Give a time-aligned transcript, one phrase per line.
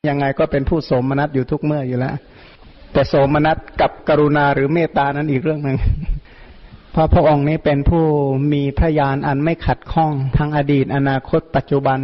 [0.00, 2.14] ยังไงก็เป็นผู้โสมนัสอยู่ทุกเมื่ออยู่แล้ว
[2.92, 5.78] แต่โสมนัสกับกรุณาหรือเมตตานั้นอีกเรื่องหนึ่ง
[6.92, 8.04] เพราะพระองค์นี้เป็นผู้
[8.52, 12.00] มีพระญาณอันไม่ขัดข้องทั้งอดีต อนาคต ปัจจุบัน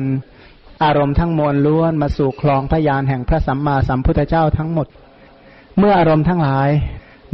[0.85, 4.87] อารมณ์ทั้งมวลล้วนมาสู่คลองพระญาณแห่งพระสัมมาสัมพุทธเจ้าทั้งหมด
[5.79, 6.71] เมื่ออารมณ์ทั้งหลาย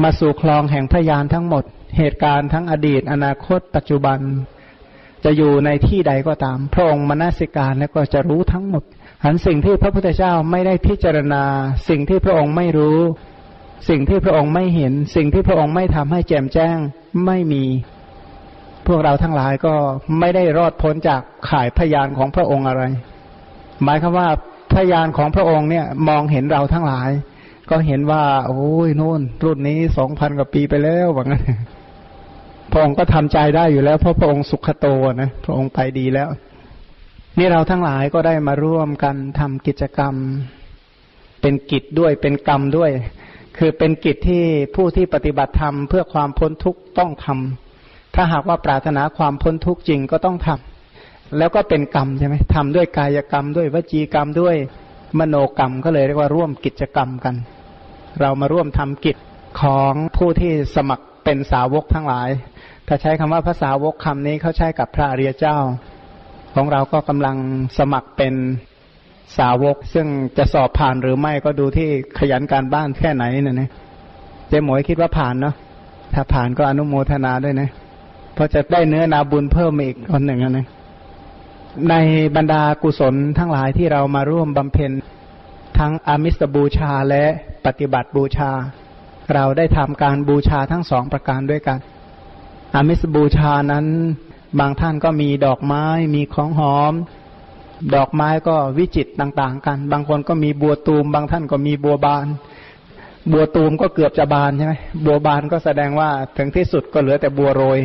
[0.02, 1.64] มาสู่คลองแห่งพระญาณทั้งหมด
[1.98, 4.18] เหตุการณ์ทั้งอดีต อนาคต ปัจจุบัน
[5.24, 8.84] จะอยู่ในที่ใดก็ตาม พระองค์มนสิการแล้วก็จะรู้ทั้งหมด
[9.24, 11.44] หันสิ่งที่พระพุทธเจ้าไม่ได้พิจารณา
[11.88, 12.98] สิ่งที่พระองค์ไม่รู้
[13.88, 16.76] สิ่งที่พระองค์ไม่เห็น สิ่งที่พระองค์ไม่ทำให้แจ่มแจ้ง
[17.26, 17.64] ไม่มี
[18.86, 19.74] พวกเราทั้งหลายก็
[20.18, 22.82] ไม่ได้รอดพ้นจากข่ายพยานของพระองค์อะไร
[23.82, 24.28] หมายคือว่า
[24.74, 27.10] พยานของพระองค์เนี่ยมองเห็นเราทั้งหลาย
[27.70, 31.42] ก็เห็นว่า โอ้ยนู่น รุ่นนี้สองพันกว่าปีไปแล้วว่างั้น
[32.72, 34.86] พระองค์ก็ทำใจได้อยู่แล้วเพราะพระองค์สุขโต
[35.20, 36.28] นะ พระองค์ไปดีแล้ว
[37.38, 40.14] นี่เราทั้งหลายก็ได้มาร่วมกันทำกิจกรรม
[41.40, 42.90] เป็นกิจด้วยเป็นกรรมด้วย
[43.58, 54.56] คือเป็นกิจที่ผู้ที่ปฏิบัติธรรมเพื่อความพ้นทุกข์ต้องทำถ้าหากว่าปรารถนาความพ้นทุกข์จริงก็ต้องทำแล้วก็เป็นกรรมใช่ไหมทำด้วยกายกรรม ด้วยวจีกรรมด้วย
[55.18, 57.34] มโนกรรมก็เลยเรียกว่าร่วมกิจกรรมกัน
[58.20, 59.16] เรามาร่วมทำกิจ
[59.60, 62.28] ของผู้ที่สมัครเป็นสาวกทั้งหลาย
[62.86, 65.56] ถ้าใช้คำว่าภาษาวกคำนี้เขาใช้กับพระอริยเจ้า
[66.54, 67.36] ของเราก็กำลัง
[67.78, 68.34] สมัครเป็น
[69.38, 70.06] สาวก ซึ่ง
[70.38, 71.88] จะสอบผ่านหรือไม่ก็ดูที่
[72.18, 73.70] ขยันการบ้านแค่ไหนเนี่ย
[74.48, 75.54] เจ๊หมวยคิดว่าผ่านเนาะ
[76.14, 77.68] ถ้าผ่านก็อนุโมทนาด้วยนะ
[78.34, 80.66] เพราะจะได้เนื้อนาบุญเพิ่มอีกคนหนึ่งนะ
[81.90, 81.94] ใน
[82.36, 84.90] บรรดากุศลทั้งหลายที่เรามาร่วมบำเพ็ญ
[85.78, 87.24] ทั้งอามิสบูชาและ
[87.66, 88.50] ปฏิบัติบูชา
[89.34, 91.78] เราได้ทำการบูชาทั้งสองประการด้วยกัน
[92.74, 93.86] อามิสบูชานั้น
[94.58, 95.84] บางท่านก็มีดอกไม้
[96.14, 96.92] มีของหอม
[97.94, 102.26] ดอกไม้ก็วิจิตต่างๆ กัน บางคนก็มีบัวตูม บางท่านก็มีบัวบาน
[103.32, 104.74] บัวตูมก็เกือบจะบานใช่ไหม
[105.06, 107.80] บัวบานก็แสดงว่าถึงที่สุดก็เหลือแต่บัวโรย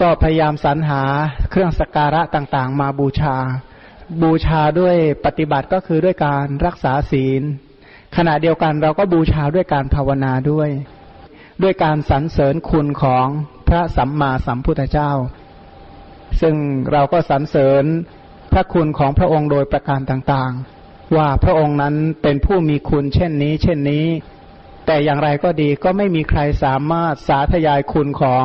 [0.00, 1.02] ก็พยายามสรรหา
[1.50, 3.36] เครื่องสักการะต่างๆ มาบูชา
[4.22, 7.42] บูชาด้วยปฏิบัติก็คือด้วยการรักษาศีล
[8.16, 10.68] ขณะเดียวกันเราก็บูชาด้วยการภาวนาด้วย
[11.62, 13.26] ด้วยการสรรเสริญคุณของ
[13.68, 15.10] พระสัมมาสัมพุทธเจ้า
[16.40, 16.54] ซึ่ง
[16.92, 17.84] เราก็สรรเสริญ
[18.52, 24.06] พระคุณของพระองค์โดยประการต่างๆ ว่าพระองค์นั้นเป็นผู้มีคุณเช่นนี้ เช่นนี้
[24.86, 28.44] แต่อย่างไรก็ดีก็ไม่มีใครสามารถสาธยายคุณของ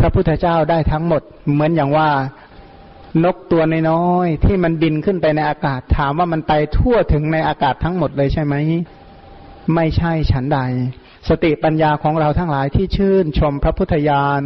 [0.00, 2.10] พระพุทธเจ้าได้ทั้งหมด เหมือนอย่างว่า
[3.24, 8.54] นกตัวน้อยๆที่มันบินขึ้นไปในอากาศถามว่ามันไปทั่วถึงในอากาศทั้งหมดเลยใช่ไหม
[9.74, 10.58] ไม่ใช่ฉันใด
[11.28, 14.40] สติปัญญาของเราทั้งหลายที่ชื่นชมพระพุทธญาณ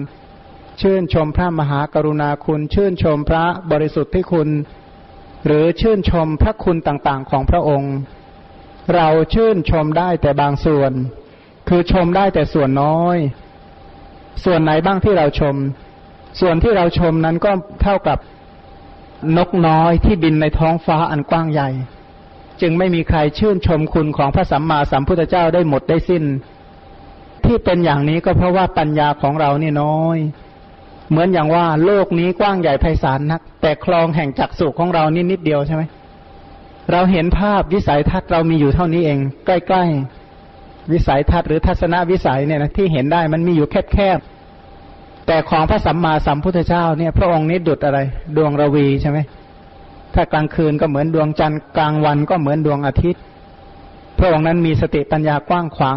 [0.81, 4.49] ชื่นชมพระมหากรุณาคุณ ชื่นชมพระบริสุทธิ์ที่คุณ
[5.47, 7.94] หรือชื่นชมพระคุณต่างๆ ของพระองค์
[8.94, 10.93] เราชื่นชมได้แต่บางส่วน
[11.69, 13.16] คือชมได้แต่ส่วนน้อย
[14.44, 15.56] ส่วนไหนบ้างที่เราชม
[16.41, 17.53] ส่วนที่เราชมนั้นก็
[17.83, 18.19] เท่ากับ
[19.37, 21.71] นกน้อยที่บินในท้องฟ้าอันกว้างใหญ่
[22.60, 26.24] จึงไม่มีใครชื่นชมคุณของพระสัมมาสัมพุทธเจ้าได้หมดได้สิ้น
[27.45, 30.19] ที่เป็นอย่างนี้ก็เพราะว่าปัญญาของเรานี่น้อย
[31.10, 35.83] เหมือนอย่างว่าโลกนี้กว้างใหญ่ไพศาลนัก แต่คลองแห่งจักสุของเรานี่นิดเดียวใช่ไหม
[36.93, 47.99] เราเห็นภาพวิสัยทัศน์เรามีอยู่เท่านี้เอง ใกล้ๆ วิสัยทัศน์หรือทัศนวิสัยเนี่ยนะที่เห็นได้มันมีอยู่แคบๆแต่ของพระสัมมาสัมพุทธเจ้าเนี่ย พระองค์นี้ดุดอะไร
[48.37, 49.19] ดวงระวีใช่ไหม
[50.15, 53.22] ถ้ากลางคืนก็เหมือนดวงจันทร์กลางวันก็เหมือนดวงอาทิตย์
[54.19, 55.97] พระองค์นั้นมีสติปัญญากว้างขวาง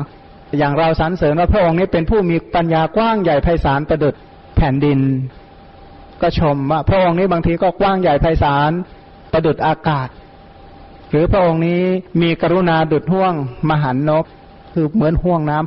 [0.58, 4.16] อย่างเราสรรเสริญว่าพระองค์นี้เป็นผู้มีปัญญากว้างใหญ่ไพศาลประดุจ
[4.62, 5.00] ผ่นดิน
[6.22, 8.72] ก็ชมว่าพระองค์นี้บางทีก็กว้างใหญ่ไพศาล
[9.32, 10.08] ประดุดอากาศ
[11.10, 11.82] หรือพระองค์นี้
[12.22, 13.34] มีกรุณาดุดห่วง
[13.70, 14.26] มหันนบ
[14.74, 15.58] คือเหมือนห่วงน้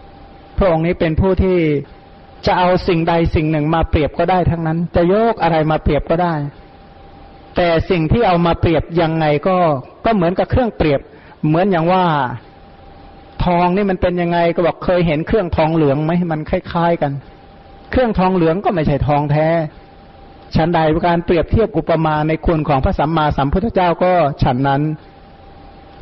[0.00, 1.58] ำพระองค์นี้เป็นผู้ที่
[2.46, 6.34] จะเอาสิ่งใดสิ่งหนึ่งมาเปรียบก็ได้ทั้งนั้น จะโยกอะไรมาเปรียบก็ได้
[7.56, 9.56] แต่สิ่งที่เอามาเปรียบยังไงก็
[10.04, 11.00] ก็เหมือนกับเครื่องเปรียบ
[11.46, 12.04] เหมือนอย่างว่า
[13.44, 17.12] ทองนี่มันเป็นยังไงก็บอกเคยเห็นเครื่องทองเหลืองไหมมันคล้ายๆกัน
[17.90, 19.48] เครื่องทองเหลืองก็ไม่ใช่ทองแท้
[20.56, 24.12] ฉันใดการเปรียบเทียบอุปมาในคุณของพระสัมมาสัมพุทธเจ้าก็
[24.42, 24.82] ฉันนั้น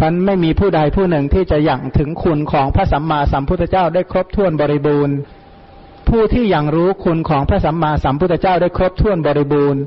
[0.01, 5.17] พันไม่มีผู้ใดผู้หนึ่งที่จะยังถึงคุณของพระสัมมาสัมพุทธเจ้าได้ครบถ้วนบริบูรณ์
[6.09, 9.83] ผู้ที่ยังรู้คุณของพระสัมมาสัมพุทธเจ้าได้ครบถ้วนบริบูรณ์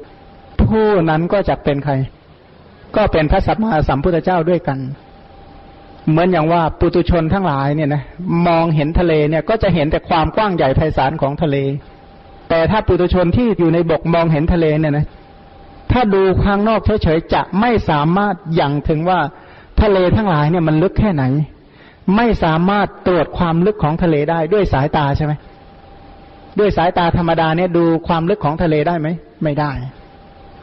[0.61, 1.93] ผู้นั้นก็จะเป็นใคร
[2.95, 4.79] ก็เป็นพระสัมมาสัมพุทธเจ้าด้วยกัน
[6.09, 8.03] เหมือนอย่างว่าปุตุชนทั้งหลายเนี่ยนะ
[8.47, 11.57] มองเห็นทะเลเนี่ยก็จะเห็นแต่ความกว้างใหญ่ไพศาลของทะเล
[12.49, 15.05] แต่ถ้าปุถุชนที่อยู่ในบกมองเห็นทะเลเนี่ยนะ
[15.91, 19.19] ถ้าดูข้างนอกเฉยๆจะไม่สามารถยังถึงว่า
[19.81, 21.23] ทะเลทั้งหลายเนี่ยมันลึกแค่ไหน
[22.15, 25.33] ไม่สามารถตรวจความลึกของทะเลได้ด้วยสายตาใช่ไหม
[26.59, 29.07] ด้วยสายตาธรรมดาเนี่ยดูความลึกของทะเลได้ไหม
[29.43, 29.71] ไม่ได้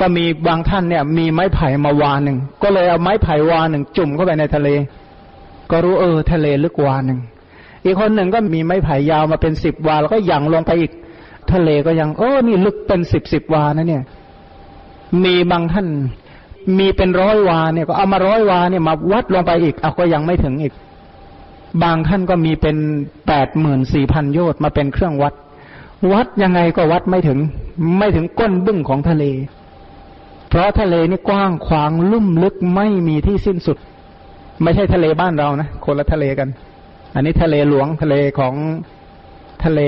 [0.00, 4.68] ก็มีบางท่านเนี่ย มีไม้ไผ่มาวานหนึ่งก็เลยเอาไม้ไผ่วานหนึ่งจุ่มเข้าไปในทะเล
[5.70, 7.20] ก็รู้เออทะเลลึกวานหนึ่ง
[7.84, 10.92] อีกคนหนึ่งก็มีไม้ไผ่ยาวมาเป็นสิบวา แล้วก็ยังลงไปอีก
[11.52, 14.02] ทะเลก็ยัง โอ้นี่ลึกเป็นสิบสิบวานะเนี่ย
[15.24, 15.88] มีบางท่าน
[16.78, 20.74] มีเป็นร้อยวาเนี่ย ก็เอามาร้อยวาเนี่ยมาวัดลงไปอีกเอาก็ยังไม่ถึงอีก
[21.82, 22.76] บางท่านก็มีเป็น
[23.26, 25.34] แปดหมื่นสี่พันโยชน์มาเป็นเครื่องวัด
[26.12, 27.38] วัดยังไงก็วัดไม่ถึง
[27.98, 29.24] ไม่ถึงก้นบึ้งของทะเล
[30.48, 33.78] เพราะทะเลนี่กว้างขวางลุ่มลึกไม่มีที่สิ้นสุด
[34.62, 36.48] ไม่ใช่ทะเลบ้านเรานะคนละทะเลกัน
[37.14, 38.54] อันนี้ทะเลหลวงทะเลของ
[39.64, 39.80] ทะเล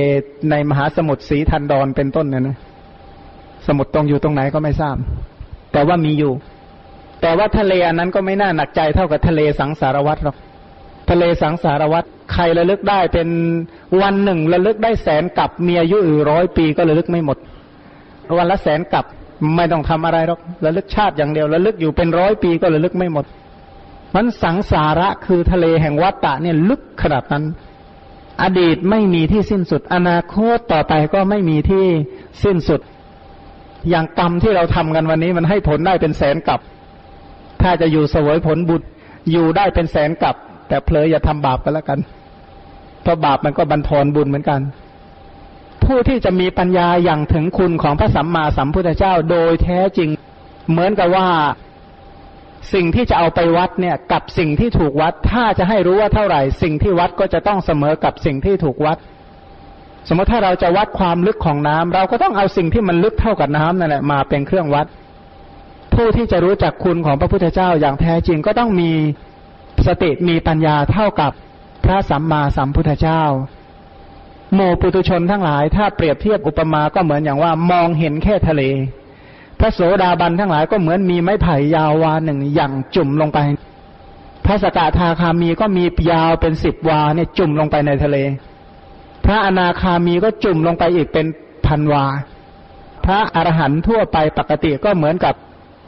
[0.51, 2.57] ในมหาสมุทรสีทันดอนเป็นต้นเนี่ยนะ
[3.67, 4.97] สมุทรตรงอยู่ตรงไหนก็ไม่ทราบ
[5.73, 6.33] แต่ว่ามีอยู่
[7.23, 10.37] แต่ว่าทะเลอันนั้นก็ไม่น่าหนักใจเท่ากับทะเลสังสารวัตรหรอก
[11.11, 13.29] ทะเลสังสารวัตรใครระลึกได้เป็น
[14.03, 17.39] วันหนึ่งระลึกได้แสนกับมีอายุอยู่ร้อยปีก็ระลึกไม่หมด
[18.39, 19.05] วันละแสนกับ
[19.57, 23.25] ไม่ต้องทำอะไรหรอกระลึกชาติอย่างเดียวระลึกอยู่เป็นร้อยปีก็ระลึกไม่หมด
[24.17, 27.45] มันสังสาระคือทะเลแห่งวัฏฏะเนี่ยลึกขนาดนั้น
[28.43, 31.85] อดีตไม่มีที่สิ้นสุด อนาคตต่อไปก็ไม่มีที่
[32.45, 32.81] สิ้นสุด
[33.89, 36.61] อย่างกรรมที่เราทำกันวันนี้มันให้ผลได้เป็นแสนกับ
[37.63, 38.83] ถ้าจะอยู่สวยผลบุญ
[39.31, 40.35] อยู่ได้เป็นแสนกับ
[40.69, 41.99] แต่เพลยอย่าทำบาปกันแล้วกัน
[43.03, 44.61] เพราะบาปมันก็บันทอนบุญเหมือนกัน
[45.85, 50.09] ผู้ที่จะมีปัญญาอย่างถึงคุณของพระสัมมาสัมพุทธเจ้าโดยแท้จริง
[50.71, 51.29] เหมือนกับว่า
[52.75, 58.99] สิ่งที่จะเอาไปวัดเนี่ยกับสิ่งที่ถูกวัด ถ้าจะให้รู้ว่าเท่าไหร่ สิ่งที่วัดก็จะต้องเสมอกับสิ่งที่ถูกวัด
[60.09, 64.87] สมมติถ้าเราจะวัดความลึกของน้ำเราก็ต้องเอาสิ่งที่มันลึกเท่ากับน้ำนั่นแหละมาเป็นเครื่องวัด
[65.95, 68.91] ผู้ที่จะรู้จักคุณของพระพุทธเจ้าอย่างแท้จริงก็ต้องมี
[69.87, 71.33] สติมีปัญญาเท่ากับ
[71.85, 73.23] พระสัมมาสัมพุทธเจ้า
[74.55, 78.63] โมปุตุชนทั้งหลาย ถ้าเปรียบเทียบอุปมาก็เหมือนอย่างว่ามองเห็นแค่ทะเล
[79.61, 83.39] พระโสดาบันทั้งหลายก็เหมือนมีไม้ไผ่ยาววาหนึ่งอย่างจุ่มลงไป
[84.45, 88.17] พระสกทาคามีก็มียาวเป็นสิบวาเนี่ยจุ่มลงไปในทะเล
[89.25, 91.27] พระอนาคามีก็จุ่มลงไปอีกเป็น
[91.67, 92.05] พันวา
[93.05, 95.35] พระอรหันต์ทั่วไปปกติก็เหมือนกับ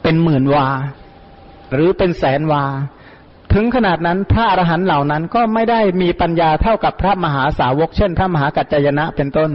[0.03, 0.67] เป็นหมื่นวา
[1.73, 2.63] หรือเป็นแสนวา
[3.53, 9.51] ถึงขนาดนั้นพระอรหันต์เหล่านั้นก็ไม่ได้มีปัญญาเท่ากับพระมหาสาวก เช่น พระมหากัจจยนะเป็นต้น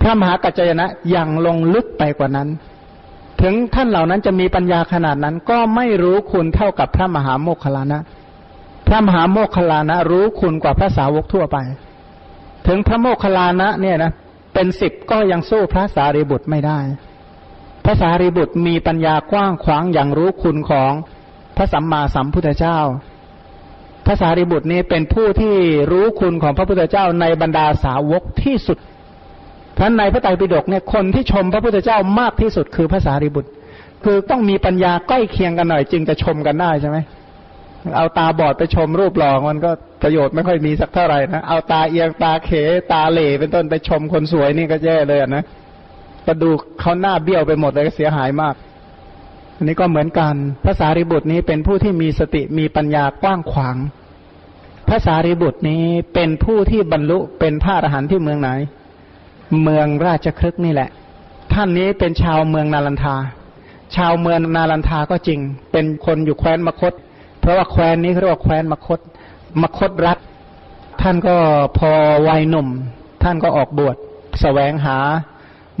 [0.00, 2.48] พระมหากัจจยนะยังลงลึกไปกว่านั้น
[3.42, 8.00] ถึงท่านเหล่านั้นจะมีปัญญาขนาดนั้น ก็ไม่รู้คุณเท่ากับพระมหาโมคคลานะ
[8.86, 11.56] พระมหาโมคคลานะ รู้คุณกว่าพระสาวกทั่วไป
[12.66, 14.12] ถึงพระโมคคลานะ เนี่ยนะ
[14.54, 16.78] เป็นสิบก็ยังสู้พระสารีบุตรไม่ได้
[17.84, 20.92] พระสารีบุตรมีปัญญากว้างขวางอย่างรู้คุณของ
[21.56, 22.78] พระสัมมาสัมพุทธเจ้า
[24.06, 25.54] พระสารีบุตรนี้เป็นผู้ที่
[25.90, 28.78] รู้คุณของพระพุทธเจ้าในบรรดาสาวกที่สุด
[29.78, 33.50] ท่านในพระไตรปิฎกเนี่ยคนที่ชมพระพุทธเจ้ามากที่สุดคือพระสารีบุตร
[34.04, 36.98] คือต้องมีปัญญาใกล้เคียงกันหน่อยจึงจะชมกันได้ใช่ไหม
[37.96, 39.70] เอาตาบอดไปชมรูปหล่อมันก็
[40.02, 42.50] ประโยชน์ไม่ค่อยมีสักเท่าไหร่นะเอาตาเอียงตาเข
[42.92, 45.44] ตาเหล่เป็นต้นไปชมคนสวยนี่ก็แย่เลยนะ
[46.26, 48.54] ก็ดูเขาหน้าเบี้ยวไปหมดเลยเสียหายมาก
[49.56, 50.34] อันนี้ก็เหมือนกัน
[50.66, 53.76] ภาษาริบุตรนี้เป็นผู้ที่มีสติมีปัญญากว้างขวาง
[54.88, 55.82] ภาษาริบุตรนี้
[56.14, 58.50] เป็นผู้ที่บรรลุเป็นพระอรหันต์ที่เมืองไหน
[59.62, 60.88] เมืองราชครึกนี่แหละ
[61.52, 63.16] ท่านนี้เป็นชาวเมืองนาลันทา
[63.96, 65.40] ชาวเมืองนาลันทาก็จริง
[65.72, 66.92] เป็นคนอยู่แคว้นมคต
[67.40, 69.00] เพราะว่าแคว้นนี้เขาเรียกว่าแคว้นมคต
[69.62, 70.18] มคตรัฐ
[71.02, 71.36] ท่านก็
[71.78, 71.90] พอ
[72.28, 72.68] วัยหนุ่ม
[73.22, 73.98] ท่านก็ออกบวชส
[74.40, 74.96] แสวงหา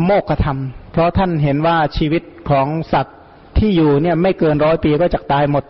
[0.04, 0.58] โมกขธรรม
[0.92, 3.16] เพราะท่านเห็นว่าชีวิตของสัตว์
[3.58, 5.64] ที่อยู่เนี่ยไม่เกินร้อยปีก็จะตายหมด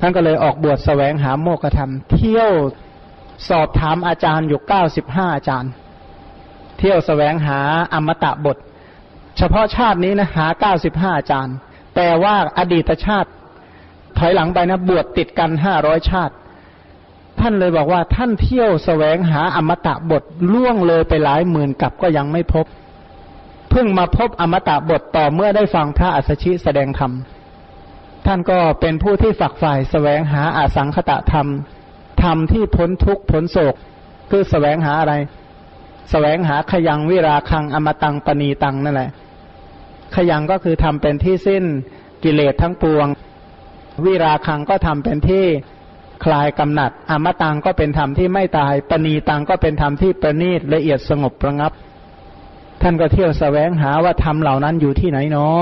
[0.00, 2.52] ท่านก็เลยออกบวชแสวงหาโมกขธรรม เที่ยว
[3.48, 5.70] สอบถามอาจารย์อยู่เก้าสิบห้าอาจารย์
[6.78, 7.58] เที่ยวแสวงหา
[7.94, 8.56] อมตะบท
[9.38, 11.56] เฉพาะชาตินี้นะหาเก้าสิบห้าจารย์
[11.96, 13.30] แต่ว่าอดีตชาติ
[14.18, 16.34] ถอยหลังไปนะบวชติดกันห้าร้อยชาติ
[17.40, 22.66] ท่านเลยบอกว่าท่านเที่ยวแสวงหาอมตะบทล่วงเลยไปหลายหมื่นกับก็ยังไม่พบ
[23.70, 27.12] เพิ่งมาพบอมตะบทต่อเมื่อได้ฟังพระอัสชิแสดงธรรม
[28.26, 31.48] ท่านก็เป็นผู้ที่ฝักใฝ่แสวงหาอาสังคตะธรรม
[32.22, 33.74] ธรรมที่พ้นทุกข์พ้นโศก
[34.30, 35.14] คือแสวงหาอะไร
[36.10, 39.10] แสวงหาขยังวิราคังอมตังปณีตังนั่นแหละ
[40.14, 41.64] ขยังก็คือทำเป็นที่สิ้น
[42.24, 43.06] กิเลสทั้งปวง
[44.04, 45.44] วิราคังก็ทำเป็นที่
[46.24, 51.72] คลายกำหนัด อมตังก็เป็นธรรมที่ไม่ตาย ปณีตังก็เป็นธรรมที่ประณีตละเอียดสงบประงับ
[52.82, 55.60] ท่านก็เที่ยวแสวงหาว่าธรรมเหล่านั้นอยู่ที่ไหนเนาะ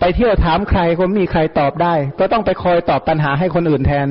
[0.00, 4.08] ไปเที่ยวถามใครก็มีใครตอบได้ ก็ต้องไปคอยตอบปัญหาให้คนอื่นแทน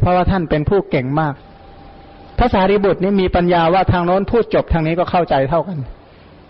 [0.00, 1.34] เพราะว่าท่านเป็นผู้เก่งมาก
[2.42, 5.78] ระสารีบุตรนี่มีปัญญาว่าทางโน้นพูดจบทางนี้ก็เข้าใจเท่ากัน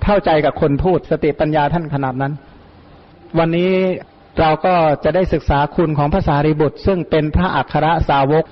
[0.04, 2.32] เข้าใจกับคนพูดสติปัญญาท่านขนาดนั้น
[3.38, 3.72] วันนี้
[4.40, 8.44] เราก็จะได้ศึกษาคุณของพระสารีบุตร ซึ่งเป็นพระอัครสาวก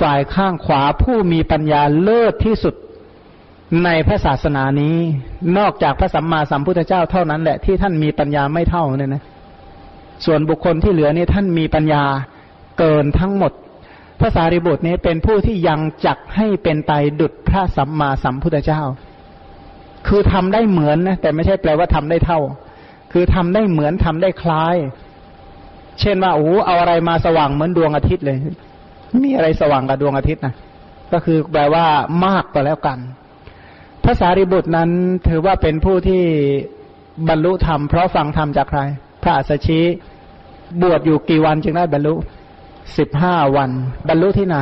[0.00, 2.74] ฝ่ายข้างขวาผู้มีปัญญาเลิศที่สุด
[3.84, 4.96] ในพระศาสนานี้
[5.58, 9.22] นอกจากพระสัมมาสัมพุทธเจ้าเท่านั้นแหละที่ท่านมีปัญญาไม่เท่าเนี่ยนะ
[10.24, 12.02] ส่วนบุคคลที่เหลือนี่ท่านมีปัญญา
[12.78, 13.52] เกินทั้งหมด
[14.20, 18.82] พระสารีบุตรนี้เป็นผู้ที่ยังจักให้เป็นไตดุจพระสัมมาสัมพุทธเจ้า
[20.08, 22.40] คือทำได้เหมือนนะแต่ไม่ใช่แปลว่าทำได้เท่า
[23.12, 24.76] คือทำได้เหมือนทำได้คล้าย
[26.00, 28.38] เช่นว่าโอ้เอาอะไรมาสว่างเหมือนดวงอาทิตย์เลย
[29.22, 30.54] มีอะไรสว่างกับดวงอาทิตย์นะ
[31.12, 31.86] ก็คือแปลว่า
[32.24, 32.98] มากก็แล้วกัน
[34.04, 34.90] พระสารีบุตรนั้น
[35.28, 36.22] ถือว่าเป็นผู้ที่
[37.28, 38.80] บรรลุธรรมเพราะฟังธรรมจากใคร
[39.22, 39.80] พระอัสชิ
[40.82, 42.14] บวชอยู่กี่วันจึงได้บรรลุ
[42.98, 43.70] สิบห้าวัน
[44.08, 44.58] บรรลุที่ไหน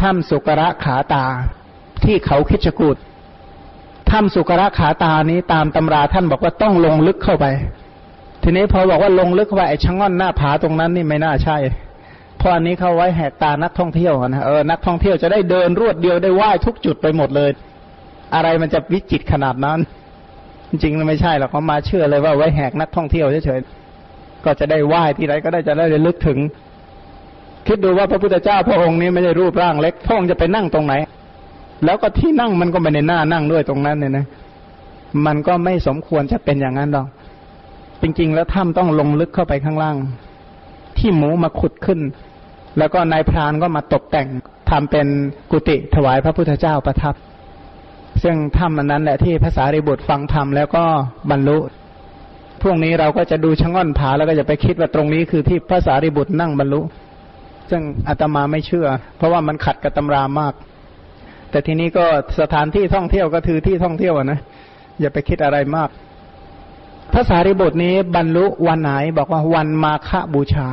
[0.00, 1.24] ถ้ำสุกระขาตา
[2.04, 2.96] ที่เขาคิดจกูด
[4.10, 7.46] ถ้ำสุกระขาตานี้ตามตำราท่านบอกว่าต้องลงลึกเข้าไป
[8.42, 11.56] ทีนี้พอบอกว่าลงลึกเข้าไปไอ้ชะง่อนหน้าผาตรงนั้นนี่ไม่น่าใช่
[12.36, 17.50] เพราะอันนี้เขาไว้แหกตานักท่องเที่ยวนะเออนักท่องเที่ยวจะได้เดินรวดเดียวได้ไหว้ทุกจุดไปหมดเลย
[18.34, 19.78] อะไรมันจะวิจิตขนาดนั้น
[20.70, 26.38] จริงๆไม่ใช่หรอกเขามาเชื่อเลยว่าไว้แหกนักท่องเที่ยวเฉยๆก็จะได้ไหว้ที่ไรก็ได้จะได้ลึกถึง
[27.66, 30.94] คิดดูว่าพระพุทธเจ้าพระองค์นี้ไม่ใช่รูปร่างเล็กพระองค์จะไปนั่งตรงไหน
[31.84, 34.26] แล้วก็ที่นั่งมันก็ไม่ในหน้านั่งด้วยตรงนั้นเนี่ยนะ
[35.26, 37.06] มันก็ไม่สมควรจะเป็นอย่างนั้นหรอก
[38.02, 39.96] จริง ๆ แล้วถ้ำต้องลงลึกเข้าไปข้างล่าง
[40.98, 42.00] ที่หมูมาขุดขึ้น
[42.78, 44.28] แล้วก็นายพรานก็มาตกแต่ง
[44.70, 45.06] ทำเป็น
[45.50, 47.14] กุฏิถวายพระพุทธเจ้าประทับ
[48.22, 50.84] ซึ่งถ้ำอันนั้นแหละที่ภาษาริบุตรฟังธรรมแล้วก็
[51.30, 51.58] บรรลุ
[52.62, 56.80] พวกนี้เราก็จะดูชะง่อนผาแล้วก็จะไปคิดว่าตรงนี้คือที่ภาษาริบุตรนั่งบรรลุ
[57.70, 60.54] ซึ่งอาตมาไม่เชื่อ เพราะว่ามันขัดกับตำรามาก
[61.50, 62.04] แต่ทีนี้ก็
[62.40, 64.40] สถานที่ท่องเที่ยวก็คือที่ท่องเที่ยวนะ
[65.00, 65.88] อย่าไปคิดอะไรมาก
[67.14, 70.68] ภาษาริบุตรนี้บรรลุวันไหนบอกว่าวันมาฆบูชา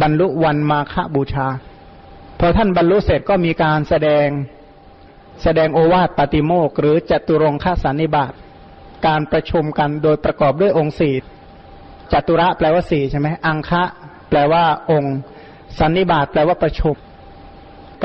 [0.00, 1.46] บรรลุวันมาฆบูชา
[2.40, 4.28] พอท่านบรรลุเสร็จก็มีการแสดง
[5.42, 8.32] แสดงโอวาทปฏิโมกหรือจตุรงคสันนิบาต
[9.06, 11.14] การประชุมกันโดยประกอบด้วยองค์สี่
[12.12, 13.84] จตุระแปลว่าสี่ใช่ไหมอังคะ
[14.28, 15.16] แปลว่าองค์
[15.78, 16.96] สันนิบาตแปลว่าประชุม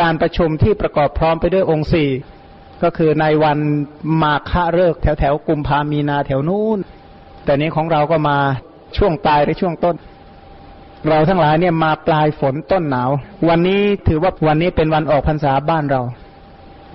[0.02, 2.10] การประชุมที่ประกอบพร้อมไปด้วยองค์สี่
[2.84, 3.58] ก็คือในวัน
[4.22, 6.80] มาฆะเลิกแถวแถวกุมภามีนาแถวนู้น
[7.46, 8.38] แต่นี้ของเราก็มา
[8.98, 9.96] ช่วงปลายหรือช่วงต้น
[11.08, 13.10] เราทั้งหลายเนี่ยมาปลายฝนต้นหนาว
[13.50, 16.02] วันนี้ถือว่าวันนี้เป็นวันออกพรรษาบ้านเรา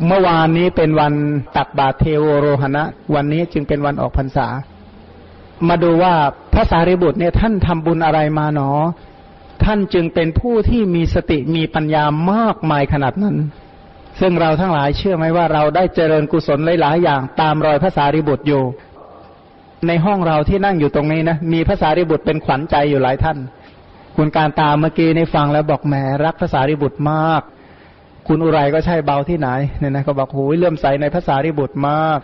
[0.07, 1.13] เมื่อวานนี้เป็นวัน
[1.57, 4.47] ตักบาตรเทโวโรหณะ วันนี้จึงเป็นวันออกพรรษา
[5.69, 6.15] มาดูว่า
[6.53, 8.71] พระสารีบุตรเนี่ยท่านทำบุญอะไรมาหนอ
[9.65, 13.37] ท่านจึงเป็นผู้ที่มีสติมีปัญญามากมายขนาดนั้น
[14.21, 18.63] ซึ่งเราทั้งหลายเชื่อไหมว่าเราได้เจริญกุศลหลายๆอย่างตามรอยพระสารีบุตรอยู่
[19.87, 23.39] ในห้องเราที่นั่งอยู่ตรงนี้นะมีพระสารีบุตรเป็นขวัญใจอยู่หลายท่าน
[24.17, 25.95] คุณการตามเมื่อกี้ในฟังแล้วบอกแหม
[26.25, 27.43] รักพระสารีบุตรมาก
[28.29, 29.49] คุณอุไรก็ใช่เบาที่ไหน
[29.79, 32.21] เนี่ยนะก็บอกโอ้ยเลื่อมใสในภาษาริบุตรมาก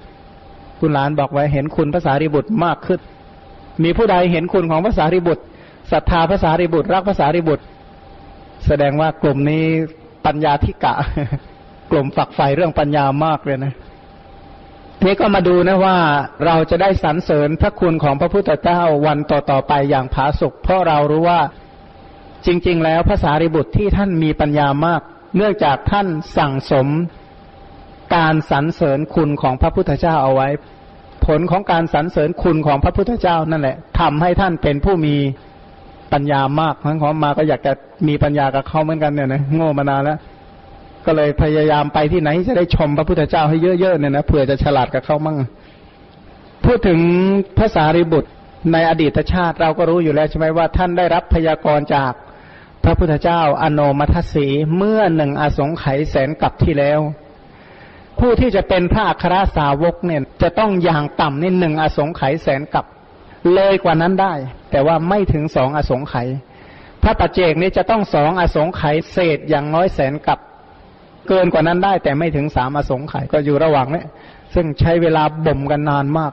[0.81, 3.01] คุณหลานบอกไว้เห็นคุณภาษาริบุตรมากขึ้น
[3.85, 5.43] มีผู้ใดเห็นคุณของภาษาริบุตร
[5.93, 7.65] ศรัทธาภาษาริบุตร รักภาษาริบุตร
[8.67, 9.65] แสดงว่ากลุ่มนี้
[10.27, 10.95] ปัญญาธิกะ
[11.91, 13.75] กลุ่มฝักใฝ่เรื่องปัญญามากเลยนะ
[15.07, 15.97] นี่ก็มาดูนะว่า
[16.47, 21.41] เราจะได้สรรเสริญพระคุณของพระพุทธเจ้าวันต่อๆไปอย่างผาสุกเพราะเรารู้ว่า
[22.47, 25.01] จริง ๆ แล้วภาษาริบุตรที่ท่านมีปัญญามาก
[25.37, 26.07] เนื่องจากท่าน
[26.37, 26.89] สั่งสม
[28.17, 30.49] การสรรเสริญคุณของพระพุทธเจ้าเอาไว้
[31.27, 35.17] ผลของการสรรเสริญคุณของพระพุทธเจ้านั่นแหละทำให้ท่านเป็นผู้มี
[36.13, 37.73] ปัญญามากทั้งของมาก็อยากจะ
[38.09, 40.19] มีปัญญากับเขาเหมือนกันเนี่ยนะโง่มานานแล้ว
[41.07, 45.37] ก็เลยพยายามไปที่ไหนจะได้ชมพระพุทธเจ้าให้เยอะๆเนี่ยนะเผื่อจะฉลาดกับเขามั่ง
[46.65, 47.01] พูดถึง
[47.59, 48.31] ภาษาริบุตร
[48.73, 52.13] ในอดีตชาติเราก็รู้อยู่แล้วใช่ไหมว่า ท่านได้รับพยากรณ์จาก
[52.85, 57.01] พระพุทธเจ้าอโนมัทสีเมื่อหนึ่งอสงไขยแสนกับที่แล้ว
[58.19, 62.85] ผู้ที่จะเป็นพระอัครสาวกเนี่ย จะต้องอย่างต่ำนี่หนึ่งอสงไขยแสนกับ
[63.55, 64.35] เลยกว่านั้นได้
[64.71, 66.29] แต่ว่าไม่ถึงสองอสงไขย
[67.03, 70.39] พระปัจเจกนี้จะต้องสองอสงไขยเศษอย่างน้อยแสนกับ
[71.29, 74.03] เกินกว่านั้นได้ แต่ไม่ถึงสามอสงไขยก็อยู่ระหว่างนี้
[74.55, 76.33] ซึ่งใช้เวลาบ่มกันนานมาก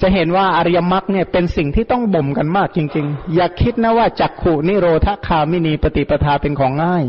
[0.00, 7.04] จะเห็นว่าอริยมรรคเนี่ยเป็นสิ่งที่ต้องบ่มกันมากจริง ๆ อย่าคิดนะว่าจักขุนิโรธคามินีปฏิปทาเป็นของง่าย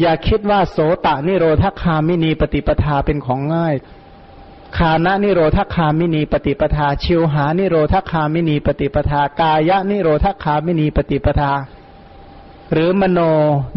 [0.00, 3.74] อย่าคิดว่าโสตะนิโรธคามินีปฏิปทาเป็นของง่าย
[4.78, 11.52] คานะนิโรธคามินีปฏิปทา ชิวหานิโรธคามินีปฏิปทา กายะนิโรธคามินีปฏิปทา
[12.72, 13.20] หรือมโน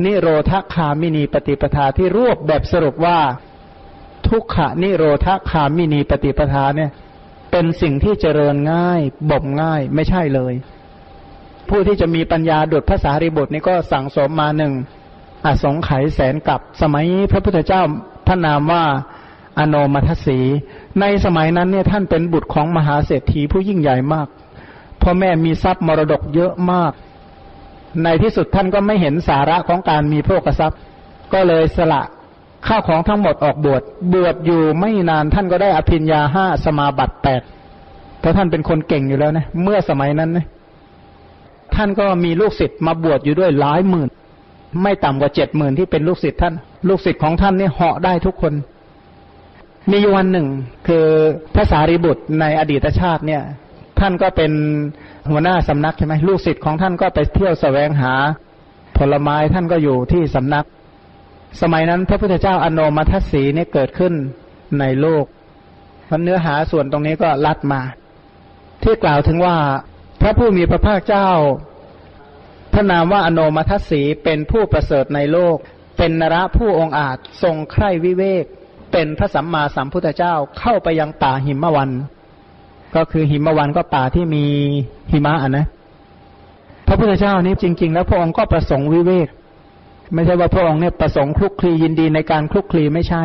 [0.05, 3.19] นิโรธคามินีปฏิปทาที่รวบแบบสรุปว่า
[4.27, 6.91] ทุกขะนิโรธคามินีปฏิปทาเนี่ย
[7.51, 10.53] เป็นสิ่งที่เจริญง่ายบ่มง่ายไม่ใช่เลย
[11.69, 14.73] ผู้ที่จะมีปัญญาดุดภาษาริบุตรนี่ก็สั่งสมมาหนึ่ง
[15.45, 17.81] อสงไขยแสนกับสมัยพระพุทธเจ้า
[18.27, 18.83] พระนามว่า
[19.59, 20.39] อโนมัทสี
[20.99, 24.27] ในสมัยนั้นเนี่ยท่านเป็นบุตรของมหาเศรษฐีผู้ยิ่งใหญ่มาก
[25.01, 26.91] พ่อแม่มีทรัพย์มรดกเยอะมาก
[28.03, 30.79] ในที่สุดท่านก็ไม่เห็นสาระของการมีโภกทรัพย์
[31.33, 32.01] ก็เลยสละ
[32.67, 33.81] ข้าวของทั้งหมดออกบวช
[34.13, 37.41] บวชอยู่ไม่นานท่านก็ได้อภิญญาห้าสมาบัติแปด
[38.19, 40.45] เพราะท่านเป็นคนเก่งอยู่แล้วนะเมื่อสมัยนั้นนะ
[41.75, 44.09] ท่านก็มีลูกศิษย์มาบวชอยู่ด้วยหลายหมื่น
[44.83, 46.53] ไม่ต่ำกว่าเจ็ดหมื่นที่เป็นลูกศิษย์ท่าน
[46.87, 48.53] ลูกศิษย์ของท่านนี่เหาะได้ทุกคน
[49.91, 50.47] มีวันหนึ่ง
[50.87, 51.07] คือ
[51.55, 53.43] ภาษาริบุตรในอดีตชาติเนี่ย
[53.99, 54.51] ท่านก็เป็น
[55.29, 58.13] หัวหน้าสำนักใช่ไหมลูกศิษย์ของท่านก็ไปเที่ยวสแสวงหา
[58.97, 60.65] ผลไม้ท่านก็อยู่ที่สำนัก
[61.61, 64.13] สมัยนั้นพระพุทธเจ้าอโนมัทสีเนี่ยเกิดขึ้น
[64.79, 65.25] ในโลก
[66.09, 67.81] พันเนื้อหาส่วนตรงนี้ก็ลัดมา
[68.83, 69.57] ที่กล่าวถึงว่า
[70.21, 71.29] พระผู้มีพระภาคเจ้า
[72.73, 75.57] พระนามว่าอโนมัทสีเป็นผู้ประเสริฐในโลก
[75.97, 78.45] เป็นนระผู้องอาจทรงใคร่วิเวก
[78.97, 81.89] เป็นพระสัมมาสัมพุทธเจ้าเข้าไปยังป่าหิมะวัน
[82.95, 84.45] ก็คือหิมะวันก็ป่าที่มี
[85.11, 85.65] หิมะอะนะ
[86.87, 89.27] พระพุทธเจ้านี้จริง ๆ แล้วพระองค์ก็ประสงค์วิเวก
[90.13, 93.23] ไม่ใช่ว่าพระองค์เนี่ยประสงค์คลุกคลียินดีในการคลุกคลีไม่ใช่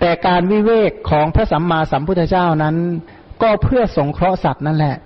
[0.00, 2.76] แต่การวิเวกของพระสัมมาสัมพุทธเจ้านั้น
[3.42, 4.96] ก็เพื่อสงเคราะห์สัตว์นั่นแหละ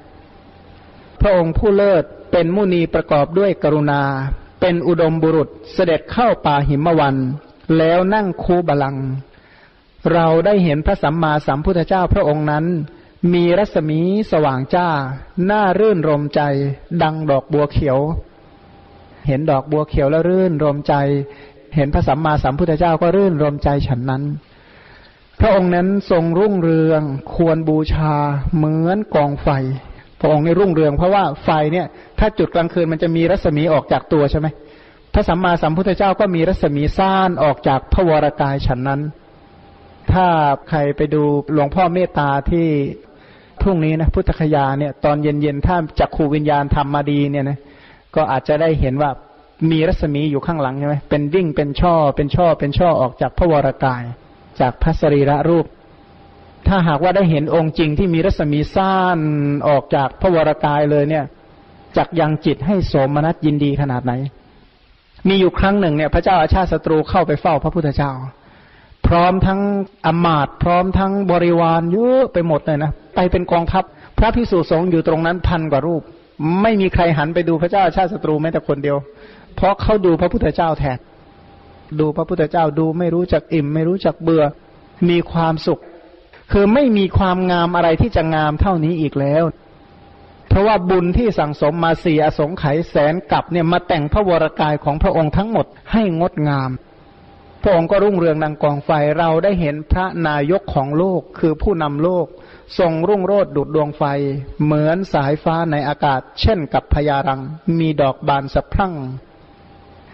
[1.21, 4.03] พระองค์ผู้เลิศเป็นมุนีประกอบด้วยกรุณา
[4.61, 7.17] เป็นอุดมบุรุษเสด็จเข้าป่าหิมวัน
[7.79, 8.97] แล้วนั่งคูบาลัง
[10.12, 12.64] เราได้เห็นพระสัมมาสัมพุทธเจ้าพระองค์นั้น
[13.35, 14.88] มีรัศมีสว่างจ้า
[15.51, 16.40] น่ารื่นรมใจ
[17.03, 17.99] ดังดอกบัวเขียว
[19.27, 20.95] เห็นดอกบัวเขียวแล้วรื่นรมใจ
[21.77, 24.23] เห็นพระสัมมาสัมพุทธเจ้าก็รื่นรมใจฉันนั้น
[25.40, 27.03] พระองค์นั้นทรงรุ่งเรือง
[27.35, 28.14] ควรบูชา
[28.57, 29.49] เหมือนกองไฟ
[30.21, 31.87] พระองค์ในรุ่งเรืองเพราะว่าไฟเนี่ย
[32.19, 34.47] ถ้าจุดกลางคืนมันจะมีรัศมีออกจากตัวใช่ไหม
[35.14, 39.01] พระสัมมาสัมพุทธเจ้าก็มีรัศมีซ่านออกจากพระวรากายฉันนั้น
[40.16, 40.29] ถ้า
[40.68, 42.66] ใครไปดูหลวงพ่อเมตตาที่
[43.62, 47.59] พรุ่งนี้นะพุทธคยาเนี่ย ตอนเย็นๆถ้าจักขูวิญญาณทำมาดีเนี่ยนะ
[48.14, 49.11] ก็อาจจะได้เห็นว่า
[49.70, 54.02] มีรัศมีอยู่ข้างหลังใช่ไหมเป็นวิ่งเป็นช่อ เป็นช่อ เป็นช่อออกจากพระวรากาย
[54.61, 55.66] จากพระสรีระรูป
[56.68, 59.18] ถ้าหากว่าได้เห็นองค์จริงที่มีรัศมีซ่าน
[59.68, 61.24] ออกจากพระวรากายเลยเนี่ย
[61.96, 64.12] จักยังจิตให้โสมนัสยินดีขนาดไหน
[65.29, 68.12] มีอยู่ครั้งหนึ่งเนี่ย พระเจ้าอาชาติศัตรูเข้าไปเฝ้าพระพุทธเจ้า
[69.07, 69.61] พร้อมทั้ง
[70.07, 73.85] อมาตพร้อมทั้งบริวารเยอะไปหมดเลยนะไปเป็นกองทัพ
[74.19, 76.03] พระพิสุสงฆ์อยู่ตรงนั้นพันกว่ารูป
[76.62, 78.97] ไม่มีใครหันไปดูพระเจ้าชาติศัตรูแม้แต่คนเดียว
[79.57, 80.99] เพราะเขาดูพระพุทธเจ้าแทน
[82.01, 84.45] ดูพระพุทธเจ้าดูไม่รู้จักอิ่ม ไม่รู้จักเบื่อ
[85.09, 85.81] มีความสุข
[86.53, 89.45] คือไม่มีความงามอะไรที่จะงามเท่านี้อีกแล้ว
[90.49, 96.71] เพราะว่าบุญที่สั่งสมมาเสียสงไขยแสนกับเนี่ยมาแต่งพระวรากายของพระองค์ทั้งหมดให้งดงาม
[97.66, 102.26] ระองค์ก็รุ่งเรืองดังกองไฟเราได้เห็นพระนายกของโลกคือผู้นำโลก
[102.79, 104.02] ทรงรุ่งโรดดุดดวงไฟ
[104.64, 107.40] เหมือนสายฟ้าในอากาศ เช่นกับพญารัง
[107.79, 108.94] มีดอกบานสะพรั่ง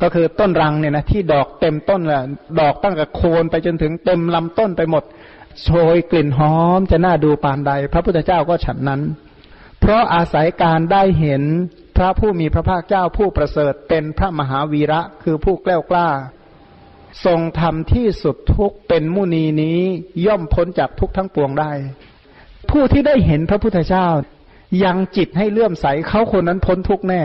[0.02, 2.22] ก็คือต้นรังเนี่ยนะที่ดอกเต็มต้นแหละ
[2.60, 5.04] ดอกตั้งแต่โคนไปจนถึงเต็มลำต้นไปหมด
[5.64, 9.00] โชยกลิ่นหอมจะน่าดูปานใด พระพุทธเจ้าก็ฉันนั้น
[9.80, 11.42] เพราะอาศัยการได้เห็น
[11.96, 16.08] พระผู้มีพระภาคเจ้าผู้ประเสริฐเป็นพระมหาวีระคือผู้แกล้วกล้า
[17.24, 19.80] ทรงทำที่สุดทุกเป็นมุนีนี้
[20.26, 21.72] ย่อมพ้นจากทุกทั้งปวงได้
[22.70, 24.06] ผู้ที่ได้เห็นพระพุทธเจ้า
[24.84, 27.22] ยังจิตให้เลื่อมใสเขาคนนั้นพ้นทุกแน่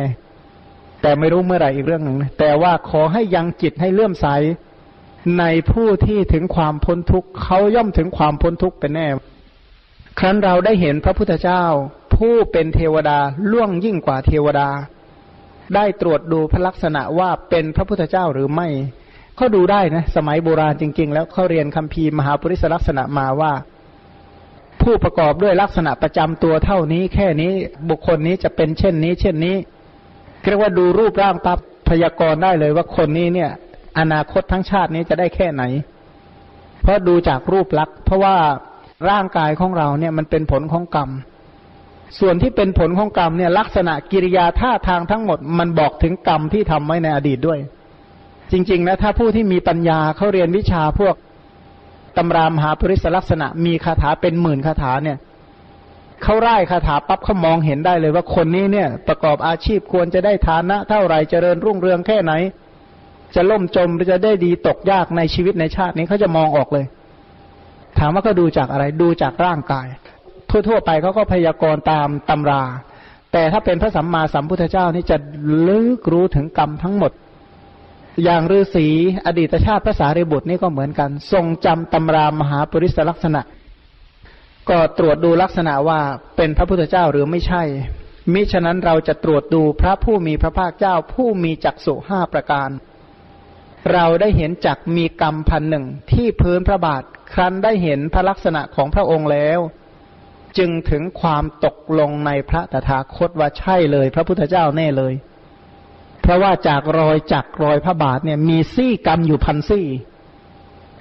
[1.02, 4.28] แต่ไม่รู้เมื่อไหร่อีกเรื่องหนึ่งนะแต่ว่าขอให้ยังจิตให้เลื่อมใส
[5.40, 9.08] ในผู้ที่ถึงความพ้นทุกเขาย่อมถึงความพ้นทุกเป็นแน่
[10.20, 11.64] ครั้นเราได้เห็นพระพุทธเจ้า
[12.16, 13.20] ผู้เป็นเทวดา
[13.52, 14.70] ล่วงยิ่งกว่าเทวดา
[15.76, 18.68] ได้ตรวจดูพระลักษณะว่าเป็นพระพุทธเจ้าหรือไม่
[19.38, 23.54] เขาดูได้นะ สมัยโบราณจริง ๆ แล้วเขาเรียนคัมภีร์มหาปริศลักษณะมาว่า
[24.82, 27.52] ผู้ประกอบด้วยลักษณะประจำตัวเท่านี้ แค่นี้
[27.90, 29.56] บุคคลนี้จะเป็นเช่นนี้ เช่นนี้
[30.50, 33.52] เรียกว่าดูรูปร่างปั๊บพยากรณ์ได้เลยว่าคนนี้เนี่ย
[34.00, 35.64] อนาคตทั้งชาตินี้จะได้แค่ไหน
[36.82, 38.36] เพราะดูจากรูปลักษณ์เพราะว่า
[39.10, 41.10] ร่างกายของเราเนี่ยมันเป็นผลของกรรม
[42.20, 47.60] ส่วนที่เป็นผลของกรรมเนี่ย ลักษณะกิริยาท่าทางทั้งหมด มันบอกถึงกรรมที่ทำไว้ในอดีตด้วย
[48.52, 51.16] จริงๆนะถ้าผู้ที่มีปัญญาเขาเรียนวิชาพวก
[52.18, 55.18] ตำรามหาปริศลักษณะ มีคาถาเป็นหมื่นคาถาเนี่ย
[56.24, 62.34] เขาไล่คาถาปั๊บเขามองเห็นได้เลยว่าคนนี้เนี่ย ประกอบอาชีพควรจะได้ฐานะ เท่าไหร่เจริญรุ่งเรืองแค่ไหน
[63.36, 66.86] จะล่มจมหรือจะได้ดีตกยากในชีวิตในชาตินี้เขาจะมองออกเลย
[68.00, 69.88] ถามว่าก็ดูจากอะไรดูจากร่างกาย
[70.50, 72.64] ทั่ว ๆ ไปเขาก็พยากรณ์ตามตำรา
[73.32, 75.18] แต่ถ้าเป็นพระสัมมาสัมพุทธเจ้านี่จะ
[75.68, 77.12] ลึกรู้ถึงกรรมทั้งหมด
[78.24, 78.88] อย่างฤาษี
[79.26, 83.42] อดีตชาติภาษาเรบุตรนี่ก็เหมือนกัน ทรงจำตำรามหาปริศลักษณะ
[84.70, 86.00] ก็ตรวจดูลักษณะว่า
[86.36, 87.64] เป็นพระพุทธเจ้าหรือไม่ใช่
[88.34, 92.70] มิฉะนั้นเราจะตรวจดูพระผู้มีพระภาคเจ้าผู้มีจักษุห้าประการ
[93.94, 97.04] เราได้เห็นจักมีกรรมพันหนึ่งที่พื้นพระบาท
[97.34, 99.60] ครั้นได้เห็นพระลักษณะของพระองค์แล้ว
[100.58, 105.14] จึงถึงความตกลงในพระตถาคตว่าใช่เลย พระพุทธเจ้าแน่เลย
[106.28, 109.88] เพราะว่าจากรอยจักรอยพระบาทเนี่ย มีซี่กรรมอยู่พันซี่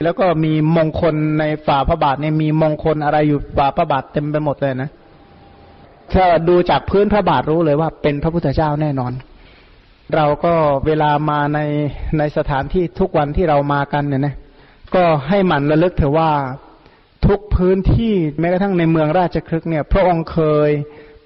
[0.02, 4.90] แล้วก็มีมงคลในฝ่าพระบาทเนี่ยมีมงคลอะไรอยู่ฝ่าพระบาทเต็มไปหมดเลยนะ
[6.12, 9.12] ถ้าดูจากพื้นพระบาทรู้เลยว่าเป็นพระพุทธเจ้าแน่นอน
[10.14, 10.54] เราก็
[10.86, 11.60] เวลามาใน
[12.18, 14.34] ในสถานที่ทุกวันที่เรามากันเนี่ยนะ
[14.94, 16.30] ก็ให้หมั่นระลึกเถอะว่า
[17.26, 20.70] ทุกพื้นที่แม้กระทั่งในเมืองราชครึกเนี่ย พระองค์เคย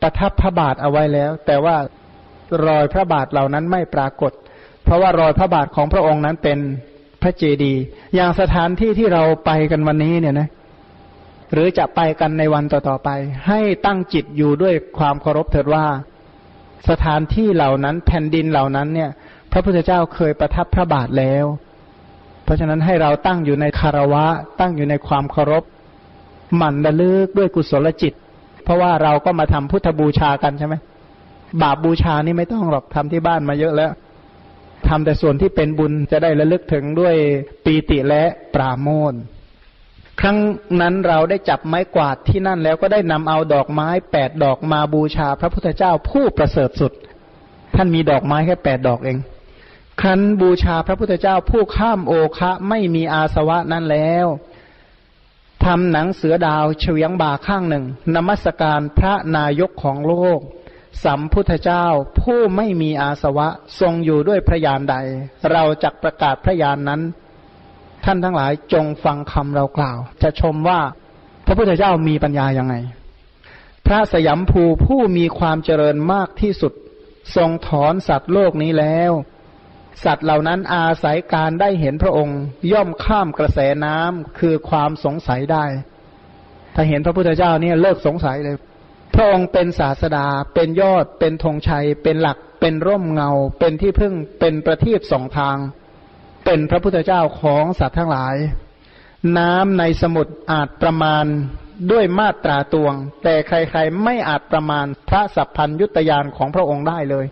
[0.02, 1.76] ประทับพระบาทเอาไว้แล้ว แต่ว่า
[2.66, 4.32] รอยพระบาทเหล่านั้นไม่ปรากฏ
[4.84, 6.58] เพราะว่ารอยพระบาทของพระองค์นั้นเป็น
[7.22, 7.82] พระเจดีย์
[8.14, 10.48] อย่างสถานที่ที่เราไปกันวันนี้เนี่ยนะ
[11.52, 13.08] หรือจะไปกันในวันต่อๆไป
[13.46, 15.86] ให้ตั้งจิตอยู่ด้วยความเคารพเถิดว่า
[16.90, 19.10] สถานที่เหล่านั้นแผ่นดินเหล่านั้นเนี่ย
[19.52, 21.44] พระพุทธเจ้าเคยประทับพระบาทแล้ว
[22.44, 24.26] เพราะฉะนั้นให้เราตั้งอยู่ในคารวะ
[24.60, 25.64] ตั้งอยู่ในความเคารพ
[26.56, 28.12] หมั่นระลึกด้วยกุศลจิต
[28.64, 30.74] เพราะว่าเราก็มาทำพุทธบูชากันใช่ไหม
[31.62, 33.92] บาปบูชานี่ไม่ต้องหรอกทำที่บ้านมาเยอะแล้ว
[34.88, 37.14] ทำแต่ส่วนที่เป็นบุญจะได้ระลึกถึงด้วย
[37.64, 38.22] ปีติและ
[38.54, 39.14] ปราโมท
[40.20, 40.38] ครั้ง
[40.80, 46.92] นั้นเราได้จับไม้กวาดที่นั่นแล้วก็ได้นำเอาดอกไม้แปดดอกมาบูชาพระพุทธเจ้าผู้ประเสริฐสุด
[47.74, 49.18] ท่านมีดอกไม้แค่แปดดอกเอง
[50.00, 54.26] ครั้นบูชาพระพุทธเจ้าผู้ข้ามโอคะไม่มีอาสวะนั้นแล้ว
[55.64, 57.84] ทำหนังเสือดาวเฉียงบ่าข้างหนึ่ง
[58.14, 60.40] นมัสการพระนายกของโลก
[61.04, 61.84] สัมพุทธเจ้า
[62.20, 63.48] ผู้ไม่มีอาสวะ
[63.80, 64.96] ทรงอยู่ด้วยพระยานใด
[65.52, 67.00] เราจะประกาศพระยานนั้น
[68.04, 70.80] ท่านทั้งหลายจงฟังคำเรากล่าว จะชมว่า
[71.46, 72.74] พระพุทธเจ้ามีปัญญายังไง
[73.86, 76.72] พระสยามภูผู้มีความเจริญมากที่สุด
[77.36, 79.12] ทรงถอนสัตว์โลกนี้แล้ว
[80.04, 82.40] สัตว์เหล่านั้นอาศัยการได้เห็นพระองค์
[82.72, 85.64] ย่อมข้ามกระแสน้ำคือความสงสัยได้
[86.74, 88.56] ถ้าเห็นพระพุทธเจ้าเนี่ยเลิกสงสัยเลย
[89.14, 95.56] พระองค์เป็นศาสดา เป็นยอด เป็นธงชัย เป็นหลัก เป็นร่มเงา เป็นที่พึ่ง เป็นประทีปสองทาง
[96.44, 98.36] เป็นพระพุทธเจ้าของสัตว์ทั้งหลาย
[99.38, 101.24] น้ำในสมุทรอาจประมาณ
[101.92, 107.26] ด้วยมาตราตวง แต่ใครๆไม่อาจประมาณพระสัพพัญยุตยานของพระองค์ได้เลย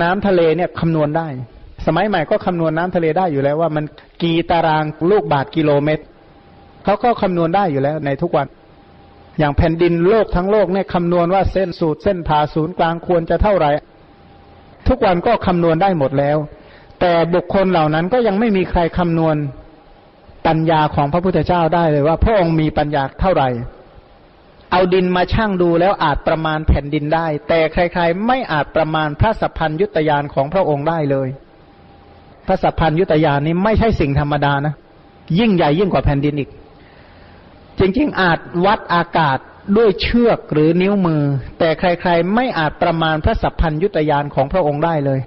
[0.00, 1.28] น้ำทะเลเนี่ยคำนวณได้
[1.86, 3.84] สมัยใหม่ก็คำนวณน้ำทะเลได้อยู่แล้วว่ามัน
[4.22, 6.04] กี่ตารางลูกบาทกิโลเมตร
[6.84, 8.46] เขาก็คำนวณได้อยู่แล้วในทุกวัน
[9.38, 13.70] อย่างแผ่นดินโลกทั้งโลกเนี่ยคำนวณว่าเส้นสูตรเส้นผ่าศูนย์กลางควรจะเท่าไหร่
[14.88, 16.38] ทุกวันก็คำนวณได้หมดแล้ว
[17.00, 19.36] แต่บุคคลเหล่านั้นก็ยังไม่มีใครคำนวณ
[20.46, 23.48] ปัญญาของพระพุทธเจ้าได้เลยว่า พระองค์มีปัญญาเท่าไหร่
[24.70, 31.28] เอาดินมาช่างดูแล้วอาจประมาณแผ่นดินได้ แต่ใครๆ ไม่อาจประมาณพระสัพพัญยุตยานของพระองค์ได้เลย
[32.46, 34.74] พระสัพพัญยุตยานนี้ไม่ใช่สิ่งธรรมดานะ
[35.38, 36.50] ยิ่งใหญ่ยิ่งกว่าแผ่นดินอีก
[37.78, 39.38] จริงๆ อาจวัดอากาศ
[39.76, 41.22] ด้วยเชือกหรือนิ้วมือ
[41.58, 45.20] แต่ใครๆ ไม่อาจประมาณพระสัพพัญยุตยานของพระองค์ได้เลย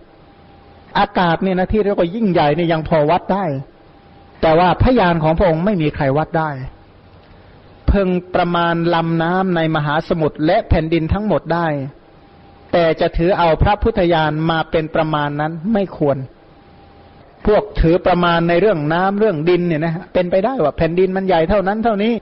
[1.00, 3.46] อากาศเนี่ยนะที่เรียกว่ายิ่งใหญ่เนี่ยยังพอวัดได้
[4.42, 6.50] แต่ว่าพยานของพระองค์ไม่มีใครวัดได้
[7.90, 11.68] พพึงประมาณลำน้ำในมหาสมุทรและแผ่นดินทั้งหมดได้
[12.74, 16.18] แต่จะถือเอาพระพุทธญาณมาเป็นประมาณนั้นไม่ควร
[17.46, 22.14] พวกถือประมาณในเรื่องน้ำเรื่องดินเนี่ยนะเป็นไปได้ว่าแผ่นดินมันใหญ่เท่านั้นเท่านี้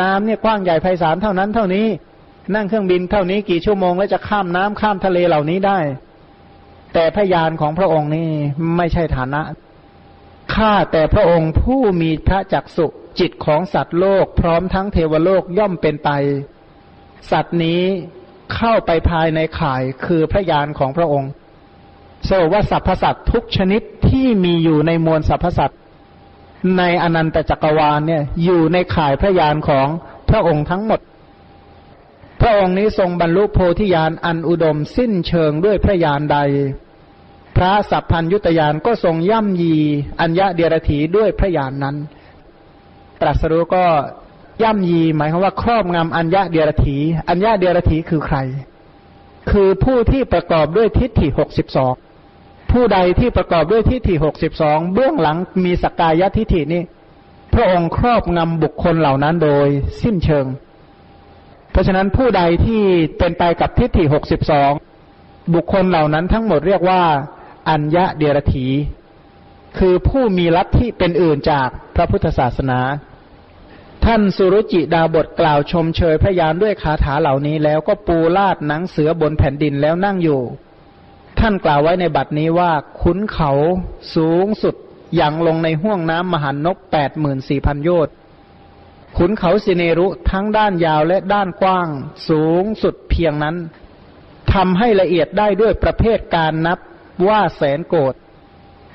[0.00, 1.86] น้ำเนี่ยกว้างใหญ่ไพศาลเท่านั้นเท่านี้
[2.54, 5.78] นั่งเครื่องบินเท่านี้กี่ชั่วโมงแล้วจะข้ามน้ำข้ามทะเลเหล่านี้ได้
[6.94, 8.30] แต่พยานของพระองค์นี่
[8.76, 9.42] ไม่ใช่ฐานะ
[10.54, 12.86] ข้าแต่พระองค์ผู้มีพระจักสุ
[13.20, 16.10] จิตของสัตว์โลก พร้อมทั้งเทวโลกย่อมเป็นไป
[17.30, 17.82] สัตว์นี้
[18.54, 21.30] เข้าไปภายในข่ายคือพระยานของพระองค์
[22.28, 25.78] สรุปว่าสรรพสัตว์ทุกชนิดที่มีอยู่ในมวลสรรพสัตว์
[26.78, 29.88] ในอนันตจักรวาลเนี่ย อยู่ในข่ายพระยานของ
[30.30, 31.00] พระองค์ทั้งหมด
[32.40, 36.38] พระองค์นี้ทรงบรรลุโพธิญาณอันอุดมสิ้นเชิงด้วยพระยานใด
[37.56, 39.76] พระสัพพัญยุตยานก็ทรงย่ำยี
[40.20, 41.96] อัญญะเดียรถีด้วยพระญาณนนั้น
[43.20, 43.84] ตรัสรู้ก็
[44.62, 46.96] ย่ำยีหมายความว่าครอบงำอัญญะเดียรถี
[47.28, 48.36] อัญญะเดียรถีคือใคร
[49.50, 51.94] คือผู้ที่ประกอบด้วยทิฏฐิหกสิบสอง
[52.72, 56.82] ผู้ใดที่ประกอบด้วยทิฏฐิหกสิบสองเบื้องหลังมีสกกายทิฏฐินี้
[57.54, 59.68] พระองค์ครอบงำบุคคลเหล่านั้นโดย
[60.02, 60.46] สิ้นเชิง
[61.70, 62.82] เพราะฉะนั้นผู้ใดที่
[63.18, 64.70] เป็นไปกับทิฏฐิหกสิบสอง
[65.54, 67.02] บุคคลเหล่านั้นทั้งหมดเรียกว่า
[67.68, 68.66] อัญญะเดียรถี
[69.78, 72.80] คือผู้มีลัทธิเป็นอื่นจากพระพุทธศาสนา
[74.04, 80.40] ท่านสุรุจิดาบทกล่าวชมเชยพยานด้วยคาถาเหล่านี้แล้วก็ปูลาดหนังเสือบนแผ่นดินแล้วนั่งอยู่
[81.40, 82.72] ท่านกล่าวไว้ในบัดนี้ว่า
[83.02, 83.50] ขุนเขา
[84.16, 84.74] สูงสุด
[85.20, 88.14] ยังลงในห้วงน้ำมหันนกแปดหมื่นสี่พันโยชน์
[89.16, 91.88] ขุนเขาสิเนรุทั้งด้านยาวและด้านกว้าง
[92.28, 93.56] สูงสุดเพียงนั้น
[94.52, 96.78] ทำให้ละเอียดได้ด้วยประเภทการนับ
[97.28, 98.14] ว่าแสนโกรธ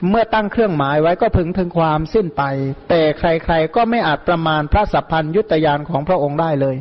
[0.09, 2.43] เมื่อตั้งเครื่องหมายไว้ก็พึงถึงความสิ้นไป
[2.89, 6.75] แต่ใครๆก็ไม่อาจประมาณพระสัพพัญยุตยานของพระองค์ได้เลย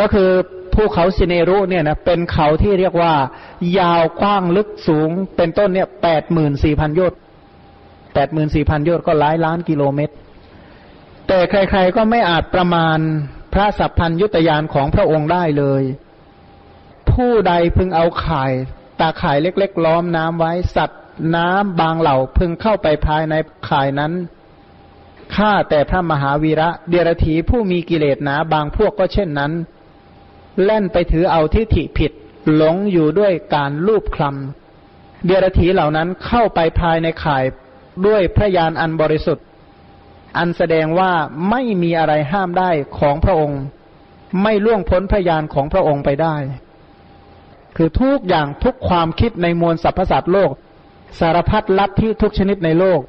[0.00, 0.30] ก็คือ
[0.76, 3.14] ภูเขาสิเนรุเนี่ยนะเป็นเขาที่เรียกว่า
[3.78, 7.12] ยาวกว้างลึกสูง เป็นต้นเนี่ยแปดหมื่นสี่พันยศ
[8.14, 10.14] แปดหมื่นสี่พันยศก็หลายล้านกิโลเมตร
[11.28, 12.98] แต่ใครๆก็ไม่อาจประมาณ
[13.52, 15.82] พระสัพพัญยุตยานของพระองค์ได้เลย
[17.10, 18.52] ผู้ใดพึงเอาข่าย
[19.00, 21.00] ตาข่ายเล็ก ๆ ล้อมน้ำไว้สัตว์
[21.36, 23.34] น้ำบางเหล่าพึงเข้าไปภายใน
[23.68, 24.12] ข่ายนั้น
[25.36, 29.52] ข้าแต่พระมหาวีระเดียรถีผู้มีกิเลสหนาบางพวกก็เช่นนั้น
[30.64, 32.12] เล่นไปถือเอาทิฏฐิผิด
[32.54, 37.44] หลงอยู่ด้วยการลูบคลำเดียรถีเหล่านั้นเข้าไปภายในข่าย
[38.06, 39.44] ด้วยพระยานอันบริสุทธิ์
[40.36, 41.12] อันแสดงว่า
[41.50, 43.60] ไม่มีอะไรห้ามได้ของพระองค์
[44.42, 46.36] ไม่ล่วงพ้นพระยานของพระองค์ไปได้
[47.76, 50.50] คือทุกอย่างทุกความคิดในมวลสรรพสัตว์โลก
[51.20, 53.00] สารพัดลัที่ทุกชนิดในโลก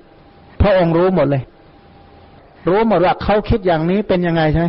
[0.62, 1.44] พระองค์รู้หมดเลย
[2.68, 4.68] รู้หมดว่าเขาคิดอย่างนี้เป็นยังไงใช่ไหม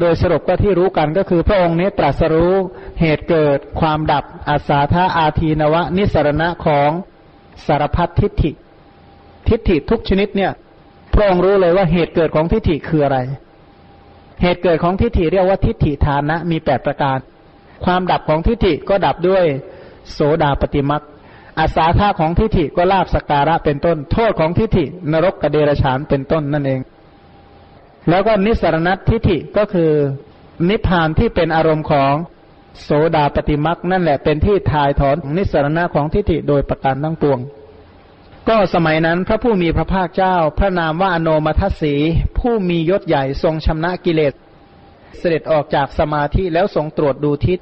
[0.00, 2.54] โดยสรุปก็ที่รู้กันก็คือพระองค์นี้ตรัสรู้
[3.00, 6.90] เหตุเกิดความดับอาสาธาอาทีนวะ นิสรณะของ
[7.66, 8.50] สารพัดทิฏฐิ
[9.48, 10.52] ทิฏฐิทุกชนิดเนี่ย
[11.14, 13.18] พระองค์รู้เลยว่าเหตุเกิดของทิฏฐิคืออะไร
[14.42, 17.18] เหตุเกิดของทิฏฐิเรียกว่าทิฏฐิฐานะมีแปดประการ
[17.84, 19.44] ความดับของทิฏฐิก็ดับด้วย
[20.12, 21.02] โสดาปฏิมัก
[21.58, 26.80] อาสาท่าของทิฏฐิก็ลาบสการะเป็นต้น โทษของทิฏฐินรกกระเดรฉานเป็นต้นนั่นเอง
[28.10, 29.90] แล้วก็นิสรณัตทิฏฐิก็คือ
[30.68, 32.14] นิพพานที่เป็นอารมณ์ของ
[32.82, 37.38] โสดาปฏิมักนั่นแหละเป็นที่ทายถอนนิสรณะของทิฏฐิโดยประการทั้งปวง
[38.48, 41.94] ก็สมัยนั้นพระผู้มีพระภาคเจ้า พระนามว่าอโนมัทสี
[42.38, 44.34] ผู้มียศใหญ่ทรงชำนะกิเลส
[45.18, 47.58] เสด็จออกจากสมาธิแล้วทรงตรวจดูทิศ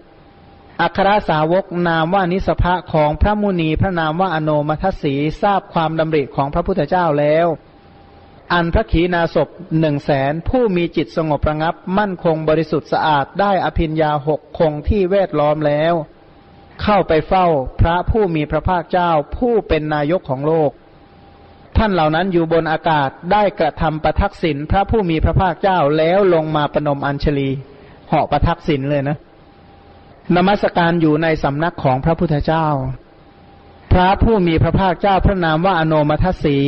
[0.80, 7.46] อัครสาวกนามว่านิสภะของพระมุนีพระนามว่าอโนมัทสีทราบความดำริของพระพุทธเจ้าแล้ว
[8.52, 9.48] อันพระขีณาศพ
[9.80, 15.94] หนึ่งแสนผู้มีจิตสงบระงับ มั่นคงบริสุทธิ์สะอาดได้อภิญญาหกคงที่เวทล้อมแล้ว
[16.82, 17.46] เข้าไปเฝ้า
[17.80, 20.70] พระผู้มีพระภาคเจ้าผู้เป็นนายกของโลก
[21.76, 27.50] ท่านเหล่านั้นอยู่บนอากาศได้กระทำประทักษิณพระผู้มีพระภาคเจ้าแล้วลงมาปนมอัญชลี
[28.08, 29.16] เหาะประทักษิณเลยนะ
[30.34, 32.66] นมัสการอยู่ในสำนักของพระพุทธเจ้า
[33.92, 36.58] พระผู้มีพระภาคเจ้าพระนามว่าอโนมัทสี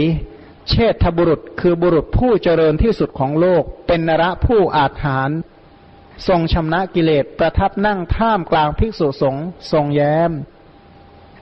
[0.68, 5.38] เชษฐบุรุษคือบุรุษผู้เจริญที่สุดของโลก เป็นนระผู้อาถรรพ์
[6.28, 10.30] ทรงชำนะกิเลสประทับนั่งท่ามกลางภิกษุสงฆ์ทรงแย้ม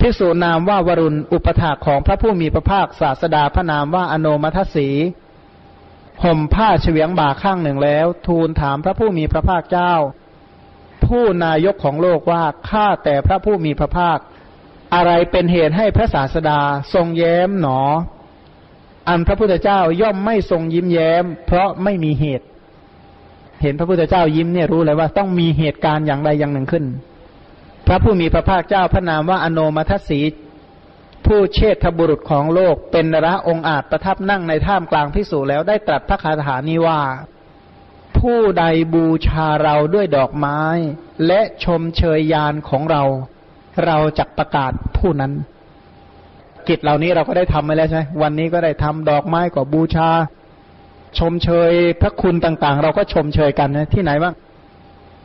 [0.00, 4.88] ภิกษุนามว่าวรุณอุปถาของพระผู้มีพระภาคศาสดาพระนามว่าอโนมัทสี
[6.22, 9.94] ห่มผ้าเฉียงบ่าข้างหนึ่งแล้ว ทูลถามพระผู้มีพระภาคเจ้า
[11.06, 14.18] ผู้นายกของโลกว่าข้าแต่พระผู้มีพระภาค
[14.94, 16.60] อะไรเป็นเหตุให้พระศาสดา
[16.94, 17.80] ทรงแย้มหนอ
[19.08, 22.46] อันพระพุทธเจ้าย่อมไม่ทรงยิ้มแย้ม เพราะไม่มีเหตุ
[23.62, 26.84] เห็นพระพุทธเจ้ายิ้มเนี่ยรู้เลยว่าต้องมีเหตุการณ์อย่างใดอย่างหนึ่งขึ้น
[27.86, 30.20] พระผู้มีพระภาคเจ้าพระนามว่าอโนมัทสี
[31.26, 37.00] ผู้เชษฐบุรุษของโลกเป็นระองค์อาจประทับนั่งในท่ามกลางพิสูจแล้วได้ตรัสพระคาถานี้ว่า
[38.18, 38.64] ผู้ใด
[38.94, 40.60] บูชาเราด้วยดอกไม้
[41.26, 43.02] และชมเชยยานของเรา
[43.84, 45.32] เราจะประกาศผู้นั้น
[46.68, 50.08] กิจเหล่านี้เราก็ได้ทำไปแล้วใช่ไหมวันนี้ก็ได้ทำดอกไม้ก็บูชา
[51.18, 54.34] ชมเชยพระคุณต่างๆ เราก็ชมเชยกันนะที่ไหนบ้าง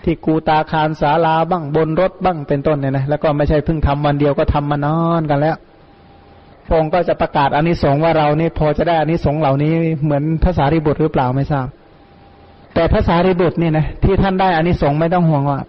[0.04, 5.58] ที่กูตาคารสาลาบ้างบนรถบ้างเป็นต้นเนี่ยนะแล้วก็ไม่ใช่เพิ่งทำวันเดียวก็ทำมานอนกันแล้ว
[6.70, 9.74] พงก็จะประกาศอนนิสงส์ว่าเรานี่พอจะได้อนนิสงส์เหล่านี้
[10.04, 11.68] เหมือนภาษาริบุตรหรือเปล่าไม่ทราบ
[12.74, 15.60] แต่ภาษาริบุตรนี่นะที่ท่านได้อนนิสงส์ไม่ต้องห่วงว่า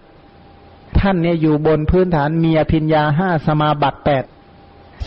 [0.99, 4.23] ท่านเนี่ยอยู่บนพื้นฐานมีอภิญญาห้าสมาบัติแปด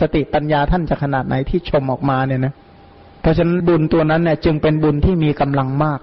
[0.01, 2.55] สติปัญญาท่านจะขนาดไหนที่ชมออกมาเนี่ยนะ
[3.21, 6.01] เพราะฉะนั้นบุญตัวนั้นเนี่ย จึงเป็นบุญที่มีกำลังมาก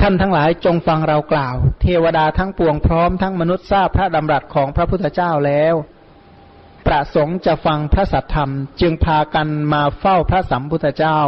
[0.00, 5.74] ท่านทั้งหลายจงฟังเรากล่าว เทวดาทั้งปวงพร้อมทั้งมนุษย์ทราบพระดำรัสของพระพุทธเจ้าแล้ว
[6.86, 11.18] ประสงค์จะฟังพระสัทธรรม จึงพากันมาเฝ้าพระสัมพุทธเจ้า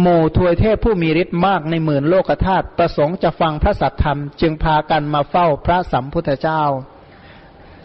[0.00, 6.62] หมู่ทวยเทพผู้มีฤทธิ์มากในหมื่นโลกธาตุประสงค์จะฟังพระสัทธรรม จึงพากันมาเฝ้าพระสัมพุทธเจ้า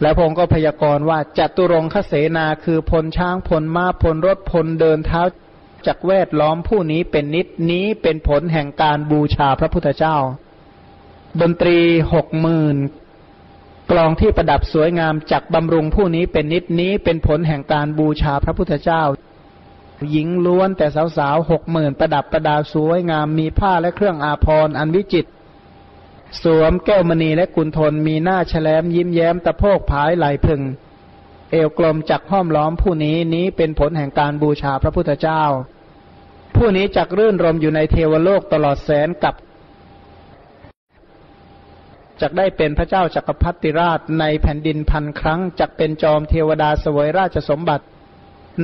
[0.02, 5.22] แล้วพงก็พยากรณ์ว่าจัตุรงคเสนาคือพลช้างพลม้าพลรถพลเดินเท้า
[5.86, 10.16] จักแวดล้อมผู้นี้เป็นนิดนี้เป็นผลแห่งการบูชาพระพุทธเจ้า
[11.40, 11.78] ดนตรี
[12.12, 12.76] หกหมื่น
[13.90, 19.02] กลองที่ประดับสวยงามจักบำรุงผู้นี้เป็นนิดนี้เป็นผลแห่งการบูชาพระพุทธเจ้า
[20.10, 25.30] หญิงล้วนแต่สาวๆหกหมื่นประดับประดาสวยงามมีผ้าและเครื่องอาภรณ์อันวิจิตร
[26.42, 30.62] สวมแก้วมณีและกุนทนมีหน้าแฉลมยิ้มแย้มตะโพกผายไหลพึง
[31.50, 35.42] เอวกลมจักห้อมล้อมผู้นี้นี้เป็นผลแห่งการบูชาพระพุทธเจ้า
[36.56, 39.34] ผู้นี้จักรื่นรมอยู่ในเทวโลกตลอดแสนกับ
[42.20, 47.84] จักได้เป็นพระเจ้าจักรพรรดิราชในแผ่นดินพันครั้งจักเป็นจอมเทวดาสวยราชสมบัติ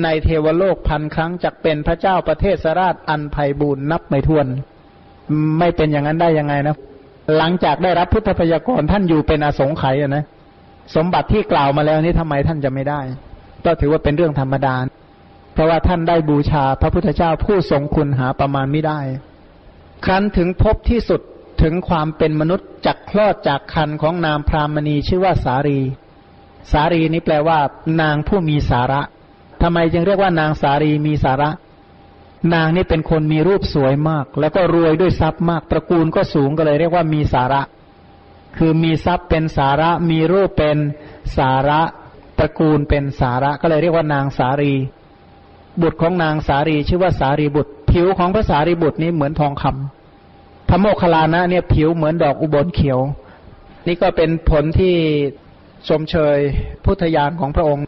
[0.02, 4.46] ในเทวโลกพันครั้งจักเป็นพระเจ้าประเทศราชอันไพบูรณ์นับไม่ถ้วน
[5.58, 6.76] ไม่เป็นอย่างนั้นได้ยังไงนะ
[7.36, 10.24] หลังจากได้รับพุทธพยากรท่านอยู่เป็นอสงไขยนะ
[10.94, 13.00] สมบัติที่กล่าวมาแล้วนี้ทำไมท่านจะไม่ได้
[13.64, 14.74] ก็ถือว่าเป็นเรื่องธรรมดา
[15.52, 19.00] เพราะว่าท่านได้บูชาพระพุทธเจ้าผู้ทรงคุณหาประมาณไม่ได้
[20.04, 21.20] ครั้นถึงพบที่สุด
[21.62, 25.80] ถึงความเป็นมนุษย์จักคลอดจากคันของนามพรามณีชื่อว่าสารี
[26.72, 27.58] สารีนี้แปลว่า
[28.00, 29.00] นางผู้มีสาระ
[29.62, 31.50] ทำไมจึงเรียกว่านางสารีมีสาระ
[32.54, 37.62] นางนี่เป็นคนมีรูปสวยมาก แล้วก็รวยด้วยทรัพย์มากตระกูลก็สูงก็เลยเรียกว่ามีสาระ
[38.56, 40.78] คือมีทรัพย์เป็นสาระ มีรูปเป็น
[41.36, 41.80] สาระ
[42.38, 44.74] ตระกูลเป็นสาระก็เลยเรียกว่านางสารี
[45.82, 53.00] บุตรของนางสารีชื่อว่าสารีบุตร ผิวของพระสารีบุตรนี้เหมือนทองคำพระโมคคัลลานะเนี่ยผิวเหมือนดอกอุบลเขียว
[53.86, 54.94] นี่ก็เป็นผลที่
[55.88, 56.38] ชมเชย
[56.84, 57.84] พุทธญาณของพระองค์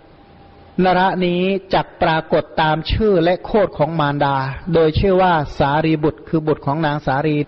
[0.82, 1.40] นระนี้
[1.74, 4.36] จักปรากฏตามชื่อและโคดของมารดา
[4.74, 7.38] โดยชื่อว่าสารีบุตรคือบุตรของนางสารี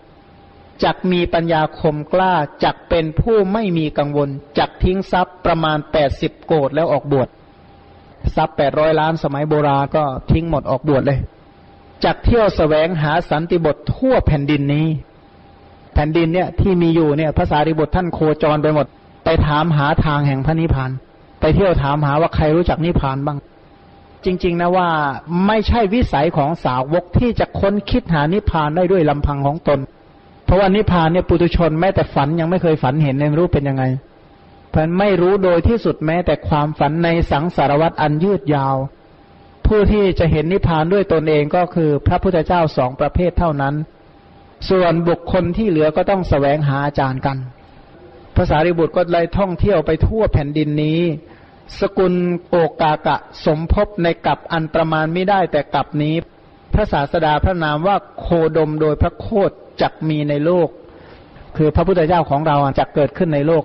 [0.84, 2.34] จักมีปัญญาคมกล้า
[2.64, 7.28] จักเป็นผู้ไม่มีกังวลจักทิ้งทรัพย์ประมาณแปดสิบโกดแล้วออกบวช
[8.36, 11.18] ทรัพย์แปดร้อยล้านสมัยโบราณก็ทิ้งหมดออกบวชเลย
[12.04, 14.86] จักเที่ยวสแสวงหาสันติบททั่วแผ่นดินนี้
[15.94, 18.86] แผ่นดินเนี่ยที่มีอยู่เนี่ยภาษาริบทท่านโคจรไปหมด
[19.24, 20.90] ไปถามหาทางแห่งพระนิพพาน
[21.40, 23.38] ไปเที่ยวถามหาว่าใครรู้จักนิพพานบ้าง
[24.24, 24.88] จริง ๆ นะว่า
[25.46, 29.80] ไม่ใช่วิสัยของสาวกที่จะค้นคิดหานิพพานได้ด้วยลำพังของตน
[30.44, 33.84] เพราะว่านิพพานเนี่ยปุถุชนแม้แต่ฝันยังไม่เคยฝันเห็นในรู้เป็นยังไง
[34.70, 38.76] เพราะไม่รู้โดยที่สุดแม้แต่ความฝันในสังสารวัตรอันยืดยาว
[39.66, 43.74] ผู้ที่จะเห็นนิพพานด้วยตนเองก็คือพระพุทธเจ้าสองประเภทเท่านั้น
[44.70, 47.36] ส่วนบุคคลที่เหลือก็ต้องสแสวงหาอาจารย์กัน
[48.36, 51.00] ภาษาริบุตรก็เลยท่องเที่ยวไปทั่วแผ่นดินนี้
[51.80, 52.14] สกุล
[52.50, 56.14] โอกากะสมภพในกับอันประมาณไม่ได้แต่กับนี้
[56.72, 60.68] พระศาสดาพระนามว่าโคดมโดยพระโคดจักมีในโลก
[61.56, 63.64] คือพระพุทธเจ้าของเราจะเกิดขึ้นในโลก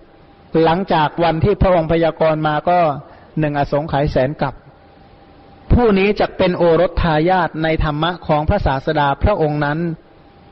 [0.64, 2.80] หลังจากวันที่พระองค์พยากรณ์มาก็
[3.40, 4.54] หนึ่งอสงไขยแสนกับ
[5.74, 9.80] ผู้นี้จะเป็นโอรสทายาทในธรรมะของพระศาสดาพระองค์นั้น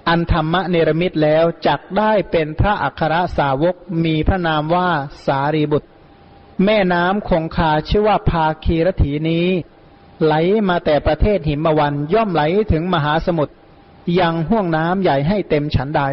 [0.09, 4.89] อันธรรมะเนรมิตแล้วจักได้เป็นพระอัครสาวกมีพระนามว่า
[5.25, 5.89] สารีบุตร
[6.65, 9.47] แม่น้ำคงคาชื่อว่าภาคีรถีนี้
[10.23, 10.33] ไหล
[10.69, 12.41] มาแต่ประเทศหิมวันย่อมไหล
[12.71, 13.53] ถึงมหาสมุทร
[14.19, 16.03] ยังห่วงน้ำใหญ่ให้เต็มฉันใด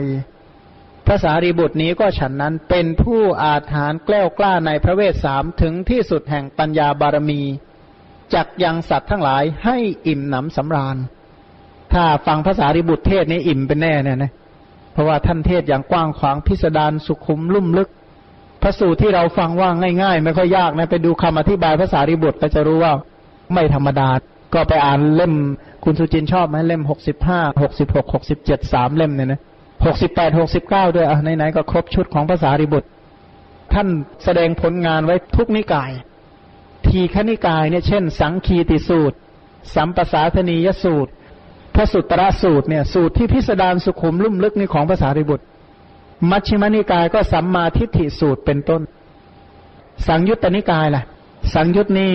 [1.07, 7.43] พระสารีบุตรนี้ก็ฉันนั้นเป็นผู้อาถานแกล้วกล้าในพระเวทสามถึงที่สุดแห่งปัญญาบารมี
[8.35, 9.77] จักยังสัตว์ทั้งหลายให้
[10.07, 10.97] อิ่มหนำสำราญ
[11.93, 14.33] ถ้าฟังภาษาริบุตรเทศนี้อิ่มเป็นแน่เนี่ยนะ
[14.93, 17.89] เพราะว่าท่านเทศอย่างกว้างขวางพิสดารสุขุมลุ่มลึก
[18.63, 19.71] พระสูตรที่เราฟังว่า
[20.03, 22.93] ง่ายๆ ไม่ค่อยยากนะ ไปดูคำอธิบายภาษาริบุตรก็จะรู้ว่า
[23.53, 24.09] ไม่ธรรมดา
[24.55, 25.35] ก็ไปอ่านเล่ม
[25.85, 29.41] คุณสุจินชอบไหมเล่มหกสิบห้าหกสิบหกหกสิบเจ็ดสามเล่มเนี่ยนะ
[29.87, 32.89] หกสิบแปดหกสิบเก้าด้วยอะไหนๆก็ครบชุดของภาษาริบุตร
[33.73, 33.89] ท่าน
[34.25, 35.93] แสดงผลงานไว้ทุกนิกาย
[36.87, 39.17] ทีฆนิกายเนี่ยเช่น สังคีติสูตร
[39.75, 41.11] สัมปสาธนียสูตร
[41.77, 45.45] พระสุตตรสูตรเนี่ยสูตรที่พิสดารสุขุมลุ่มลึกนี่ของภาษาริบุตร
[46.31, 48.83] มัชฌิมนิกายก็สัมมาทิฏฐิสูตรเป็นต้น
[50.07, 51.03] สังยุตตนิกายล่ะ
[51.55, 52.13] สังยุตนี่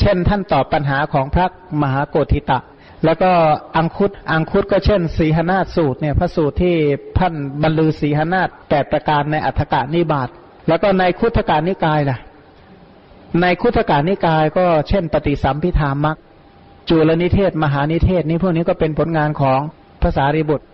[0.00, 1.46] เช่นท่านตอบปัญหาของพระ
[1.82, 2.58] มหาโกธิตะ
[3.04, 3.30] แล้วก็
[3.76, 6.74] อังคุตอังคุตก็เช่น สีหนาสูตรเนี่ยพระสูตรที่
[7.18, 10.28] ท่านบรรลือสีหนาฏแปดประการในอัฏฐกานิบาต
[10.68, 12.18] แล้วก็ในคุตการนิกายล่ะ
[13.40, 16.16] ในคุตการนิกายก็เช่น ปฏิสัมพิธามัก
[16.88, 19.60] จุลนิเทศ มหานิเทศ นี่พวกนี้ก็เป็นผลงานของ
[20.02, 20.66] ภาษาริบุตร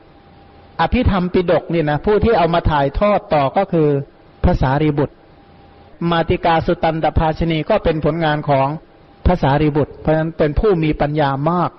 [0.81, 3.89] อภิธรรมปิดกเนี่ยนะผู้ที่เอามาถ่ายทอดต่อก็คือ
[4.45, 5.15] ภาษาริบุตร
[6.11, 8.69] มาติกาสุตันตภาชนีก็เป็นผลงานของ
[9.27, 11.71] ภาษาริบุตร เพราะฉะนั้นเป็นผู้มีปัญญามาก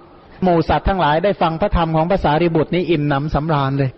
[0.43, 3.91] หมู่สัตว์ทั้งหลายได้ฟังพระธรรมของภาษาริบุตรนี้อิ่มหนำสำราญเลย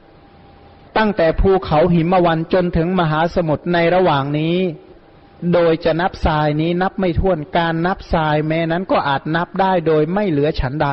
[0.97, 4.55] ตั้งแต่ภูเขาหิมวันจนถึงมหาสมุทรในระหว่างนี้
[5.53, 10.89] โดยจะนับทรายนี้นับไม่ถ้วนการนับทรายแม้นั้นก็อาจนับได้โดยไม่เหลือฉันใด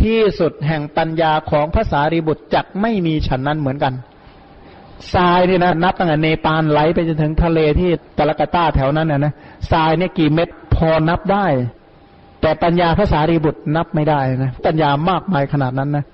[0.00, 3.94] ที่สุดแห่งปัญญาของภาษาริบุตรจักไม่มีฉันนั้นเหมือนกัน
[5.14, 9.32] ทรายนี่นะนับตั้งแต่เนปาลไหลไปจนถึงทะเลที่ตะลกต้าแถวนั้นนะนะ
[9.70, 11.46] ทรายเนี่ยกี่เม็ดพอนับได้
[12.40, 16.04] แต่ปัญญาภาษารีบุตรนับไม่ได้นะปัญญามากมายขนาดนั้นนะ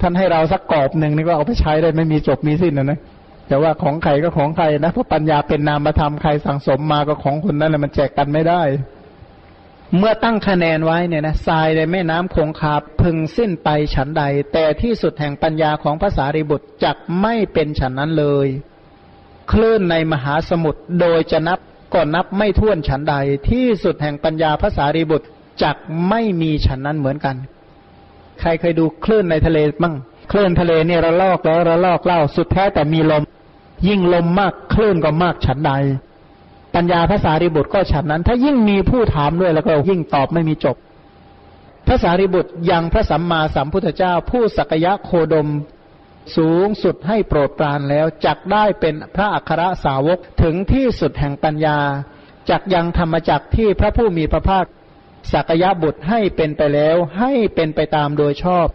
[0.00, 2.98] ท่านให้เราสักกรอบหนึ่งนี่ก็เอาไปใช้ได้ไม่มีจบมีสิ้นนะนะ
[3.48, 8.62] แต่ว่าของใครก็ของใครนะเพราะปัญญาเป็นนามธรรมใครสั่งสมมาก็ของคนนั้นแหละมันแจกกันไม่ได้
[9.98, 18.48] เมื่อตั้งคะแนนไว้เนี่ยนะทรายในแม่น้ำคงคาพึงสิ้นไปฉันใด แต่ที่สุดแห่งปัญญาของภาษาริบุตรจักไม่เป็นฉันนั้นเลย
[19.52, 21.58] คลื่นในมหาสมุทรโดยจะนับ
[21.94, 23.14] ก็นับไม่ถ้วนฉันใด
[23.50, 25.26] ที่สุดแห่งปัญญาภาษาริบุตร
[25.62, 25.76] จัก
[26.08, 27.36] ไม่มีฉันนั้นเหมือนกัน
[28.40, 29.94] ใครเคยดูคลื่นในทะเลมั่ง
[30.30, 33.22] คลื่นทะเลเนี่ยระลอกแล้วระลอกเล่าสุดแท้แต่มีลม
[33.88, 35.72] ยิ่งลมมากคลื่นก็มากฉันใด
[36.74, 40.76] ปัญญาภาษาริบุตรก็ฉันนั้น ถ้ายิ่งมีผู้ถามด้วยแล้วก็ยิ่งตอบไม่มีจบ
[41.88, 45.48] ภาษาริบุตรยังพระสัมมาสัมพุทธเจ้า ผู้สักยะโคดม
[46.36, 51.78] สูงสุดให้โปรดปรานแล้วจักได้เป็นพระอัครสาวกถึงที่สุดแห่งปัญญา
[52.50, 54.64] จักยังธรรมจักที่พระผู้มีพระภาค
[55.32, 58.66] สักยะบุตรให้เป็นไปแล้วให้เป็นไปตามโดยชอบ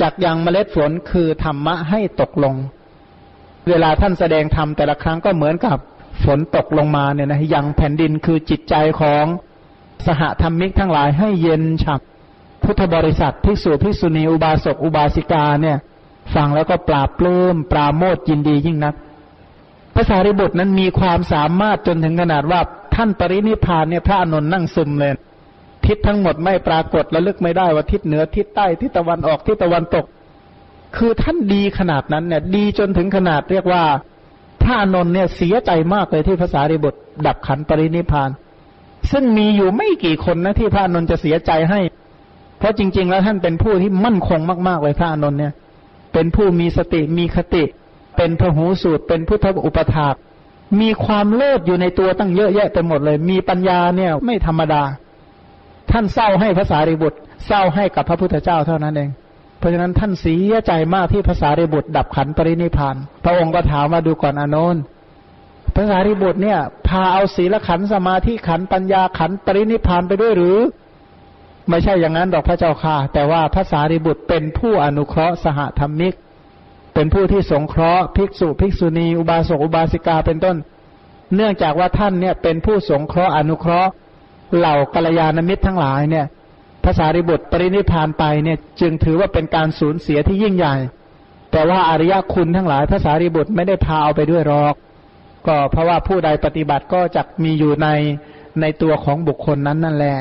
[0.00, 2.54] จักยังเมล็ดฝนคือธรรมะให้ตกลง
[3.68, 5.78] เวลาท่านแสดงธรรมแต่ละครั้งก็เหมือนกับ
[6.24, 9.24] ฝนตกลงมาเนี่ยนะยังแผ่นดินคือจิตใจของ
[10.06, 15.78] สหธรรมิกทั้งหลายให้เย็นฉ่ำพุทธบริษัทภิกษุภิกษุณีอุบาสกอุบาสิกาเนี่ย
[16.34, 18.94] ฟังแล้วก็ปราบปลื้มปราโมทยินดียิ่งนัก
[19.94, 22.60] ภาษาริบุตรนั้นมีความสามารถจนถึงขนาดว่า
[22.94, 25.12] ท่านปรินิพานเนี่ยพระอนุนนั่งซึมเลย
[25.88, 30.04] ทิศทั้งหมดไม่ปรากฏระลึกไม่ได้ว่าทิศเหนือทิศใต้ทิศตะวันออกทิศตะวันตก
[30.96, 33.84] คือท่านดีขนาดนั้นเนี่ย ดีจนถึงขนาดเรียกว่า
[34.62, 38.30] พระอนุนเนี่ยเสียใจมากเลยที่ภาษาริบุตรดับขันปรินิพาน
[39.10, 41.80] ซึ่งมีอยู่ไม่กี่คนนะที่พระอนุนจะเสียใจให้
[42.58, 45.52] เพราะจริง ๆ แล้วท่านเป็นผู้ที่มั่นคงมากๆเลยพระอนุนเนี่ย
[46.12, 47.64] เป็นผู้มีสติมีคติ
[48.16, 50.14] เป็นพหูสูตร เป็นพุทธอุปถาก
[50.80, 54.82] มีความเลิศอยู่ในตัวตั้งเยอะแยะไปหมดเลย มีปัญญาเนี่ยไม่ธรรมดา
[55.90, 59.10] ท่านเศร้าให้ภาษาริบุตร เศร้าให้กับพระพุทธเจ้าเท่านั้นเอง
[59.58, 64.82] เพราะฉะนั้นท่านเสียใจมากที่ภาษาริบุตรดับขันปรินิพาน พระองค์ก็ถามมาดูก่อนอนนท์
[65.76, 66.58] ภาษาริบุตรเนี่ย
[66.88, 70.58] พาเอาศีลขันสมาธิขันปัญญาขันปรินิพานไปด้วยหรือ
[71.68, 76.14] ไม่ใช่อย่างนั้นดอกพระเจ้าค่ะ แต่ว่าภาษาริบุตรเป็นผู้อนุเคราะห์สหธรรมิก
[76.94, 80.56] เป็นผู้ที่สงเคราะห์ภิกษุภิกษุณี อุบาสกอุบาสิกาเป็นต้น
[81.34, 83.90] เนื่องจากว่าท่านเนี่ยเป็นผู้สงเคราะห์อนุเคราะห์
[84.56, 86.26] เหล่ากัลยาณมิตรทั้งหลายเนี่ย
[86.84, 90.76] ภาษาริบุตรปรินิพานไปเนี่ยจึงถือว่าเป็นการสูญเสียที่ยิ่งใหญ่
[91.52, 94.74] แต่ว่าอริยคุณทั้งหลายภาษาริบุตรไม่ได้พาเอาไปด้วยหรอก
[95.46, 97.88] ก็เพราะว่าผู้ใดปฏิบัติก็จะมีอยู่ใน
[98.60, 100.18] ในตัวของบุคคลนั้นนั่นแหละ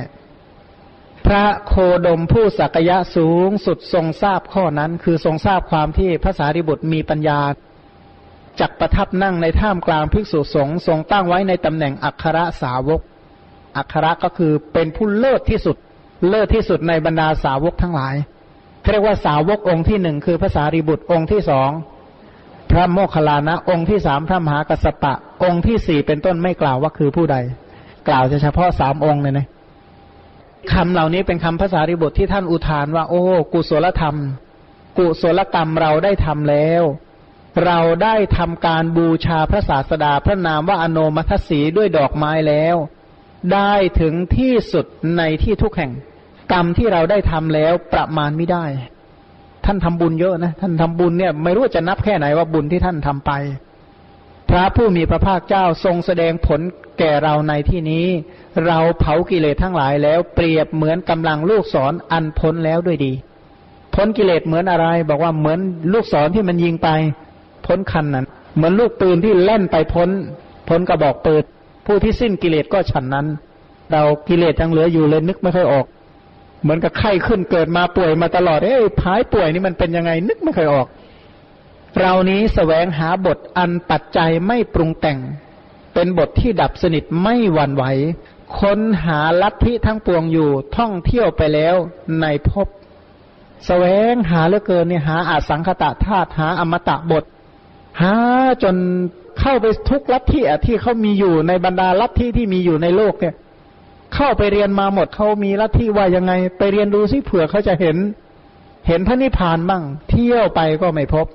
[1.26, 1.74] พระโค
[2.08, 7.40] ดมผู้สักยะสูงสุดทรงทราบข้อนั้น คือทรงทราบความที่พระสารีบุตรมีปัญญา
[8.60, 13.02] จักประทับนั่งในท่ามกลางภิกษุสงฆ์ทรงตั้งไว้ในตำแหน่งอัครสาวก
[13.76, 15.76] อัครก็คือเป็นผู้เลิศที่สุด
[16.30, 18.16] เลิศที่สุดในบรรดาสาวกทั้งหลาย
[18.92, 21.70] เรียกว่าสาวกองค์ที่หนึ่งคือพระสารีบุตรองค์ที่สอง
[22.72, 25.14] พระโมคคัลลานะ องค์ที่สามพระมหากัสสปะ
[25.44, 27.38] องค์ที่สี่เป็นต้นไม่กล่าวว่าคือผู้ใด
[28.08, 29.48] กล่าวเฉพาะสามองค์เลยนะ
[30.74, 33.22] คำเหล่านี้เป็นคำภาษาริบทที่ท่านอุทานว่า โอ้
[33.54, 34.16] กุศลธรรม
[34.98, 36.84] กุศลกรรมเราได้ทำแล้ว
[37.66, 42.76] เราได้ทำการบูชาพระศาสดาพระนามว่าอโนมัทสีด้วยดอกไม้แล้ว
[43.54, 44.86] ได้ถึงที่สุด
[45.18, 45.92] ในที่ทุกแห่ง
[46.52, 48.66] กรรมที่เราได้ทำแล้วประมาณไม่ได้
[49.66, 53.32] ท่านทำบุญเยอะนะ ท่านทำบุญเนี่ย ไม่รู้จะนับแค่ไหนว่าบุญที่ท่านทำไป
[54.50, 56.62] พระผู้มีพระภาคเจ้าทรงแสดงผล
[57.00, 58.06] แก่เราในที่นี้
[58.66, 63.14] เราเผากิเลสทั้งหลายแล้วเปรียบเหมือนกำลังลูกศรออันพ้นแล้วด้วยดี
[63.96, 65.60] พ้นกิเลสเหมือนอะไร บอกว่าเหมือน
[65.94, 66.90] ลูกศรที่มันยิงไป
[67.66, 68.26] พ้นคันนั้น
[68.56, 70.10] เหมือนลูกปืนที่เล่นไปพ้น
[70.70, 71.44] พ้นกระบอกปืน
[71.88, 73.28] ผู้ที่สิ้นกิเลสก็ฉันนั้น
[73.92, 75.86] เรากิเลสยังเหลืออยู่เลยนึกไม่ค่อยออก
[76.62, 80.88] เหมือนกับไข้ขึ้นเกิดมาป่วยมาตลอดเอ้ยพายป่วยนี่มันเป็นยังไงนึกไม่ค่อยออก
[82.00, 85.20] เรานี้แสวงหาบทอันปัจจัยไม่ปรุงแต่ง
[85.94, 87.84] เป็นบทที่ดับสนิทไม่หวั่นไหว
[88.60, 91.76] ค้นหาลัทธิทั้งปวงอยู่ท่องเที่ยวไปแล้ว
[92.22, 92.68] ในภพ
[93.66, 97.24] แสวงหาเหลือเกินเนี่ยหาอาสังคตะธาตุหาอมตะบท
[98.02, 98.14] หา
[98.64, 98.76] จน
[99.40, 103.36] เข้าไปทุกลัทธิอะที่เขามีอยู่ในบรรดาลัทธิที่มีอยู่ในโลกเนี่ย
[104.16, 107.98] เข้าไปเรียนมาหมดเขามีลัทธิว่ายังไง ไปเรียนดูซิเผื่อเขาจะเห็น
[108.88, 111.26] เห็นพระนิพพานบ้าง เที่ยวไปก็ไม่พบ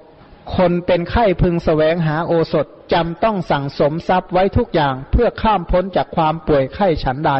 [0.57, 7.33] คนเป็นไข้พึงแสวงหาโอสถจำต้องสั่งสมทรัพย์ไว้ทุกอย่างเพื่อข้ามพ้นจากความป่วยไข้ฉันใด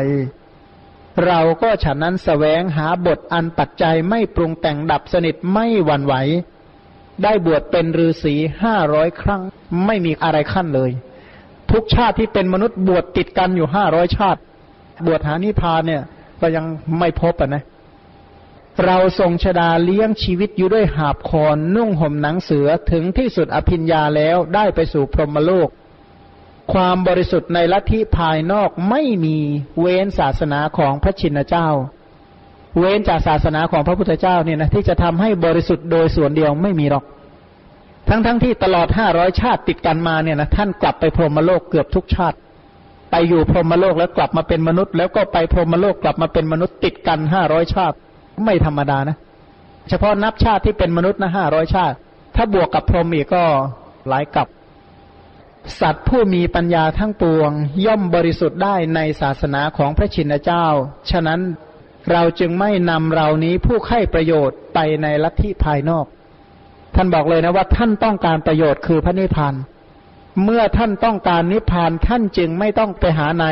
[1.27, 6.15] เราก็ฉันนั้นแสวงหาบทอันปัจจัยไม่ปรุงแต่งดับสนิทไม่หวั่นไหว
[7.23, 9.43] ได้บวชเป็นฤาษีห้าร้อยครั้ง
[9.87, 10.91] ไม่มีอะไรขั้นเลย
[11.71, 14.41] ทุกชาติที่เป็นมนุษย์บวชติดกันอยู่ห้าร้อยชาติ
[15.07, 16.03] บวชหานิพพานเนี่ย
[16.41, 16.65] ก็ยัง
[16.99, 17.63] ไม่พบอะนะ
[18.85, 25.69] เราทรงชดาเลี้ยงชีวิตอยู่ด้วยหาบคอนนุ่งห่มหนังเสือถึงที่สุดอภิญญาแล้วได้ไปสู่พรหมโลก
[26.73, 29.37] ความบริสุทธิ์ในลัทธิภายนอกไม่มี
[29.81, 31.69] เว้นศาสนาของพระชินเจ้า
[32.79, 37.05] เว้นจากศาสนาของพระพุทธเจ้าเนี่ยนะที่จะทำให้บริสุทธิ์โดยส่วนเดียวไม่มีหรอก
[38.09, 42.37] ทั้งๆทที่ตลอดห้าร้อยชาติติดกันมาเนี่ยนะท่านกลับไปพรหมโลกเกือบทุกชาติ
[43.11, 47.97] ไปอยู่พรหมโลกแล้วกลับมาเป็นมนุษย์ แล้วก็ไปพรหมโลกกลับมาเป็นมนุษย์ติดกันห้าร้อยชาติ
[48.45, 49.17] ไม่ธรรมดานะ
[49.89, 51.97] เฉพาะนับชาติที่เป็นมนุษย์นะห้าร้อยชาติ
[52.37, 53.45] ถ้าบวกกับพรหมอีกก็
[54.09, 54.49] หลายกับ
[55.81, 57.51] สัตว์ผู้มีปัญญาทั้งปวง
[57.85, 60.67] ย่อมบริสุทธิ์ได้ในศาสนาของพระชินเจ้า
[61.11, 61.41] ฉะนั้น
[62.11, 66.07] เราจึงไม่นำเรานี้ผู้ใคร่ประโยชน์ไปในลัทธิภายนอก
[66.95, 69.55] ท่านบอกเลยนะว่าท่านต้องการประโยชน์คือพระนิพพาน
[70.45, 73.47] เมื่อท่านต้องการนิพพานท่านจึงไม่ต้องไปหาใน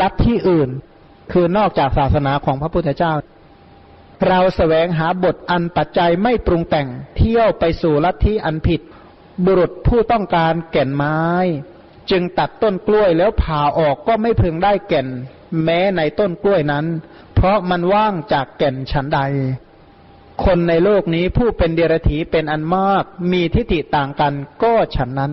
[0.00, 0.70] ลัทธิอื่น
[1.32, 3.12] คือนอกจากศาสนาของพระพุทธเจ้า
[4.28, 8.80] เราแสวงหาบทอันปัจจัยไม่ปรุงแต่งเที่ยวไปสู่ลัทธิอันผิด
[9.44, 11.18] บุรุษผู้ต้องการแก่นไม้
[12.10, 15.08] จึงตัดต้นกล้วยแล้วผ่าออกก็ไม่พึงได้แก่น
[15.64, 16.86] แม้ในต้นกล้วยนั้น
[17.44, 19.20] ราะมันว่างจากแก่นฉันใด
[20.44, 24.32] คนในโลกนี้ผู้เป็นเดรัจฉีเป็นอันมาก มีทิฏฐิต่างกัน
[24.62, 25.32] ก็ฉันนั้น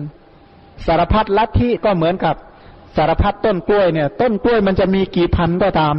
[0.86, 2.34] สารพัดลัทธิก็เหมือนกับ
[2.96, 5.96] สารพัดต้นกล้วยเนี่ย ต้นกล้วยมันจะมีกี่พันก็ตาม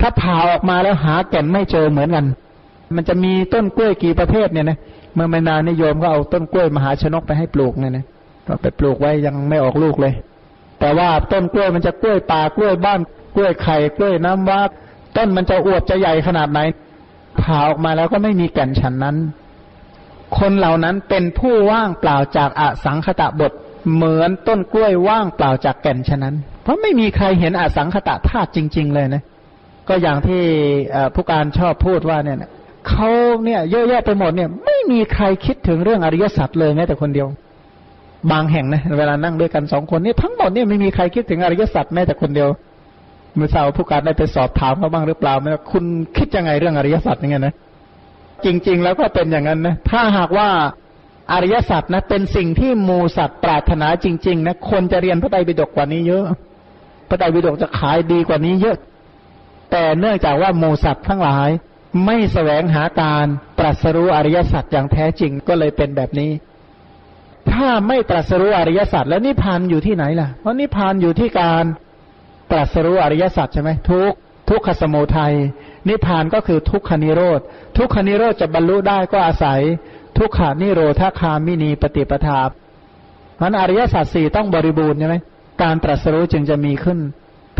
[0.00, 2.26] ถ้าผ่าออกมาแล้วหาแก่นไม่เจอเหมือนกัน
[2.96, 4.78] มันจะมีต้นกล้วยกี่ประเภทเนี่ยนะ
[5.14, 8.06] เมื่อไม่นานนิยมก็เอาต้นกล้วยมหาชนกไปให้ปลูกเนี่ยนะ
[8.46, 10.14] ก็ไปปลูกไว้ยังไม่ออกลูกเลย
[10.80, 13.00] แต่ว่าต้นกล้วยมันจะกล้วยป่ากล้วยบ้าน
[13.34, 14.60] กล้วยไข่กล้วยน้ำว้า
[15.16, 16.60] ต้นมันจะอวบจะใหญ่ขนาดไหน
[17.40, 19.16] ผ่าออกมาแล้วก็ไม่มีแก่นฉันนั้น
[20.38, 23.52] คนเหล่านั้นเป็นผู้ว่างเปล่าจากอสังคตะบท
[23.94, 29.22] เหมือนต้นกล้วยว่างเปล่าจากแก่นฉะนั้น เพราะไม่มีใครเห็นอสังคตะธาตุจริง ๆ เลยนะ
[29.88, 30.42] ก็อย่างที่
[31.14, 32.38] ผู้การชอบพูดว่าเนี่ย
[32.88, 33.08] เขา
[33.44, 37.28] เนี่ยเยอะแยะไปหมดเนี่ย ไม่มีใครคิดถึงเรื่องอริยสัจเลยแม้แต่คนเดียว
[38.32, 42.48] บางแห่งนะเวลานั่งด้วยกันสองคนนี่ทั้งหมดเนี่ยไม่มีใครคิดถึงอริยสัจแม้แต่คนเดียว
[43.36, 45.84] เมื่อเช้าผู้การได้ไปสอบถามเขาบ้างหรือเปล่าไหมคุณ
[46.16, 47.54] คิดยังไงเรื่องอริยสัจยังไงนะ
[48.44, 50.48] จริง ๆ แล้วก็เป็นอย่างนั้นนะถ้าหากว่า
[51.32, 56.24] อริยสัจนะ เป็นสิ่งที่มูสัตว์ปรารถนาจริง ๆ นะคนจะเรียนพระไตรปิฎกกว่านี้เยอะ
[57.08, 58.76] พระไตรปิฎกจะขายดีกว่านี้เยอะ
[59.70, 61.48] แต่เนื่องจากว่ามูสัตว์ทั้งหลาย
[62.04, 63.26] ไม่แสวงหาการ
[63.58, 66.30] ตรัสรู้อริยสัจอย่างแท้จริงก็เลยเป็นแบบนี้
[67.52, 71.64] ถ้าไม่ตรัสรู้อริยสัจแล้วนิพพานอยู่ที่ไหนล่ะเพราะนิพพานอยู่ที่การ
[72.50, 74.12] ตรัสรู้อริยสัจใช่ไหมทุก
[74.50, 75.34] ทุกขสมุทัย
[75.88, 77.40] นิพพานก็คือทุกขานิโรธ
[77.76, 79.60] ทุกขานิโรธจะบรรลุได้ก็อาศัย
[80.18, 82.40] ทุกขานิโรธาคามินีปฏิปทา
[83.40, 85.16] มันอริยสัจสี่ต้องบริบูรณ์ใช่ไหม
[85.62, 86.98] การตรัสรู้จึงจะมีขึ้น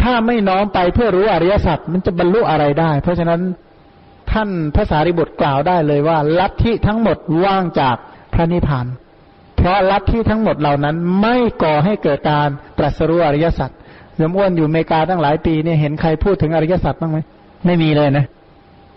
[0.01, 3.41] ถ้าไม่น้อมไปเพื่อรู้อริยสัจมันจะบรรลุอะไรได้ เพราะฉะนั้น
[4.32, 7.97] ท่านพระสารีบุตรกล่าวได้เลยว่า ลัทธิทั้งหมดว่างจาก
[8.32, 8.87] พระนิพพาน
[9.57, 13.70] เพราะลัทธิทั้งหมดเหล่านั้นไม่ก่อให้เกิดการตรัสรู้อริยสัจ
[14.21, 17.19] ยมอ้วนอยู่อเมริกาตั้งหลายปีเนี่ยเห็นใครพูดถึงอริยสัจบ้างไหม
[17.67, 18.27] ไม่มีเลยนะ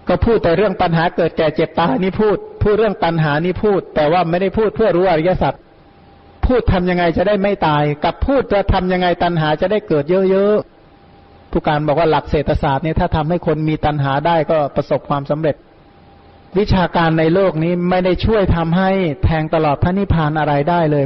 [0.07, 5.53] ก็พูดแต่เรื่องปัญหาเกิดแก่เจ็บตายนี่พูด พูดเรื่องปัญหานี่พูด แต่ว่าไม่ได้พูดเพื่อรู้อริยสัจ
[6.45, 15.55] พูดทำยังไงจะได้ไม่ตาย กับพูดจะทำยังไงตัณหาจะได้เกิดเยอะๆผู้การบอกว่าหลักเศรษฐศาสตร์เนี่ยถ้าทำให้คนมีตัณหาได้ก็ประสบความสำเร็จ
[16.57, 18.91] วิชาการในโลกนี้ไม่ได้ช่วยทำให้
[19.24, 21.05] แทงตลอดพระนิพพานอะไรได้เลย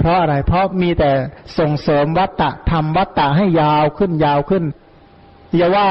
[0.00, 1.10] เพราะอะไร เพราะมีแต่
[1.58, 4.64] ส่งเสริมวัตตะทำวัตตะให้ยาวขึ้นยาวขึ้น
[5.56, 5.86] อย่าว่า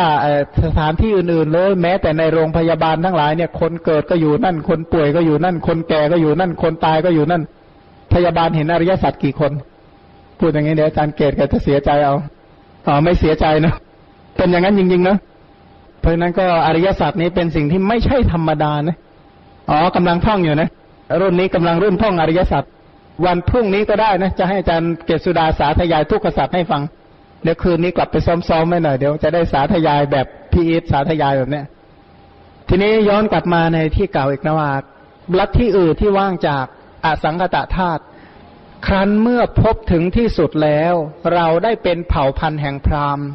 [0.65, 7.43] สถานที่อื่นๆเลยแม้แต่ในโรงพยาบาลทั้งหลายเนี่ยคนเกิดก็อยู่นั่น คนป่วยก็อยู่นั่น คนแก่ก็อยู่นั่น คนตายก็อยู่นั่น
[8.13, 9.51] พยาบาลเห็นอริยสัจกี่คน
[10.39, 12.15] พูดอย่างนี้เดี๋ยวอาจารย์เกตก็จะเสียใจเอา
[12.87, 13.73] อ๋อไม่เสียใจนะ
[14.37, 15.17] เป็นอย่างนั้นจริงๆนะ
[15.99, 18.97] เพราะนั้นก็อริยสัจนี้เป็นสิ่งที่ไม่ใช่ธรรมดานะ
[19.69, 20.69] อ๋อกำลังท่องอยู่นะ
[21.21, 22.63] รุ่นนี้กำลังรุ่นท่องอริยสัจ
[23.25, 26.81] วันพรุ่งนี้ก็ได้นะ จะให้อาจารย์เกศสุดาสาธยายทุกขสัจให้ฟัง
[27.43, 31.65] เดี๋ยวคืนนี้กลับไปซ้อมๆไม่หน่อยเดี๋ยวจะได้สาธยายแบบพีอีสาธยายแบบเนี้ย
[32.69, 34.71] ทีนี้ย้อนกลับมาในที่เก่าอีกนะว่า
[35.39, 36.65] ลัทธิอื่นที่ว่างจาก
[37.05, 38.01] อสังกตธาตุ
[38.87, 40.93] ครั้นเมื่อพบถึงที่สุดแล้ว
[41.33, 43.27] เราได้เป็นเผ่าพันธุ์แห่งพราหมณ์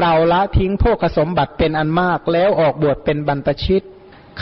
[0.00, 3.82] เราละทิ้งโภคสมบัติเป็นอันมากแล้วออกบวชเป็นบรรพชิต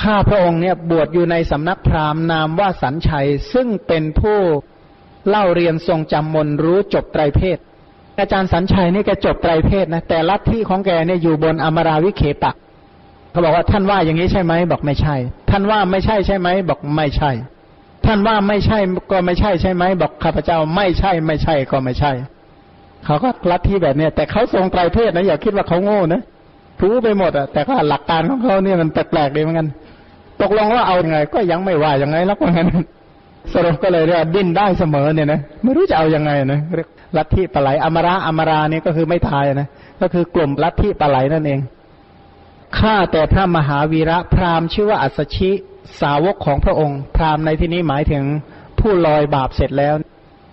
[0.02, 4.38] ข้าพระองค์เนี่ยบวชอยู่ในสำนักพราหมณ์นามว่าสันชัย ซึ่งเป็นผู้
[5.28, 7.58] เล่าเรียนทรงจำมนรู้จบไตรเพศ
[8.18, 12.52] อาจารย์สัญชัยนี่แกจบไตรเพศนะแต่ลัทธิของแกเนี่ยอยู่บนอมราวิเคปะ
[13.30, 15.16] เขาบอกว่าท่านว่าอย่างนี้ใช่ไหมบอกไม่ใช่
[15.50, 17.30] ท่านว่าไม่ใช่ใช่ไหมบอกไม่ใช่
[18.06, 18.78] ท่านว่าไม่ใช่
[19.10, 22.12] ก็ไม่ใช่ใช่ไหมบอกข้าพเจ้าไม่ใช่ไม่ใช่ก็ไม่ใช่
[23.04, 26.22] เขาก็ลัทธิแบบเนี้ยแต่เขาทรงไตรเพศนะอย่าคิดว่าเขาโง่นะ
[26.82, 29.68] รู้ไปหมดอะแต่ก็หลักการของเขาเนี่ยมันแปลกๆดีเหมือนกัน
[30.42, 32.68] ตกลงว่าเอายังไง ก็ยังไม่ว่ายังไงแล้วก็งั้น
[33.54, 39.68] สรุปก็เลยเรียกดิ้นได้เสมอเนี่ยนะไม่รู้จะเอาอยัางไงนะเรียกลัทธิปไหลอมราอมราเนี่ยก็คือไม่ทายนะ
[40.00, 41.60] ก็คือกลุ่มลัทธิปไหลนั่นเอง
[42.78, 45.50] ข้าแต่พระมหาวีระพราหมณ์ชื่อว่าอัศชิ
[46.00, 48.24] สาวกของพระองค์ พราหมณ์ในที่นี้หมายถึง
[48.80, 49.94] ผู้ลอยบาปเสร็จแล้ว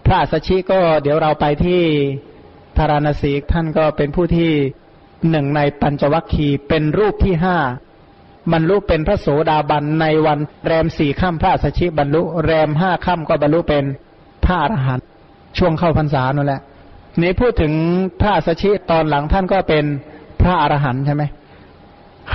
[0.06, 1.82] พระอัศชิก็เดี๋ยวเราไปที่
[2.78, 4.52] ธารณสีท่านก็เป็นผู้ที่
[5.30, 7.58] หนึ่งในปัญจวัคคีย์เป็นรูปที่ห้า
[8.52, 13.84] บรรลุเป็นพระโสดาบันในวันแรมสี่ค่ำพระอัชิบรรลุ แรมห้าค่ำก็บรรลุเป็น
[14.46, 15.06] พระอรหันต์
[15.58, 16.62] ช่วงเข้าพรรษานั่นแหละ
[17.22, 17.74] นี้พูดถึง
[18.22, 19.86] พระอัสชิตอนหลังท่านก็เป็น
[20.42, 21.24] พระอรหันต์ใช่ไหม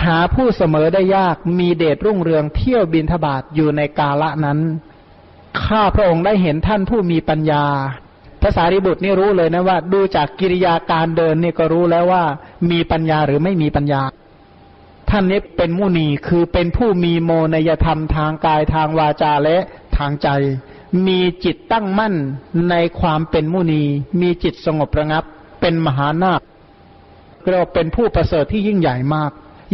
[0.03, 4.59] หาผู้เสมอได้ยากมีเดชรุ่งเรืองเที่ยวบินทบาทอยู่ในกาละนั้น
[5.63, 7.65] ข้าพระองค์ได้เห็นท่านผู้มีปัญญา
[8.43, 12.25] ภาษาริบุตรนี่รู้เลยนะว่า ดูจากกิริยาการเดินนี่ก็รู้แล้วว่า
[12.71, 14.03] มีปัญญาหรือไม่มีปัญญา
[15.11, 19.57] ท่านนี้เป็นมุนีคือเป็นผู้มีโมนยธรรมทางกายทางวาจาและ
[19.97, 20.29] ทางใจ
[21.07, 22.15] มีจิตตั้งมั่น
[22.71, 23.83] ในความเป็นมุนี
[24.21, 25.25] มีจิตสงบระงับ
[25.61, 26.41] เป็นมหานาค
[27.51, 29.31] เราเป็นผู้ประเสริฐที่ยิ่งใหญ่มาก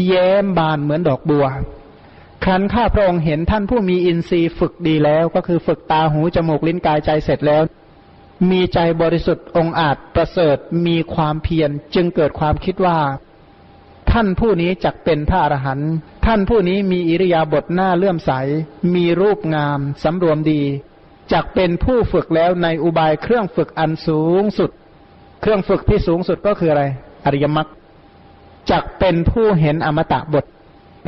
[0.07, 1.47] แย้มบานเหมือนดอกบัว
[2.45, 7.62] ครั้นข้าพระองค์เห็นท่านผู้มีอินทรีย์ฝึกดีแล้ว ก็คือฝึกตาหูจมูกลิ้นกายใจเสร็จแล้ว
[8.51, 10.57] มีใจบริสุทธิ์องอาจประเสริฐ
[10.87, 12.99] มีความเพียรจึงเกิดความคิดว่า
[14.15, 15.93] ท่านผู้นี้จักเป็นพระอรหันต์
[16.27, 18.33] ท่านผู้นี้มีอิริยาบถหน้าเลื่อมใส
[18.95, 20.62] มีรูปงาม สำรวมดี
[21.33, 24.71] จักเป็นผู้ฝึกแล้วในอุบายเครื่องฝึกอันสูงสุด
[25.41, 26.85] เครื่องฝึกที่สูงสุดก็คืออะไร
[27.25, 27.69] อริยมรรค
[28.71, 30.45] จักเป็นผู้เห็นอมตะบท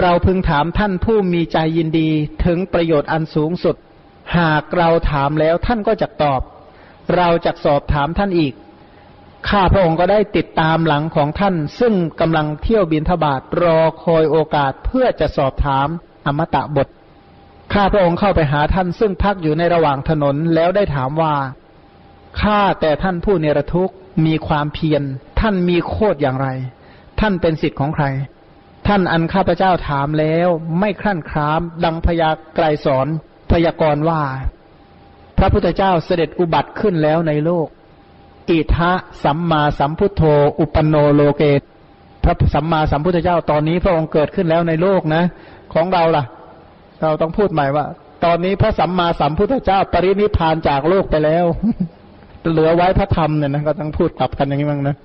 [0.03, 2.09] เราพึงถามท่านผู้มีใจยินดี
[2.45, 3.77] ถึงประโยชน์อันสูงสุด
[4.39, 6.41] หากเราถามแล้วท่านก็จะตอบ
[7.17, 8.55] เราจะสอบถามท่านอีก
[9.51, 15.89] ข้าพระองค์ก็ได้ติดตามหลังของท่าน ซึ่งกำลังเที่ยวบินทบาทรอคอยโอกาสเพื่อจะสอบถาม
[16.27, 16.89] อมตะบท
[17.73, 21.35] ข้าพระองค์เข้าไปหาท่านซึ่งพักอยู่ในระหว่างถนนแล้วได้ถามว่า
[22.41, 23.95] ข้าแต่ท่านผู้เนรทุกข์
[24.27, 25.03] มีความเพียร
[25.41, 26.49] ท่านมีโคดอย่างไร
[27.21, 28.05] ท่านเป็นสิทธิ์ของใคร
[28.87, 30.49] ท่านอันข้าพเจ้าถามแล้ว
[30.81, 33.07] ไม่ครั่นคราม ดังพยากไกรสอน
[33.53, 34.23] พยากรณ์ว่า
[35.39, 37.69] พระพุทธเจ้าเสด็จอุบัติขึ้นแล้วในโลก
[38.51, 38.93] อิทะ
[39.25, 40.23] สัมมาสัมพุทโธ
[40.61, 41.61] อุปโนโลเกต
[42.25, 45.23] พระสัมมาสัมพุทธเจ้าตอนนี้พระองค์เกิดขึ้นแล้วในโลกนะ
[45.75, 46.25] ของเราล่ะ
[47.03, 47.85] เราต้องพูดใหม่ว่า
[48.25, 51.45] ตอนนี้พระสัมมาสัมพุทธเจ้าปรินิพานจากโลกไปแล้ว
[52.51, 54.97] เหลือไว้พระธรรมเนี่ยนะก็ต้องพูดกลับกันอย่างนี้มั้งนะ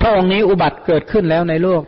[0.00, 1.82] พระองค์นี้อุบัติเกิดขึ้นแล้วในโลก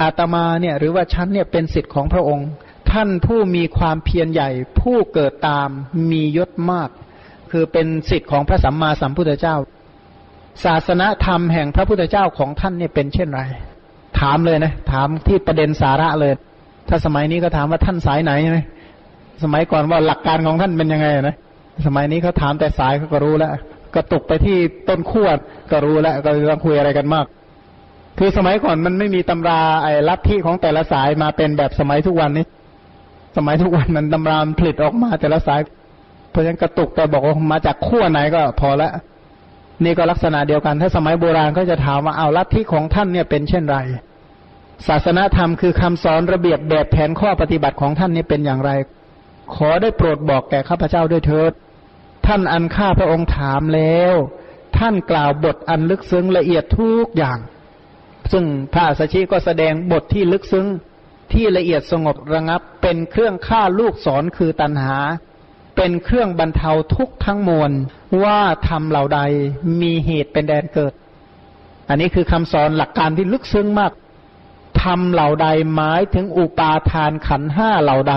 [0.00, 2.48] อาตมาเนี่ย หรือว่าฉันเนี่ยเป็นสิทธิ์ของพระองค์
[2.90, 4.50] ท่านผู้มีความเพียรใหญ่
[4.80, 5.68] ผู้เกิดตาม
[6.10, 6.88] มียศมาก
[7.50, 9.56] คือเป็นสิทธิ์ของพระสัมมาสัมพุทธเจ้า
[10.64, 13.40] ศาสนาธรรมแห่งพระพุทธเจ้าของท่านเนี่ยเป็นเช่นไร
[14.20, 16.32] ถามเลยนะ ถามที่ประเด็นสาระเลย
[16.88, 18.58] ถ้าสมัยนี้ก็ถามว่าท่านสายไหนใช่ไหม
[19.42, 21.36] สมัยก่อนว่าหลักการของท่านเป็นยังไงนะ
[21.86, 23.50] สมัยนี้เขาถามแต่สายเขาก็รู้แล้ว
[23.94, 24.56] ก็ตกไปที่
[24.88, 25.28] ต้นขั้ว
[25.70, 27.26] ก็รู้แล้วก็ต้องคุยอะไรกันมาก
[28.18, 32.44] คือสมัยก่อนมันไม่มีตำราไอ้ลัทธิของแต่ละสายมาเป็นแบบสมัยทุกวันนี้
[33.36, 35.60] สมัยทุกวันมันตำรามผลิตออกมาแต่ละสาย
[36.30, 38.90] เพราะฉะนั้นกระตุกแต่บอกว่ามาจากขั้วไหนก็พอละ
[39.84, 43.78] นี่ก็ลักษณะเดียวกัน ถ้าสมัยโบราณก็จะถามว่าเอาลัทธิของท่านเนี่ยเป็นเช่นไร
[44.88, 48.70] ศาสนาธรรมคือคำสอนระเบียบแบบแผนข้อปฏิบัติของท่านนี่เป็นอย่างไร
[49.54, 51.52] ขอได้โปรดบอกแก่ข้าพเจ้าด้วยเถิด
[52.26, 54.14] ท่านอันข้าพระองค์ถามแล้ว
[54.78, 57.38] ท่านกล่าวบทอันลึกซึ้งละเอียดทุกอย่าง
[58.32, 60.66] ซึ่งพระสัชชีก็แสดงบทที่ลึกซึ้ง
[61.32, 64.96] ที่ละเอียดสงบระงับเป็นเครื่องฆ่าลูกสอนคือตัณหา
[65.76, 67.70] เป็นเครื่องบรรเทาทุกทั้งมวล
[68.22, 69.20] ว่าทำเหล่าใด
[69.82, 70.92] มีเหตุเป็นแดนเกิด
[71.88, 73.92] อันนี้คือคำสอนหลักการที่ลึกซึ้งมาก
[74.82, 78.14] ทำเหล่าใดหมายถึงอุปาทานขันห้าเหล่าใด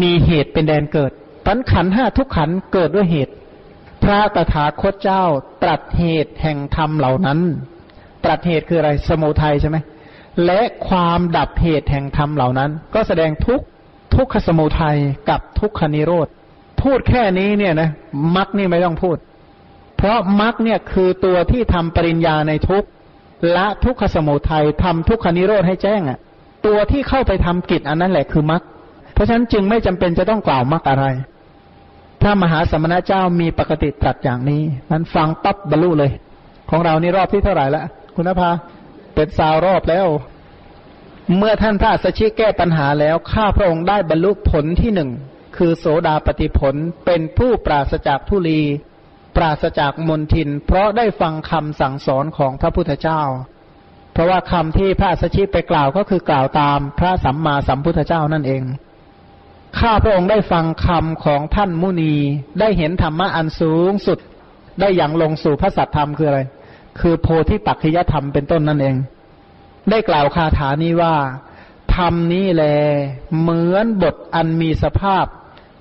[0.00, 1.12] มีเหตุเป็นแดนเกิด
[1.46, 3.34] ปันขันห้าทุกขันเกิดด้วยเหตุ
[4.02, 5.24] พระตถาคตเจ้า
[5.62, 7.38] ตรัสเหตุแห่งธรรมเหล่านั้น
[8.24, 9.76] ตรัสเหตุคืออะไรสมุทัยใช่ไหม
[10.46, 13.60] และความดับเหตุแห่งธรรมเหล่านั้น ก็แสดงทุก
[14.14, 14.98] ทุกขสมุทัย
[15.28, 16.28] กับทุกขนิโรธ
[16.82, 17.90] พูดแค่นี้เนี่ยนะ
[18.36, 19.16] มักนี่ไม่ต้องพูด
[19.96, 22.84] เพราะมักเนี่ยคือตัวที่ทำปริญญาในทุก
[23.56, 26.18] ละทุกขสมุทัยทำทุกขนิโรธให้แจ้งอะ่ะ
[26.66, 28.62] ตัวที่เข้าไปทำกิจอันนั้นแหละคือมัก
[29.12, 31.04] เพราะฉะนั้นจึงไม่จำเป็นจะต้องกล่าวมักอะไร
[32.20, 36.10] พระมหาสมณเจ้ามีปกติตรัสอย่างนี้นั้นฟังปั๊บบรรลุเลย
[36.70, 37.84] ของเรานี่รอบที่เท่าไหร่ละ
[38.16, 38.50] คุณภา
[39.14, 40.06] เป็นสาวรอบแล้ว
[41.36, 45.10] เมื่อท่านพระสัชชีแก้ปัญหาแล้ว ข้าพระองค์ได้บรรลุผลที่หนึ่ง
[45.56, 46.74] คือโสดาปฏิผล
[47.06, 48.62] เป็นผู้ปราศจากทุลี
[49.36, 53.22] ปราศจากมนทิน เพราะได้ฟังคำสั่งสอนของพระพุทธเจ้า
[54.12, 58.62] เพราะว่าคำที่พระสัชชีไปกล่าวก็คือกล่าวตามพระสัมมาสัมพุทธเจ้านั่นเอง
[59.78, 62.14] ข้าพระองค์ได้ฟังคำของท่านมุนี
[62.60, 64.18] ได้เห็นธรรมะอันสูงสุด
[64.80, 66.40] ได้อย่างลงสู่พระสัตธรรมคืออะไร
[67.00, 68.96] คือโพธิปักขยธรรมเป็นต้นนั่นเอง
[69.90, 71.14] ได้กล่าวคาถานี้ว่า
[71.94, 72.64] ธรรมนี้แล
[73.40, 75.24] เหมือนบทอันมีสภาพ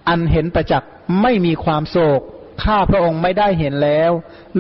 [0.10, 0.90] อันเห็นประจักษ์
[1.22, 2.22] ไม่มีความโศก
[2.64, 4.12] ข้าพระองค์ไม่ได้เห็นแล้ว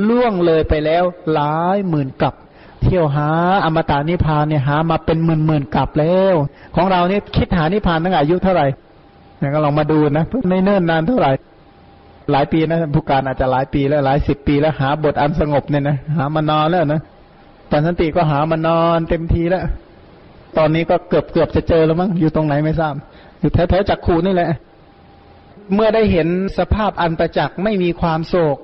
[0.07, 2.33] ล่วงเลยไปแล้วหลายหมื่นกับ
[2.81, 3.29] เที่ยวหา
[3.65, 6.35] อมตะนิพพานเนี่ยหามาเป็นหมื่นหมื่นกับแล้ว
[6.75, 8.67] ของเราเนี่ยคิดหานิพพานตั้งอายุเท่าไหร่
[9.39, 11.31] เนี่ยก็ลองมาดูนะไม่เนิ่นนานเท่าไหร่
[12.31, 17.01] หลายปีนะผู้การอาจจะหลายปีแล้วหลายสิบปีแล้วหาบทอันสงบเนี่ยนะหามานอนแล้วนะ
[17.71, 19.65] ปันสันติก็หามานอนเต็มทีแล้ว
[20.57, 22.93] ตอนนี้ก็เกือบเกือบจะเจอแล้วมั้ง อยู่ตรงไหนไม่ทราบ
[23.39, 24.49] อยู่แถวๆจักขูนี่แหละ
[25.73, 28.57] เมื่อได้เห็นสภาพอันประจักษ์ไม่มีความโศก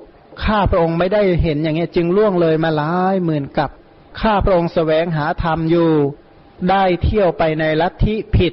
[0.44, 3.70] ข้าพระองค์ไม่ได้เห็นอย่างเงี้ย จึงล่วงเลยมาหลายหมื่นกับ
[4.20, 5.90] ข้าพระองค์แสวงหาธรรมอยู่
[6.70, 8.52] ได้เที่ยวไปในลัทธิผิด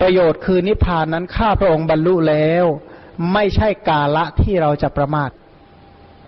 [0.00, 2.64] ประโยชน์คือนิพพานนั้นข้าพระองค์บรรลุแล้ว
[3.32, 5.30] ไม่ใช่กาละที่เราจะประมาท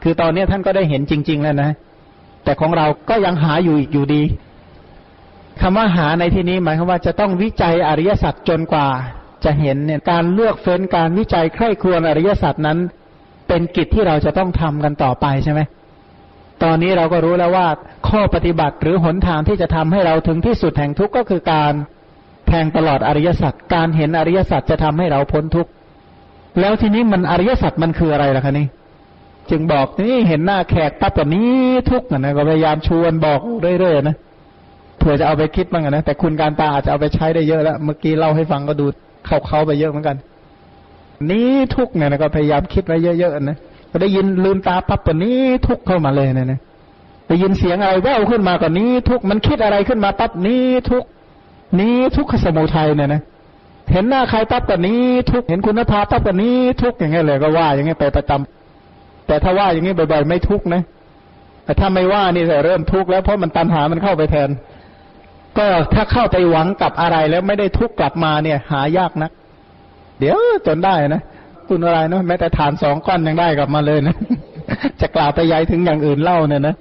[0.03, 1.71] คือตอนนี้ท่านก็ได้เห็นจริง ๆ แล้วนะ
[2.45, 4.23] แต่ของเราก็ยังหาอยู่อีกอยู่ดี
[5.61, 8.89] คำว่าหาในที่นี้หมายความว่าจะต้องวิจัยอริยสัจจนกว่า
[9.45, 12.79] จะเห็นเนี่ยการเลือกเฟ้นการวิจัยใคร่ครวญอริยสัจนั้น
[13.49, 15.61] เป็นกิจที่เราจะต้องทำกันต่อไปใช่ไหม
[16.63, 17.67] ตอนนี้เราก็รู้แล้วว่า
[18.09, 21.73] ข้อปฏิบัติหรือหนทางที่จะทำให้เราถึงที่สุดแห่งทุกข์ก็คือการ
[22.47, 25.71] แทงตลอดอริยสัจการเห็นอริยสัจจะทำให้เราพ้นทุกข์
[26.61, 28.67] แล้วทีนี้มันอริยสัจมันคืออะไรล่ะคะนี่
[29.51, 31.51] จึงบอกนี่เห็นหน้าแขกปั๊บแบบนี้
[31.91, 33.39] ทุกข์นะก็พยายามชวนบอก
[33.81, 34.17] เรื่อยๆนะ
[34.99, 38.87] เผื่อจะเอาไปคิดบ้างนะแต่คุณการตาอาจจะเอาไปใช้ได้เยอะแล้ว เมื่อกี้เล่าให้ฟังก็ดู
[39.27, 40.17] เข้าเขาไปเยอะเหมือนกัน
[41.31, 43.57] นี้ทุกเนี่ยนะก็พยายามคิดไว้เยอะๆนะ
[43.91, 46.61] ก็ได้ยินลืมตาปั๊บแบบนี้ทุกเข้ามาเลยนะนะ
[47.29, 51.05] ได้ยินเสียงอะไรแว่วขึ้นมาก่อนนี้ทุกมันคิดอะไรขึ้นมาปั๊บนี้ทุก
[51.81, 53.23] นี้ทุกขสมุทัยเนี่ยนะ
[53.93, 58.58] เห็นหน้าใครปั๊บกับนี้ทุกเห็นคุณภาพปั๊บกับนี้ทุกอย่างเงี้ยเลยก็ว่าอย่างเงี้ยไปประจำ
[59.29, 60.83] แต่ถ้าว่าอย่างเงี้บ่อยๆไม่ทุกนะ
[61.65, 64.49] แต่ถ้าไม่ว่านี่จะเริ่มทุกข์แล้วเพราะมันตันหามันเข้าไปแทน
[65.59, 69.31] ก็ถ้าเข้าไปหวังกับอะไรแล้วไม่ได้ทุกข์กลับมาเนี่ย หายากนะ
[70.21, 71.23] เดี๋ยวจนได้นะ
[71.69, 74.17] คุณอะไรเนาะแม้แต่ฐานสองก้อนยังได้กลับมาเลยนะ
[75.01, 76.75] จะกล่าวไปย้ายถึงอย่างอื่นเล่าเนี่ยนะ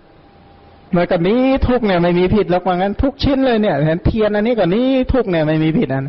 [0.92, 6.06] เมื่อกับนี้ทุกเนี่ยไม่มีผิดหรอกว่างั้นทุกชิ้นเลยเนี่ยเห็นเทียนอันนี้กับนี้ทุกเนี่ยไม่มีผิดอัน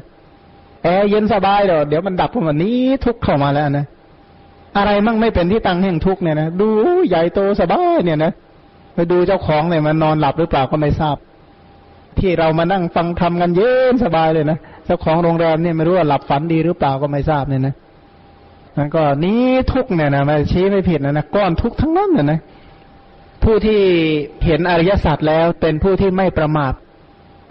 [0.82, 3.86] แอร์เย็นสบายเดี๋ยวเดี๋ยวมันดับพวันนี้ทุกเข้ามาแล้วนะ
[4.79, 6.68] อะไรมั่งไม่เป็นที่ตั้งแห่งทุกเนี่ยนะดู
[7.09, 8.33] ใหญ่โตสบายเนี่ยนะ
[8.95, 11.16] ไปดูเจ้าของเนี่ยมันนอนหลับหรือเปล่าก็ไม่ทราบ
[12.18, 17.74] ที่เรามานั่งฟังทำกันเย็นสบายเลยนะเจ้าของโรงแรมเนี่ยไม่รู้ว่าหลับฝันดีหรือเปล่าก็ไม่ทราบเนี่ยนะ
[18.76, 22.41] นั่นก็นี้ทุกเนี่ยนะมาชี้ไม่ผิดนะนะก้อนทุกทั้งนั้นเนี่ยนะ
[23.45, 23.81] ผู้ที่
[24.45, 26.72] เห็นอริยสัจแล้วเป็นผู้ที่ไม่ประมาท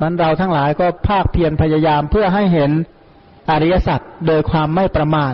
[0.01, 2.71] นั้นเราทั้งหลายก็ภาคเพียรพยายามเพื่อให้เห็น
[3.51, 5.34] อริยสัจโดยความไม่ประมาท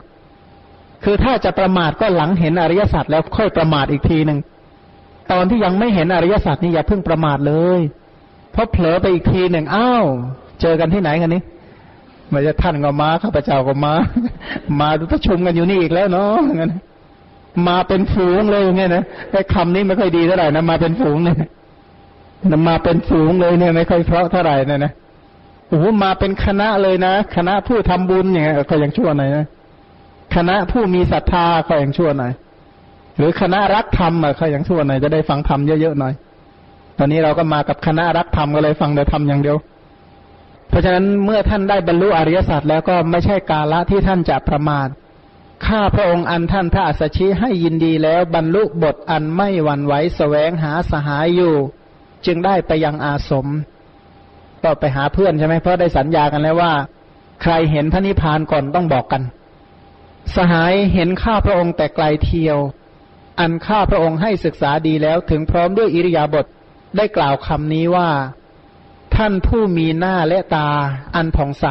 [1.04, 4.40] คือถ้าจะประมาทก็หลังเห็นอริยสัจแล้วค่อยประมาทอีกทีหนึ่ง
[5.32, 7.80] ตอนที่ยังไม่เห็นอริยสัจนี่อย่าเพิ่งประมาทเลย
[8.52, 10.06] เพอเผลอไปอีกทีหนึ่งอ้าว
[10.62, 11.42] เจอกันที่ไหนกันนี้
[12.30, 13.94] ไม่จะท่านก็มาข้าพเจ้าก็มา
[14.80, 16.72] มาประชุมกันอยู่นี่อีกแล้วเนาะงั้น
[17.68, 21.38] มาเป็นฝูงเลยอย่างเงี้ยนะไอ้คำนี้ไม่ค่อยดีเท่าไหร่นะมาเป็นฝูงเนี่ย
[22.68, 24.92] มาเป็นฝูงเลยเนี่ยไม่ค่อยเพราะเท่าไหร่นะนะ
[25.70, 29.46] โอ้มาเป็นคณะเลยนะคณะผู้ทำบุญอย่างเงี้ยก็ยังชั่วหน่อยนะ
[30.36, 32.34] คณะผู้มีศรัทธาก็ยังชั่วหน่อย
[33.18, 36.14] หรือคณะรักธรรมอะเขายังชั่วหน่อยจะได้ฟังธรรมเยอะๆหน่อย
[36.98, 39.58] ตอนนี้เราก็มากับคณะรักธรรมก็เลยฟังแต่ธรรมอย่างเดียว
[40.70, 44.88] เพราะฉะนั้นเมื่อท่านได้บรรลุอริยสัจแล้วก็ไม่ใช่กาละที่ท่านจะประมาท
[45.66, 51.54] ข้าพระองค์อันท่านพระอัสชิให้ยินดีแล้วบรรลุบทอันไม่หวั่นไหวแสวงหาสหายอยู่
[52.26, 53.48] จึงได้ไปยังอาสม
[54.64, 56.72] ก็ไปหาเพื่อนใช่ไหมเพราะได้สัญญากันแล้วว่า
[57.42, 59.22] ใครเห็นพระนิพพานก่อนต้องบอกกัน
[60.36, 62.58] สหายเห็นข้าพระองค์แต่ไกลเทียว
[63.40, 66.46] อันข้าพระองค์ให้ศึกษาดีแล้วถึงพร้อมด้วยอิริยาบถ
[66.98, 68.10] ได้กล่าวคำนี้ว่า
[69.16, 70.70] ท่านผู้มีหน้าและตา
[71.16, 71.66] อันผ่องใส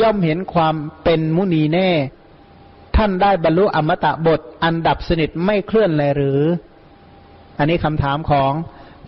[0.00, 0.74] ย่อมเห็นความ
[1.04, 1.90] เป็นมุนีแน่
[2.96, 6.42] ท่านได้บรรลุอมตะบท อันดับสนิทไม่เคลื่อนเลยหรือ
[7.58, 8.52] อันนี้คำถามของ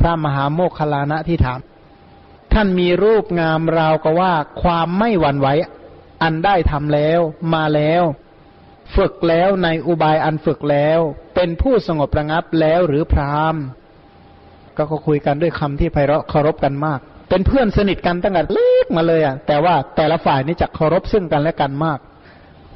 [0.01, 1.59] พระมหาโมคคลานะที่ถาม
[2.53, 4.33] ท่านมีรูปงามราวกับว่า
[4.63, 5.49] ความไม่หวั่นไหว
[6.23, 7.21] อันได้ทำแล้ว
[7.55, 8.03] มาแล้ว
[8.97, 11.01] ฝึกแล้วในอุบายอันฝึกแล้ว
[11.35, 13.57] เป็นผู้สงบระงับแล้วหรือพราม
[14.77, 21.99] ก็เขาคุยกันด้วยคำที่ไพเราะเคารพกันมาก เป็นเพื่อนสนิทกันตั้งแต่เล็กมาเลยอะแต่ว่าแต่ละฝ่ายนี่จะเคารพซึ่งกันและกันมาก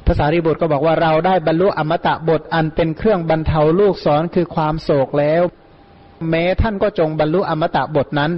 [0.07, 5.41] ภาษาริบุตรก็บอกว่าเราได้บรรลุอมตะบทอันเป็นเครื่องบรรเทาลูกศรคือความโศกแล้ว
[6.29, 8.31] แม้ท่านก็จงบรรลุอมตะบทนั้น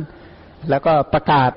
[0.70, 1.52] แล้วก็ประกาศ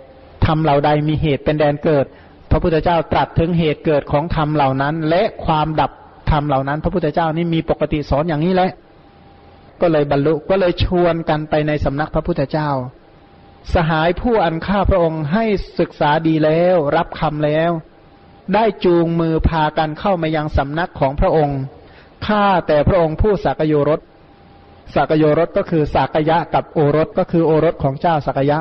[0.46, 2.06] ทำเหล่าใดมีเหตุเป็นแดนเกิด
[2.50, 5.90] พระพุทธเจ้าตรัสถึงเหตุเกิดของธรรมเหล่านั้น และความดับ
[6.30, 8.70] ธรรมเหล่านั้น พระพุทธเจ้านี่มีปกติสอนอย่างนี้แหละ
[9.80, 12.70] ก็เลยบรรลุก็เลยชวนกันไปในสำนักพระพุทธเจ้า
[13.74, 15.44] สหายผู้อันข้าพระองค์ให้
[15.78, 17.70] ศึกษาดีแล้ว รับคำแล้ว
[18.54, 21.58] ได้จูงมือพากันเข้ามายังสำนักของพระองค์
[22.26, 24.00] ข้าแต่พระองค์ผู้สักโยรส
[24.94, 28.58] สักโยรสก็คือสักยะกับโอรสก็คือโอรสของเจ้าสักยะ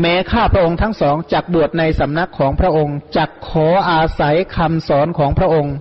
[0.00, 5.74] แม้ข้าพระองค์ทั้งสองจักบวชในสำนักของพระองค์จักขออาศัยคำสอนของพระองค์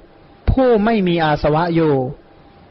[0.51, 1.93] ผู้ไม่มีอาสวะอยู่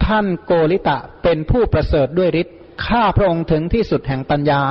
[0.06, 2.56] ท่านโกริตะเป็นผู้ประเสริฐด้วยฤทธิ์
[2.86, 4.62] ข้าพระองค์ถึงที่สุดแห่งปัญญา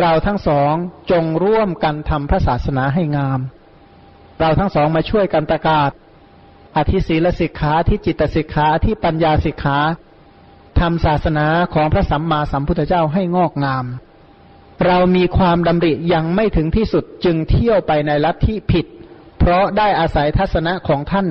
[0.00, 0.72] เราทั้งสอง
[1.10, 3.40] จงร่วมกันทำพระศาสนาให้งาม
[4.40, 5.90] เราทั้งสองมาช่วยกันประกาศ
[6.76, 9.78] อธิศีลสิกขาที่จิตสิกขาที่ปัญญาสิกขา
[10.80, 13.84] ทำศาสนาของพระสัมมาสัมพุทธเจ้าให้งอกงาม
[14.86, 18.86] เรามีความดำริยังไม่ถึงที่สุดจึงเที่ยวไปในลัทธิผิด
[19.38, 21.28] เพราะได้อาศัยทัศนะของท่าน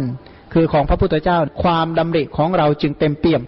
[0.53, 3.41] คือของพระพุทธเจ้าความดำริของเราจึงเต็มเปี่ยม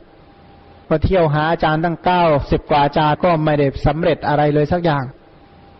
[0.88, 5.04] พอเที่ยวหาอาจารย์ตั้งเก้าสิบกว่าอาจารย์ก็ไม่ได้สำเร็จอะไรเลยสักอย่าง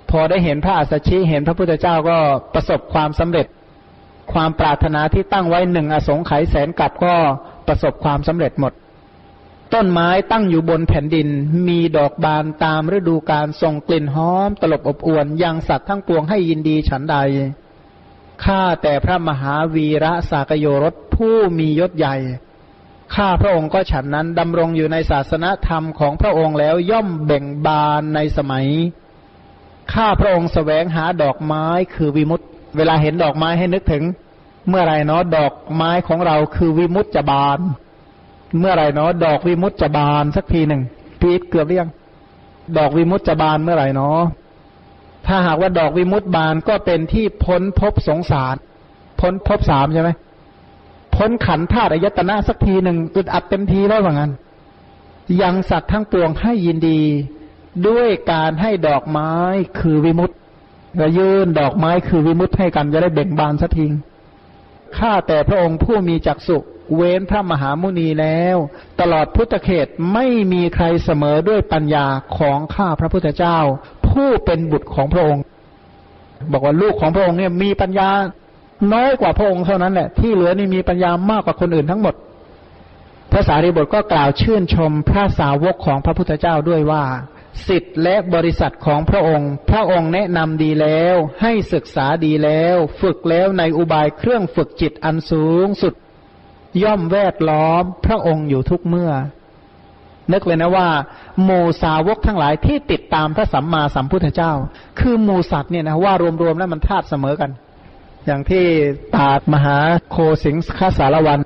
[0.10, 2.18] พอได้เห็นพระอัสสชิเห็นพระพุทธเจ้าก็
[2.54, 3.48] ประสบความสำเร็จ
[4.34, 7.16] ความปรารถนาที่ตั้งไว้หนึ่งอสงไขยแสนกับก็
[7.68, 8.74] ประสบความสำเร็จหมด
[9.74, 11.28] ต้นไม้ตั้งอยู่บนแผ่นดิน
[11.68, 17.18] มีดอกบานตามฤดูกาลส่งกลิ่นหอม ตลบอบอวนยังสัตว์ทั้งปวงให้ยินดีฉันใด
[18.44, 22.16] ข้าแต่พระมหาวีระสากโยรส ผู้มียศใหญ่
[23.16, 28.66] ข้าพระองค์ก็ฉันนั้นดำรงอยู่ในศาสนธรรมของพระองค์แล้วย่อมเบ่งบานในสมัย
[29.94, 32.48] ข้าพระองค์สแสวงหาดอกไม้คือวิมุตต์
[32.78, 34.04] เวลาเห็นดอกไม้ให้นึกถึง
[34.68, 37.60] เมื่อไรเนาะดอกไม้ของเราคือวิมุตต์จะบาน
[38.60, 40.82] เมื่อไรเนาะดอกวิมุตต์จะบานสักทีหนึ่ง
[41.20, 41.88] พีทเกือบเรียง
[42.78, 44.20] ดอกวิมุตต์จะบานเมื่อไรเนาะ
[45.28, 48.56] ถ้าหากว่าดอกวิมุตต์บานก็เป็นที่พ้นภพสงสาร
[49.20, 50.10] พ้นภพสามใช่ไหม
[51.16, 54.32] พ้นขันธาตุอายตนะสักทีหนึ่งอึดอัดเต็มทีแล้วว่างั้น
[55.42, 57.02] ยังสัตว์ทั้งปวงให้ยินดี
[57.88, 59.32] ด้วยการให้ดอกไม้
[59.80, 60.38] คือวิมุตต์
[60.98, 63.88] เรายื่นดอกไม้คือวิมุตต์ให้กันจะได้เบ่งบานสักที
[64.98, 66.58] ข้าแต่พระองค์ผู้มีจักสุ
[66.96, 68.58] เว้นพระมหามุนีแล้ว
[69.00, 72.06] ตลอดพุทธเขตไม่มีใครเสมอด้วยปัญญา
[72.38, 73.58] ของข้าพระพุทธเจ้า
[74.08, 75.44] ผู้เป็นบุตรของพระองค์
[76.52, 78.10] บอกว่าลูกของพระองค์เนี่ยมีปัญญา
[78.94, 82.16] น้อยกว่าพระองค์เท่านั้นแหละที่เหลือนี่มีปัญญามากกว่าคนอื่นทั้งหมด
[83.32, 87.04] พระสารีบุตรก็กล่าวชื่นชมพระสาวกของพระพุทธเจ้าด้วยว่า
[87.68, 95.94] สิทธิและบริษัทของพระองค์ พระองค์แนะนำดีแล้ว ให้ศึกษาดีแล้ว ฝึกแล้วในอุบายเครื่องฝึกจิตอันสูงสุด
[96.84, 99.12] ย่อมแวดล้อม พระองค์อยู่ทุกเมื่อ
[100.32, 100.88] นึกเลยนะว่า
[101.44, 104.52] หมูสาวกทั้งหลายที่ติดตามพระสัมมาสัมพุทธเจ้า
[105.00, 107.52] คือหมูสัตว์เนี่ยนะว่ารวมๆแล้วมันธาตุเสมอกัน
[108.26, 108.66] อย่างที่
[109.18, 109.78] ตามหา
[110.12, 111.40] โคสิงคสารวัน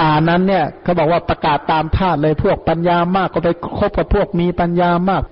[0.00, 5.22] ตานั้นเนี่ยเขาบอกว่าประกาศตามธาตุเลยพวกปัญญามากก็ไปคบกับพวกมีปัญญามาก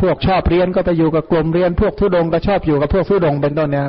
[0.00, 3.86] พวกชอบเรียนก็ไปอยู่กับกลุ่มเรียน พวกทุดงก็ชอบอยู่กับพวกทุดงเป็นต้นเนี่ย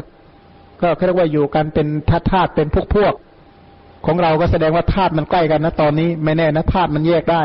[0.82, 3.14] ก็เรียกว่าอยู่กันเป็นธาตุเป็นพวกพวก
[4.06, 7.42] ของเราก็แสดงว่าธาตุมันใกล้กันนะตอนนี้ไม่แน่นะธาตุมันแยกได้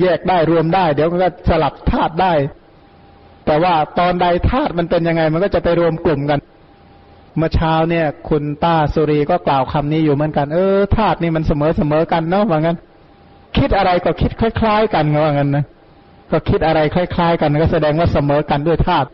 [0.00, 2.32] แยกได้รวมได้ เดี๋ยวมันก็สลับธาตุได้
[3.46, 6.38] แต่ว่าตอนใดธาตุมันเป็นยังไง มันก็จะไปรวมกลุ่มกัน
[7.38, 12.76] เมื่อเช้าเนี่ย คุณป้าสุรีก็กล่าวคำนี้อยู่เหมือนกัน เออธาตุนี่มันเสมอเสมอกันเนาะว่างั้น
[13.56, 15.64] คิดอะไรก็คิดคล้าย ๆ กันว่างั้นนะ
[16.30, 19.08] ก็คิดอะไรคล้าย ๆ กันก็แสดงว่าเสมอกันด้วยธาตุ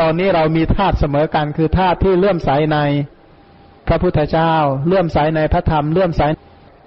[0.00, 2.78] ตอนนี้เรามีธาตุเสมอกันคือธาตุที่เลื่อมใสใน
[3.88, 4.54] พระพุทธเจ้า
[4.86, 6.22] เลื่อมใสในพระธรรมเลื่อมใส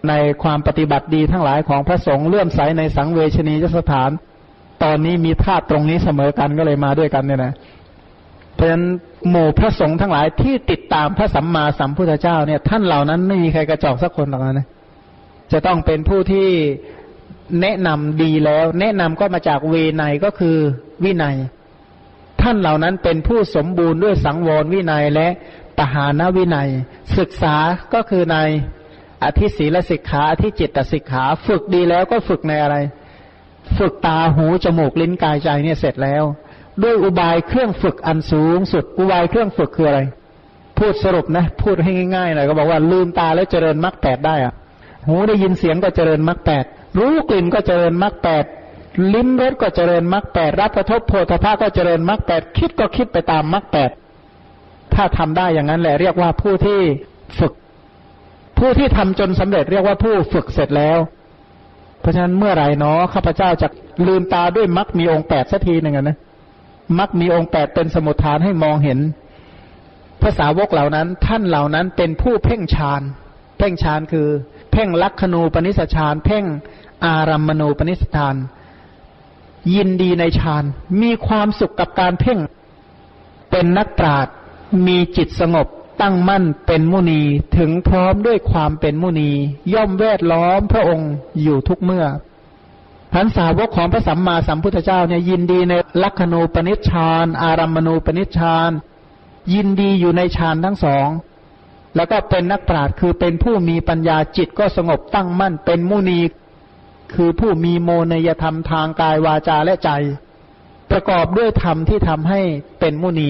[0.09, 0.13] ใน
[0.43, 4.09] ความปฏิบัติดีทั้งหลายของพระสงฆ์เลื่อมใสในสังเวชนียสถาน
[4.83, 7.53] ตอนนี้มีธาตุตรงนี้เสมอกันก็เลยมาด้วยกันเนี่ยนะ
[8.55, 8.85] เพราะฉะนั้น
[9.29, 14.67] หมู่พระสงฆ์ทั้งหลายที่ติดตามพระสัมมาสัมพุทธเจ้าเนี่ย ท่านเหล่านั้นไม่มีใครกระจอกสักคนหรอกนะ
[15.51, 16.47] จะต้องเป็นผู้ที่
[17.61, 20.57] แนะนำดีแล้ว แนะนำก็มาจากเวไนก็คือ
[21.03, 21.35] วินัย
[22.41, 25.27] ท่านเหล่านั้นเป็นผู้สมบูรณ์ด้วยสังวรวินัยและ
[25.77, 26.69] ปหานวินัย
[27.17, 27.55] ศึกษา
[27.93, 28.37] ก็คือใน
[29.23, 32.77] อธิศีลสิกขาอธิจิตสิกขา ฝึกดีแล้วก็ฝึกในอะไร
[33.77, 36.23] ฝึกตาหูจมูกลิ้นกายใจเนี่ยเสร็จแล้ว
[36.81, 40.01] ด้วยอุบายเครื่องฝึกอันสูงสุด อุบายเครื่องฝึกคืออะไร
[40.77, 44.53] พูดสรุปนะ พูดให้ง่ายๆหน่อยก็บอกว่าลืมตาแล้วเจริญมรรคแปดได้อะ
[45.07, 46.63] หูได้ยินเสียงก็เจริญมรรคแปด
[46.99, 48.45] รู้กลิ่นก็เจริญมรรคแปด
[49.13, 53.89] ลิ้มรสก็เจริญมรรคแปดรับกระทบโพธภาก็เจริญมรรคแปดคิดก็คิดไปตามมรรคแปด
[54.93, 56.79] ถ้าทำได้อย่างนั้นแหละเรียกว่าผู้ที่
[57.39, 57.53] ฝึก
[58.57, 60.99] ผู้ที่ทำจนสำเร็จเรียกว่าผู้ฝึกเสร็จแล้ว
[61.99, 63.67] เพราะฉะนั้นเมื่อไหร่เนาะข้าพเจ้าจะ
[64.07, 66.17] ลืมตาด้วยมรรคมีองค์แปดสักทีหนึ่งนะ
[66.97, 68.99] มรรคมีองค์แปดเป็นสมุทฐานให้มองเห็น
[70.21, 73.01] ภาษาวกเหล่านั้น ท่านเหล่านั้นเป็นผู้เพ่งฌาน
[73.57, 74.27] เพ่งฌานคือ
[74.71, 76.45] เพ่งลักขณูปนิสฌานเพ่ง
[77.05, 78.35] อารัมมณูปนิสฌาน
[79.75, 80.63] ยินดีในฌาน
[81.01, 82.39] มีความสุขกับการเพ่ง
[83.51, 84.33] เป็นนักปราชญ์
[84.87, 85.67] มีจิตสงบ
[86.01, 87.21] ตั้งมั่นเป็นมุนี
[87.57, 89.31] ถึงพร้อมด้วยความเป็นมุนี
[89.73, 91.11] ย่อมแวดล้อมพระองค์
[91.41, 92.05] อยู่ทุกเมื่อ
[93.13, 98.71] พันสาวกของพระสัมมาสัมพุทธเจ้าเนี่ยยินดีในลักขณูปนิชฌานอารัมมณูปนิชฌาน
[99.53, 101.07] ยินดีอยู่ในฌานทั้งสอง
[101.95, 106.21] แล้วก็เป็นนักปราชญ์คือเป็นผู้มีปัญญาจิตก็สงบตั้งมั่นเป็นมุนี
[107.13, 109.89] คือผู้มีโมนยธรรมทางกายวาจาและใจ
[110.91, 112.41] ประกอบด้วยธรรมที่ทำให้
[112.79, 113.29] เป็นมุนี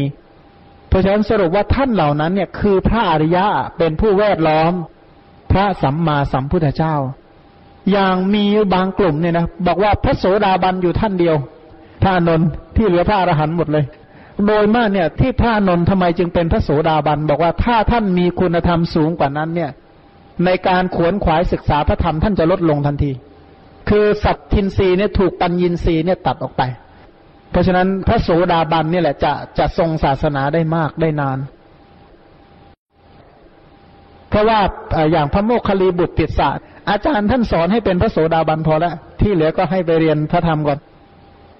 [0.88, 3.46] เพราะฉะนั้นสรุปว่าท่านเหล่านั้นเนี่ยคือพระอริยะ
[3.78, 4.72] เป็นผู้แวดล้อม
[5.52, 6.96] พระสัมมาสัมพุทธเจ้า
[7.92, 11.36] อย่างมีบางกลุ่มเนี่ยนะบอกว่าพระโสดาบันอยู่ท่านเดียว
[12.02, 13.86] พระนนท์ที่เหลือพระอรหันต์หมดเลย
[14.48, 19.72] โดยมากเนี่ย ที่พระนนท์ทำไมจึงเป็นพระโสดาบัน บอกว่าถ้าท่านมีคุณธรรมสูงกว่านั้นเนี่ย
[20.46, 23.12] ในการขวนขวายศึกษาพระธรรมท่านจะลดลงทันที
[23.90, 26.62] คือสัตทินรีเนี่ยถูกปัญญินรีเนี่ยตัดออกไป
[27.52, 31.40] เพราะฉะนั้นพระโสดาบันเนี่ยแหละจะจะทรงศาสนาได้มากได้นาน
[34.30, 34.60] เพราะว่า
[35.12, 36.50] อย่างพระโมคคัลลีบุตรติสะ
[36.90, 40.80] อาจารย์ท่านสอนให้เป็นพระโสดาบันพอแล้วที่เหลือก็ให้ไปเรียนพระธรรมก่อน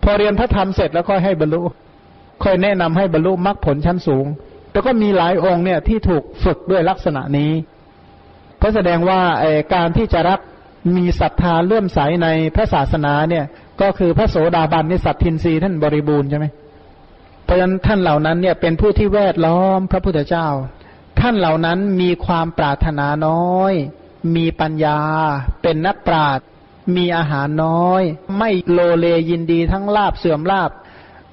[0.04, 1.62] พอเรียนพระธรรมเสร็จแล้วค่อยให้บรรลุ
[2.44, 4.26] ค่อยแนะนำให้บรรลุมรรคผลชั้นสูง
[4.72, 7.52] แต่ก็มีหลายองค์เนี่ยที่ถูกฝึกด้วยลักษณะนี้
[8.62, 9.20] ก็แสดงว่า
[9.74, 10.40] การที่จะรับ
[10.98, 13.46] มีศรัทธาเลื่อมใสในพระศาสนาเนี่ย
[13.82, 16.46] ก็คือพระโสดาบันนี่สัตทินรีท่านบริบูรณ์ใช่ไหม
[17.46, 20.48] เพราะฉะนั้นท่านเหล่านั้นเนี่ยเป็นผู้ที่แวดล้อมพระพุทธเจ้า
[21.20, 23.74] ท่านเหล่านั้นมีความปรารถนาน้อย
[24.36, 25.00] มีปัญญา
[25.62, 26.46] เป็นนักปราชญ์
[26.96, 28.04] มีอาหารน้อย
[28.38, 30.72] ไม่โลเลยินดีทั้งลาบเสื่อมลาบ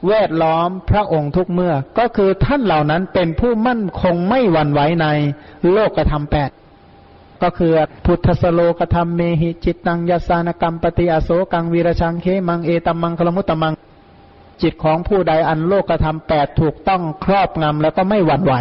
[0.08, 5.06] แวดล้อมพระองค์ทุกเมื่อ ก็คือท่านเหล่านั้นเป็นผู้มั่นคงไม่หวั่นไหวใน
[5.72, 6.50] โลกธรรมแปด
[7.42, 7.72] ก็คือ
[8.06, 13.72] พุทธสโลกธรรมเมหิจิตตังยาสานกรรมปฏิอโศกังวีรชังเคมังเอตัมมังคลมุตตมัง
[14.62, 18.54] จิตของผู้ใดอันโลกธรรมแปดถูกต้องครอบงำแล้วก็ไม่หวั่นไหว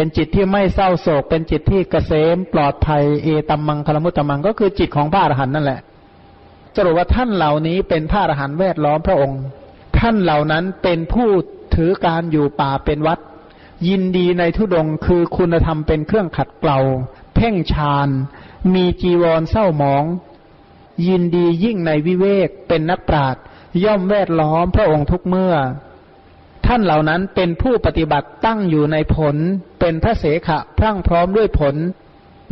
[0.00, 5.80] เป็นจิตที่ไม่เศร้าโศก เป็นจิตที่เกษมปลอดภัยเอตัมมังคลมุตตมัง ก็คือจิตของพระอรหันต์นั่นแหละ
[6.76, 9.40] สรุปว่าท่านเหล่านี้เป็นพระอรหันต์แวดล้อมพระองค์
[9.98, 11.28] ท่านเหล่านั้นเป็นผู้
[11.74, 13.18] ถือการอยู่ป่าเป็นวัด
[13.88, 16.78] ยินดีในทุดงคือคุณธรรมเป็นเครื่องขัดเกลา
[17.34, 18.08] เพ่งฌาน
[18.74, 20.04] มีจีวรเศร้าหมอง
[21.06, 23.42] ยินดียิ่งในวิเวกเป็นนักปราชญ์
[23.84, 25.54] ย่อมแวดล้อมพระองค์ทุกเมื่อ
[26.68, 29.36] ท่านเหล่านั้นเป็นผู้ปฏิบัติตั้งอยู่ในผล
[29.80, 31.74] เป็นพระเสขะพรั่งพร้อมด้วยผล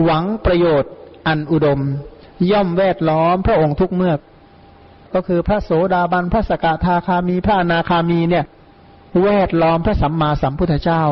[0.02, 0.92] หวังประโยชน์
[1.26, 1.80] อันอุดม
[2.50, 4.14] ย่อมแวดล้อมพระองค์ทุกเมื่อ
[5.14, 8.44] ก็คือพระโสดาบันพระสกทาคามีพระอนาคามีเนี่ย
[9.22, 11.02] แวดล้อมพระสัมมาสัมพุทธเจ้า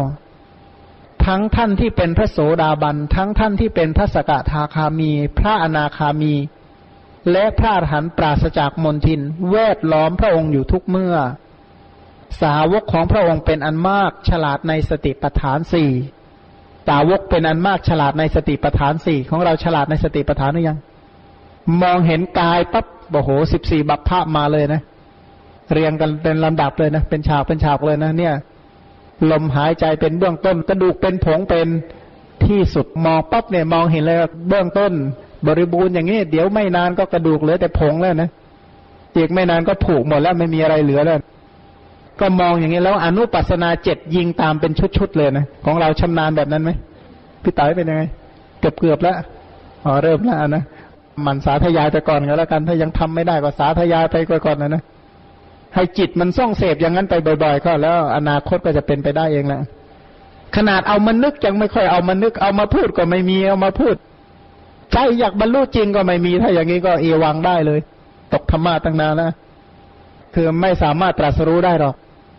[1.26, 6.34] ทั้งท่านที่เป็นพระโสดาบันทั้งท่านที่เป็นพระสกทาคามี พระอนาคามี
[7.32, 9.20] และพระอรหันต์ปราศจากมนทิน
[9.52, 11.16] แวดล้อมพระองค์อยู่ทุกเมื่อ
[12.42, 15.90] สาวกของพระองค์เป็นอันมากฉลาดในสติปัฏฐานสี่
[16.88, 20.78] สาวกเป็นอันมากฉลาดในสติปัฏฐานสี่ของเราฉลาดในสติปัฏฐานหรือยัง
[21.82, 24.82] มองเห็นกายปั๊บโอ้โหสิบสี่บัพพะมาเลยนะ
[25.72, 28.34] เรียงกันเป็นลำดับเลยนะ เป็นฉากเป็นฉากเลยนะ เนี่ย
[29.30, 31.68] ลมหายใจเป็นเบื้องต้น กระดูกเป็นผงเป็น
[32.44, 34.18] ที่สุดมองปั๊บเนี่ยมองเห็นเลย
[34.48, 34.92] เบื้องต้น
[35.46, 38.30] บริบูรณ์อย่างนี้ เดี๋ยวไม่นานก็กระดูกเหลือแต่ผงแล้วนะ
[39.16, 41.18] อีกไม่นานก็ผุหมดแล้วไม่มีอะไรเหลือแล้ว
[42.20, 46.70] ก็มองอย่างนี้แล้วอนุปัสนาเจ็ดยิงตามเป็นชุดๆเลยนะ ของเราชำนาญแบบนั้นไหม
[47.42, 48.02] พี่ต๋อยเป็นยังไง
[48.60, 49.16] เกือบเกือบแล้ว
[49.84, 50.64] อ๋อเริ่มแล้วนะ
[51.26, 54.82] มันสาธยายไปก่อนก็แล้วกัน ถ้ายังทำไม่ได้ก็สาธยายไปก่อนนะนะ
[55.74, 59.60] ให้จิตมันส่องเสพอย่างนั้นไปบ่อยๆ ก็แล้วอนาคตก็จะเป็นไปได้เองแหละ
[60.56, 63.96] ขนาดเอามานึกยังไม่ค่อยเอามานึกเอามาพูดก็ไม่มีเอามาพูด
[64.92, 67.80] ใจอยากบรรลุจริงก็ไม่มี ถ้าอย่างนี้ก็เอวังได้เลย
[68.32, 69.32] ตกธรรมะตั้งนานแล้ว
[70.34, 71.94] คือไม่สามารถตรัสรู้ได้หรอก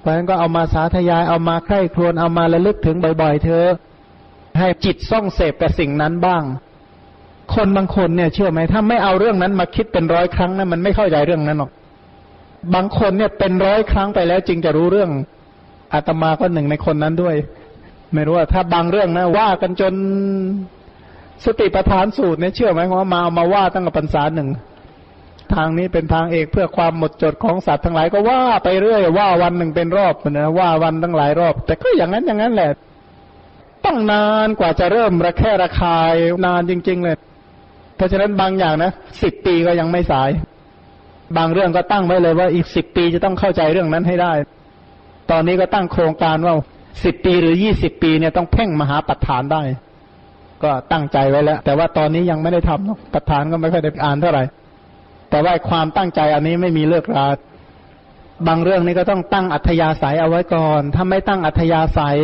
[0.05, 3.63] ราะฉะนั้นก็เอามาสาธยายเอามาใคร่ครวญเอามาระลึกถึงบ่อยๆ เธอ
[4.59, 6.43] ให้จิตส่องเสพกับสิ่งนั้นบ้าง
[7.53, 11.71] คนบางคนเนี่ยเชื่อไหมถ้าไม่เอาเรื่องนั้นมาคิดเป็นร้อยครั้งนะมันไม่เข้าใจเรื่องนั้นหรอก
[12.73, 15.09] บางคนเนี่ยเป็นร้อยครั้งไปแล้วจึงจะรู้เรื่อง
[15.93, 17.35] อาตมาก็หนึ่งในคนนั้นด้วย
[18.13, 19.93] ไม่รู้ว่าถ้าบางเรื่องนะว่ากันจน
[21.45, 24.49] สติปัฏฐานสูตรเนี่ยเชื่อไหมว่ามาเอามาว่าตั้งแต่ปัญษาหนึ่ง
[25.55, 32.71] ทางนี้เป็นทางเอกเพื่อความหมดจดของสัตว์ทั้งหลายก็ว่าไปเรื่อยว่าวันหนึ่งเป็นรอบนะว่าวันตั้งหลายรอบ แต่ก็อย่างนั้นอย่างนั้นแหละ
[33.85, 36.13] ต้องนานกว่าจะเริ่มระแค่ระคาย
[36.45, 37.17] นานจริง ๆ เลย
[37.95, 38.91] เพราะฉะนั้นบางอย่างนะ
[39.23, 40.29] สิบปีก็ยังไม่สาย
[41.37, 44.33] บางเรื่องก็ตั้งไว้เลยว่าอีกสิบปีจะต้องเข้าใจเรื่องนั้นให้ได้
[45.31, 46.55] ตอนนี้ก็ตั้งโครงการว่า
[47.03, 49.61] สิบปีหรือยี่สิบปีเนี่ยต้องเพ่งมหาปัฏฐานได้
[50.63, 54.43] ก็ตั้งใจไว้แล้ว แต่ว่าตอนนี้ยังไม่ได้ทำเนาะปัฏฐานก็ไม่ค่อยได้อ่านเท่าไหร่
[55.35, 57.27] แต่ว่าความตั้งใจอันนี้ไม่มีเลิกรา
[58.47, 62.17] บางเรื่องนี้ก็ต้องตั้งอัธยาศัยเอาไว้ก่อน ถ้าไม่ตั้งอัธยาศัย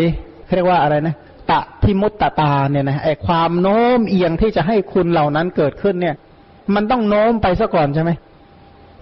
[0.56, 1.16] เรียกว่าอะไรนะ
[1.50, 6.16] ตะทิมุตตตาเนี่ยนะไอความโน้มเอียงที่จะให้คุณเหล่านั้นเกิดขึ้นเนี่ย
[6.76, 8.12] มันต้องโน้มไปซะก่อนใช่ไหม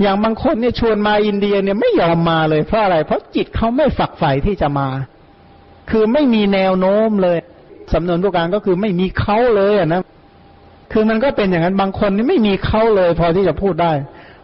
[0.01, 4.87] อย่างบางคนเนี่ยชวนมาอินเดียเนี่ยไม่ยอมมาเลยเพราะอะไร เพราะจิตเขาไม่ฝักใฝ่ที่จะมา
[5.89, 7.37] คือไม่มีแนวโน้มเลย
[7.93, 10.01] สำนวนผู้การก็คือไม่มีเขาเลยนะ
[10.91, 13.93] คือมันก็เป็นอย่างนั้นบางคนนี่ไม่มีเขาเลย พอที่จะพูดได้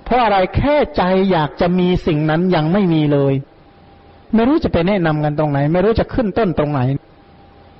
[0.05, 3.33] เพราะอะไรแค่ใจอยากจะมีสิ่งนั้นยังไม่มีเลย
[4.35, 6.81] ไม่รู้จะไปแนะนำกันตรงไหน ไม่รู้จะขึ้นต้นตรงไหน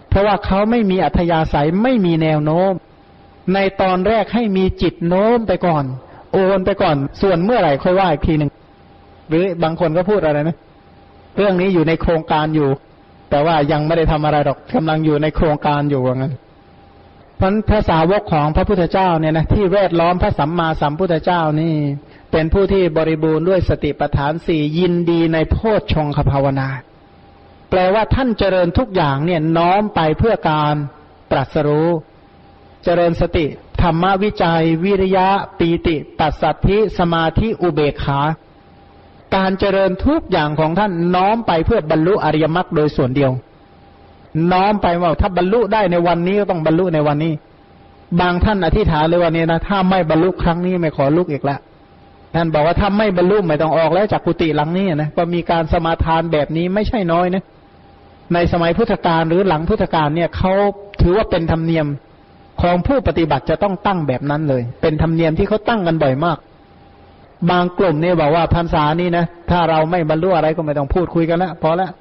[0.09, 2.71] เพราะว่าเขาไม่มีอัธยาศัยไม่มีแนวโน้ม
[3.53, 5.83] ในตอนแรกให้มีจิตโน้มไปก่อน
[6.33, 8.49] โอนไปก่อน ส่วนเมื่อไหร่ค่อยว่าอีกทีหนึ่ง
[9.29, 10.57] หรือบางคนก็พูดอะไรนะ
[11.37, 12.69] เรื่องนี้อยู่ในโครงการอยู่
[13.29, 16.33] แต่ว่ายังไม่ได้ทำอะไรหรอกกำลังอยู่ในโครงการอยู่ว่างั้น
[17.39, 21.75] พราะภาษาวกของพระพุทธเจ้าเนี่ยนะที่แวดล้อมพระสัมมาสัมพุทธเจ้านี่
[22.31, 26.69] เป็นผู้ที่บริบูรณ์ด้วยสติปัฏฐานสี่ยินดีในโพชฌงคภาวนา
[27.69, 30.75] แปลว่าท่านเจริญทุกอย่างเนี่ยน้อมไปเพื่อการ
[31.31, 31.89] ตรัสรู้
[32.83, 33.45] เจริญสติ
[33.81, 35.27] ธรรมวิจัย วิริยะ
[35.59, 38.21] ปีติปัสสัทธิ สมาธิอุเบกขา
[39.35, 43.31] การเจริญทุกอย่างของท่านน้อมไปเพื่อบรรลุอริยมรรคโดยส่วนเดียว
[44.51, 47.33] น้อมไปว่าถ้าบรรลุได้ในวันนี้ก็ต้องบรรลุในวันนี้
[48.21, 51.59] บางท่านอธิษฐานเลยวันนี้นะถ้าไม่บรรลุครั้งนี้ไม่ขอลุกอีกแล้ว
[52.35, 57.43] ท่านบอกว่าถ้าไม่บรรลุไม่ต้องออกแล้วจากกุฏิหลังนี้นะก็มีการสมาทานแบบนี้ไม่ใช่น้อยนะ
[58.33, 60.53] ในสมัยพุทธกาลหรือหลังพุทธกาลเนี่ยเขา
[61.01, 61.87] ถือว่าเป็นธรรมเนียม
[62.61, 66.37] ของผู้ปฏิบัติจะต้องตั้งแบบนั้นเลย เป็นธรรมเนียมที่เขาตั้งกันบ่อยมาก
[67.49, 71.91] บางกลุ่มเนี่ยบอกว่าพรรษานี้นะถ้าเราไม่บรรลุอะไรก็ไม่ต้องพูดคุยกันแล้วพอแล้ว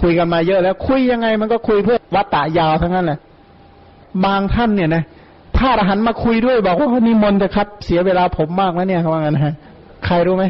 [0.00, 3.18] คุยกันมาเยอะแล้ว คุยยังไงมันก็คุยเพื่อวัตตะยาวทั้งนั้นแหละ
[4.24, 5.02] บางท่านเนี่ยนะ
[5.56, 9.54] ถ้าอรหันมาคุยด้วยบอกว่านิมนต์เถอะครับ เสียเวลาผมมากแล้วเนี่ยเขาว่างั้นฮะ
[10.04, 10.44] ใครรู้ไหม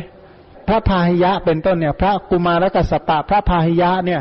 [0.69, 4.21] พระพาหิยะเป็นต้นเนี่ย พระกุมารกัสปะพระพาหิยะเนี่ย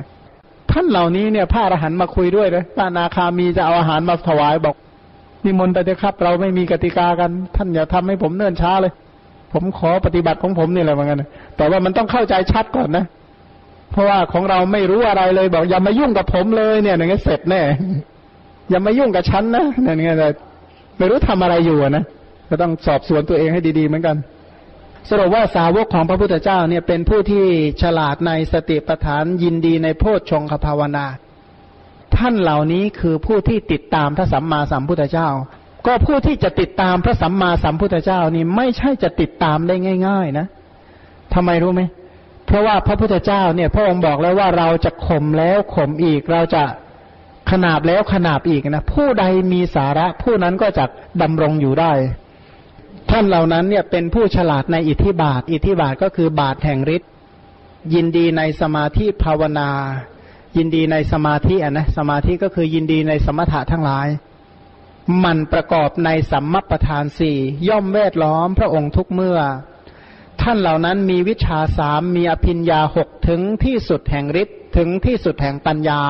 [0.72, 4.76] ท่านเหล่านี้เนี่ยพระอรหันมาคุยด้วยเลยพระนาคามีจะเอาอาหารมาถวายบอก
[5.46, 8.92] นิมนต์ไปเถอะครับ เราไม่มีกติกากัน ท่านอย่าทำให้ผมเนิ่นช้าเลย
[9.54, 11.24] ผมขอปฏิบัติของผมนี่แหละเหมือนกัน
[11.58, 13.06] แต่ว่ามันต้องเข้าใจชัดก่อนนะ
[13.92, 17.62] เพราะว่าของเราไม่รู้อะไรเลยบอกอย่ามายุ่งกับผมเลยเนี่ยอย่างเงี้ยเสร็จแน่
[18.70, 20.18] อย่ามายุ่งกับฉันนะเนี่ยอย่างเงี้ย
[20.98, 22.04] ไม่รู้ทำอะไรอยู่นะ
[22.50, 24.16] ก็ต้องสอบสวนตัวเองให้ดีๆเหมือนกัน
[25.10, 27.46] สรุปว่าสาวกของพระพุทธเจ้าเนี่ยเป็นผู้ที่
[27.82, 31.06] ฉลาดในสติปัฏฐานยินดีในโพชฌงคภาวนา
[32.18, 35.30] ท่านเหล่านี้คือผู้ที่ติดตามพระสัมมาสัมพุทธเจ้า
[35.86, 39.76] ก็ผู้ที่จะติดตามพระสัมมาสัมพุทธเจ้านี่ไม่ใช่จะติดตามได้
[40.08, 40.48] ง่าย ๆ นะ
[41.34, 41.82] ทำไมรู้ไหม
[42.48, 46.64] เพราะว่าพระพุทธเจ้าเนี่ยพระองค์บอกแล้วว่าเราจะข่มแล้วข่มอีก เราจะ
[47.52, 50.86] ขนาบแล้วขนาบอีกนะผู้ใดมีสาระผู้นั้นก็จะ
[51.22, 51.92] ดำรงอยู่ได้
[53.10, 57.10] ท่านเหล่านั้นเนี่ยเป็นผู้ฉลาดในอิทธิบาท อิทธิบาทก็คือบาทแห่งฤทธิ์
[57.94, 59.70] ยินดีในสมาธิภาวนา
[60.58, 64.08] ยินดีในสมาธิอะนะสมาธิก็คือยินดีในสมถะทั้งหลาย
[65.24, 67.38] มันประกอบในสัมมัปปทานสี่
[67.68, 69.40] ย่อมแวดล้อมพระองค์ทุกเมื่อ
[70.42, 76.02] ท่านเหล่านั้นมีวิชาสามมีอภิญญาหกถึงที่สุดแห่งฤทธิ์ถึงที่สุดแห่งปัญญา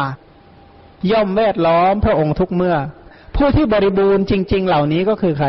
[1.12, 2.76] ย่อมแวดล้อมพระองค์ทุกเมื่อ
[3.36, 5.48] ผู้ที่บริบูรณ์จริง ๆ เหล่านี้ก็คือใคร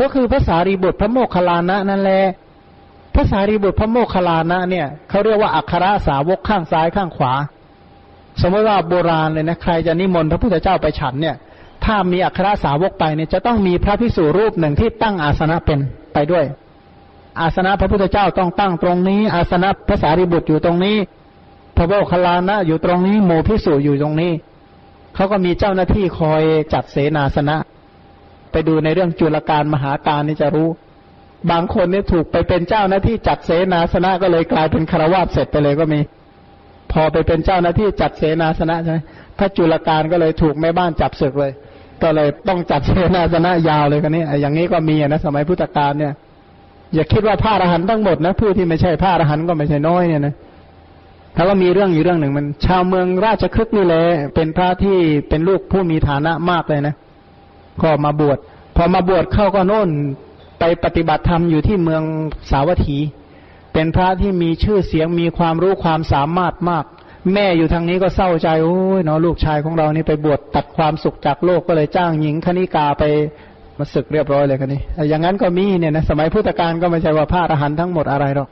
[0.00, 2.24] ก็คือพระสารีบุตรพระโมคคัลลานะนั่นแหละ
[3.14, 7.32] พระสารีบุตรพระโมคคัลลานะเนี่ยเขาเรียกว่าอัครสาวกข้างซ้ายข้างขวา
[8.40, 11.36] สมมติว่าโบราณเลยนะใครจะนิมนต์พระพุทธเจ้าไปฉันเนี่ย
[11.84, 15.78] ถ้ามีอัครสาวกไปเนี่ยจะต้องมีพระพิสุรูปหนึ่งที่ตั้งอาสนะเป็น
[16.14, 16.44] ไปด้วย
[17.40, 20.96] อาสนะพระพุทธเจ้าต้องตั้งตรงนี้ อาสนะพระสารีบุตรอยู่ตรงนี้
[21.76, 24.32] พระโมคคัลลานะอยู่ตรงนี้โมพิสุอยู่ตรงนี้
[25.14, 26.42] เขาก็มีเจ้าหน้าที่คอย
[26.72, 27.56] จัดเสนาสนะ
[28.50, 30.68] ไปดูในเรื่องจุลการมหาการนี่จะรู้
[31.50, 36.00] บางคนเนี่ยถูกไปเป็นเจ้าหน้าที่จัดเสนาสนะก็เลยกลายเป็นคารวาสเสร็จไปเลยก็มี
[36.92, 38.98] พอไปเป็นเจ้าหน้าที่จัดเสนาสนะใช่ไหม
[39.38, 41.52] ถ้าจุลการก็เลยถูกแม่บ้านจับศึกเลย
[42.02, 46.12] ก็เลยต้องจัดเสนาสนะยาวเลยกันนี้อย่างนี้ก็มีนะสมัยพุทธกาลเนี่ย
[46.94, 50.34] อย่าคิดว่าพระอรหันต์ทั้งหมดนะผู้ที่ไม่ใช่พระอรหันต์ก็ไม่ใช่น้อยเนี่ยนะ
[51.36, 54.04] ถ้าว่ามีเรื่องอยู่เรื่องหนึ่งมัน ชาวเมืองราชคฤห์นี่แหละ
[54.34, 54.96] เป็นพระที่
[55.28, 56.94] เป็นลูกผู้มีฐานะมากเลยนะ
[57.82, 58.38] ก็มาบวช
[58.76, 59.88] พอมาบวชเข้าก็โน่น
[60.58, 62.02] ไปปฏิบัติธรรมอยู่ที่เมือง
[62.50, 62.98] สาวัตถี
[63.72, 66.84] เป็นพระที่มีชื่อเสียงมีความรู้ความสามารถมาก
[67.32, 73.04] แม่อยู่ทางนี้ก็เศร้าใจโอ้ยเนาะลูกชายของเรานี่ไปบวชตัดความสุขจากโลกก็เลยจ้างหญิงคณิกาไป
[73.78, 78.48] มาศึกเรียบร้อยเลยกันนี่อย่างนั้นก็มีเนี่ยนะสมัยพุทธกาลก็ไม่ใช่ว่าพระอรหันต์ทั้งหมดอะไรหรอก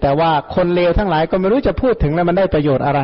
[0.00, 3.00] แต่ว่าคนเลวทั้งหลายก็ไม่รู้จะพูดถึงแล้วมันได้ประโยชน์อะไร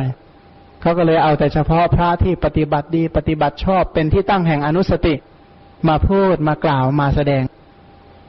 [0.81, 5.15] เขาก็เลยเอาแต่เฉพาะพระที่ปฏิบัติดี ปฏิบัติชอบเป็นที่ตั้งแห่งอนุสติ
[5.87, 7.43] มาพูดมากล่าวมาแสดง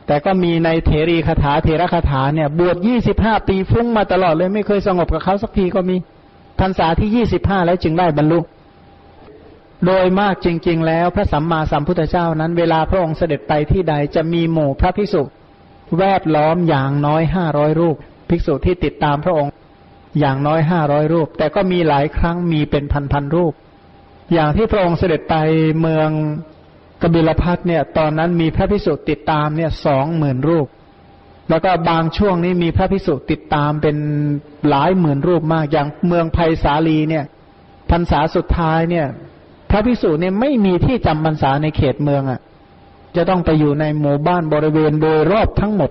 [0.06, 5.97] แต่ก็มีในเถรีคาถาเถระคาถาเนี่ยบวชยี่สิบห้าปีฟุ้งมาตลอดเลยไม่เคยสงบกับเขาสักทีก็มี
[6.60, 8.38] พรรษาที่ยี่สิบห้าแล้วจึงได้บรรลุ
[9.85, 15.23] โดยมากจริง ๆ แล้วพระสัมมาสัมพุทธเจ้านั้น เวลาพระองค์เสด็จไปที่ใดจะมีหมู่พระภิกษุ
[15.98, 17.97] แวดล้อมอย่างน้อยห้าร้อยรูป
[18.28, 19.53] ภิกษุที่ติดตามพระองค์
[20.20, 23.53] อย่างน้อยห้าร้อยรูป แต่ก็มีหลายครั้งมีเป็นพันๆรูป
[24.32, 25.35] อย่างที่พระองค์เสด็จไป
[25.81, 26.09] เมือง
[27.03, 30.66] กบิลพัทเนี่ย ตอนนั้นมีพระพิสุติดตามเนี่ยสองหมื่นรูป
[31.51, 33.97] แล้วก็บางช่วงนี้มีพระพิสุติดตามเป็น
[34.69, 37.24] หลายหมื่นรูปมาก อย่างเมืองไผ่สาลีเนี่ย
[37.90, 39.07] พรรษาสุดท้ายเนี่ย
[39.70, 42.40] พระพิสุเนี่ยไม่มีที่จำพรรษาในเขตเมืองอะ่ะ
[43.16, 45.90] จะต้องไปอยู่ในหมู่บ้านบริเวณโดยรอบทั้งหมด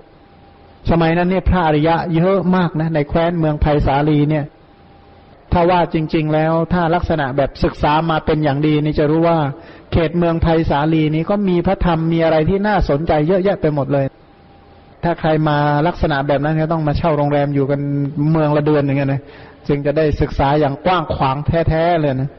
[0.90, 4.44] สมัยนั้นเนี่ยพระอริยะเยอะมากนะ ในแคว้นเมืองไผ่สาลีเนี่ย
[5.52, 9.38] ถ้าว่าจริง ๆ แล้วถ้าลักษณะแบบศึกษามาเป็นอย่างดีนี่จะรู้ว่า
[9.92, 14.06] เขตเมืองไผ่สาลีนี้ก็มีพระธรรมมีอะไรที่น่าสนใจเยอะแยะไปหมดเลย
[15.04, 15.58] ถ้าใครมา
[15.88, 17.80] ลักษณะแบบนั้นก็ต้องมาเช่าโรงแรมอยู่กัน
[18.30, 19.22] เมืองละเดือนอย่างเงี้ยนะ
[19.68, 21.36] จึงจะได้ศึกษาอย่างกว้างขวาง
[21.68, 22.30] แท้ๆเลยนะ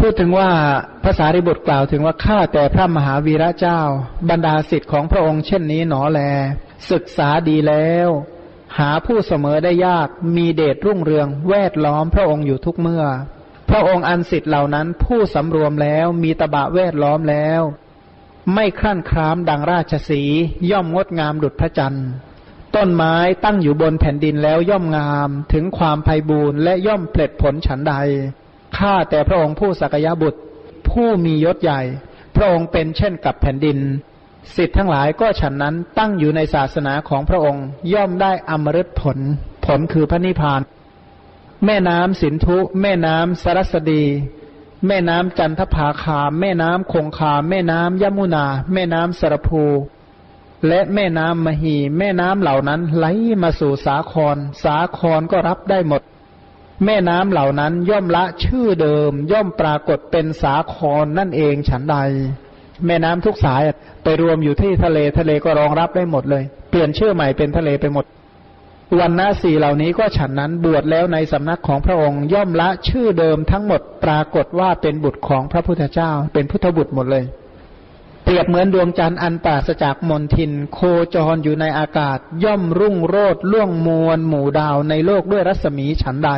[0.00, 0.50] พูดถึงว่า
[1.04, 3.80] ภาษาริบุตรกล่าวถึงว่าข้าแต่พระมหาวีระเจ้า
[4.30, 6.20] บรรดาสิทธิ์ของพระองค์เช่นนี้หนอแล
[6.90, 8.08] ศึกษาดีแล้ว
[8.78, 13.04] หาผู้เสมอได้ยากมีเดชรุ่งเรืองแวดล้อมพระองค์อยู่ทุกเมื่อ
[13.70, 17.60] พระองค์อันสิทธิ์เหล่านั้นผู้สำรวมแล้วมีตบะแวดล้อมแล้ว
[18.54, 20.22] ไม่ครั่นครามดังราชสี
[20.70, 22.08] ย่อมงดงามดุจพระจันทร์
[22.76, 23.14] ต้นไม้
[23.44, 27.94] ตั้งอยู่บนแผ่นดินแล้วย่อมงามถึงความไพ่บูรณ์และย่อมเปล็ดผลฉันใด
[28.76, 30.40] ข้าแต่พระองค์ผู้สักยะบุตร
[30.88, 31.80] ผู้มียศใหญ่
[32.36, 33.78] พระองค์เป็นเช่นกับแผ่นดิน
[34.56, 39.18] สิทธิ์ทั้งหลายก็ฉันนั้นตั้งอยู่ในศาสนาของพระองค์ ย่อมได้อมฤตผล
[39.64, 40.60] ผลคือพระนิพพาน
[41.64, 44.04] แม่น้ำสินธุ แม่น้ำสรสดี
[44.86, 49.64] แม่น้ำจันทภาคา แม่น้ำคงคา แม่น้ำยมุนา แม่น้ำสรภู
[50.68, 53.06] และแม่น้ำมหี แม่น้ำเหล่านั้นไหล
[53.42, 56.02] มาสู่สาคร สาครก็รับได้หมด
[56.84, 61.96] แม่น้ำเหล่านั้นย่อมละชื่อเดิม ย่อมปรากฏเป็นสาครนั่นเองฉันใด
[62.86, 63.62] แม่น้ำทุกสาย
[64.04, 68.04] ไปรวมอยู่ที่ทะเลทะเลก็รองรับได้หมดเลย เปลี่ยนชื่อใหม่เป็นทะเลไปหมด
[68.98, 77.24] วันนาสีเหล่านี้ก็ฉันนั้นบวชแล้วในสำนักของพระองค์ ย่อมละชื่อเดิมทั้งหมดปรากฏว่าเป็นบุตรของพระพุทธเจ้า เป็นพุทธบุตรหมดเลย
[78.26, 80.78] เปรียบเหมือนดวงจันทร์อันปราศจากมนทิน โค
[81.14, 86.30] จรอยู่ในอากาศ ย่อมรุ่งโรดล่วงมวลหมู่ดาวในโลกด้วยรัศมีฉันใด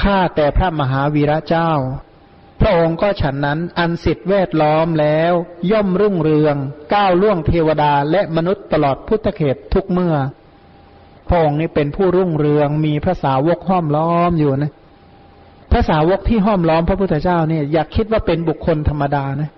[0.00, 1.70] ข้าแต่พระมหาวีระเจ้า
[2.60, 5.32] พระองค์ก็ฉันนั้นอันสิทธิแวดล้อมแล้ว
[5.70, 6.56] ย่อมรุ่งเรือง
[6.94, 10.16] ก้าวล่วงเทวดาและมนุษย์ตลอดพุทธเขตทุกเมื่อ
[11.28, 14.72] พระองค์นี้เป็นผู้รุ่งเรืองมีพระสาวกห้อมล้อมอยู่นะ
[15.70, 19.50] พระสาวกที่ห้อมล้อมพระพุทธเจ้าเนี่ย อยากคิดว่าเป็นบุคคลธรรมดานะ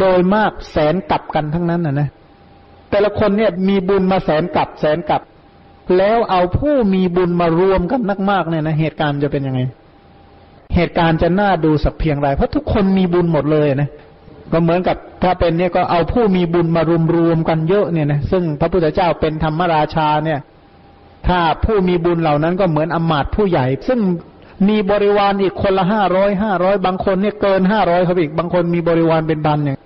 [0.00, 2.08] โดยมากแสนกลับกันทั้งนั้นนะนะ
[2.90, 5.22] แต่ละคนเนี่ยมีบุญมาแสนกับแสนกับ
[5.96, 9.60] แล้วเอาผู้มีบุญมารวมกันนักมากเนี่ยนะเหตุการณ์จะเป็นยังไง
[10.74, 13.90] เหตุการณ์จะน่าดูสักเพียงไรเพราะทุกคนมีบุญหมดเลยนะ
[14.52, 20.40] ก็เหมือนกับถ้าเป็นเนี่ยก็เอาผู้มีบุญมารวมรวมกันเยอะเนี่ยนะซึ่งพระพุทธเจ้าเป็นธรรมราชาเนี่ย
[21.28, 23.98] ถ้าผู้มีบุญเหล่านั้นก็เหมือนอมาตผู้ใหญ่ ซึ่ง
[24.68, 29.78] มีบริวารอีกคนละห้าร้อยห้าร้อยบางคนเนี่ยเกินห้าร้อยเขาอีกบางคนมีบริวารเป็นบันเนี่ย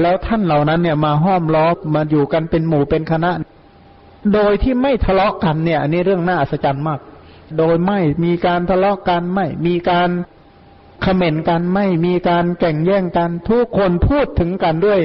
[0.00, 3.30] แล้วท่านเหล่านั้นเนี่ยมาห้อมล้อมมาอยู่กันเป็นหมู่เป็นคณะ
[4.34, 7.00] โดยที่ไม่ทะเลาะกันเนี่ย อันนี้เรื่องน่าอัศจรรย์มาก
[7.58, 10.10] โดยไม่มีการทะเลาะกันไม่ มีการ
[11.02, 15.00] เขม่นกันไม่มีการแข่งแย่งกันทุกคนพูดถึงกันด้วย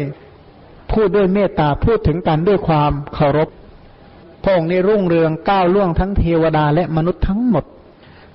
[0.91, 3.49] พูดด้วยเมตตาพูดถึงกันด้วยความเคารพ
[4.43, 7.63] พระองค์นี้รุ่งเรืองก้าวล่วงทั้งเทวดาและมนุษย์ทั้งหมด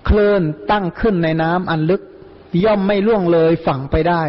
[0.08, 2.02] คลื่อนตั้งขึ้นในน้ำอันลึก
[2.64, 4.22] ย่อมไม่ล่วงเลยฝั่งไปได้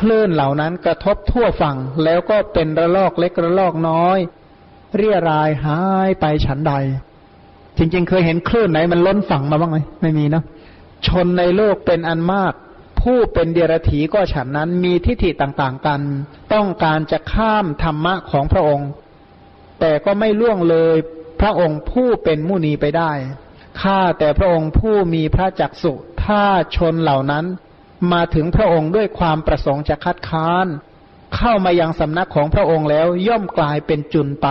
[0.00, 4.18] คลื่นเหล่านั้นกระทบทั่วฝั่งแล้วก็เป็นระลอกเล็กระลอกน้อย
[4.96, 6.72] เรียรายหายไปฉันใด
[7.76, 10.44] จริง ๆ เคยเห็นคลื่นไหนมันล้นฝั่งมาบ้างไหมไม่มีเนาะ
[11.06, 12.52] ชนในโลกเป็นอันมาก
[13.00, 16.00] ผู้เป็นเดียรถีก็ฉันนั้นมีทิฏฐิต่างๆกัน
[16.52, 18.90] ต้องการจะข้ามธรรมะของพระองค์
[19.80, 20.96] แต่ก็ไม่ล่วงเลย
[21.40, 23.12] พระองค์ผู้เป็นมุนีไปได้
[23.82, 25.92] ข้าแต่พระองค์ผู้มีพระจักสุ
[26.24, 26.42] ถ้า
[26.76, 27.44] ชนเหล่านั้น
[28.12, 30.66] มาถึงพระองค์ด้วยความประสงค์จะคัดค้าน
[31.36, 34.46] เข้ามายังสำนักของพระองค์แล้วย่อมกลายเป็นจุนไป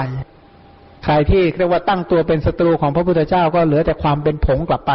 [1.03, 4.91] ใครที่เรียกว่าตั้งตัวเป็นศัตรูของพระพุทธเจ้าก็เหลือแต่ความเป็นผงกลับไป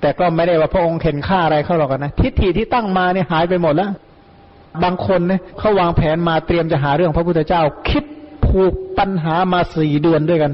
[0.00, 3.90] แต่ก็ไม่ได้ว่าพระองค์เข็นฆ่าอะไรเขาหรอกนะทิฏฐิที่ตั้งมาเนี่ยหายไปหมดแล้ว
[4.84, 8.04] บางคนเนี่ยเขาวางแผนมาเตรียมจะหาเรื่องพระพุทธเจ้า คิด
[8.46, 10.52] ผูกปัญหามาสี่เดือนด้วยกัน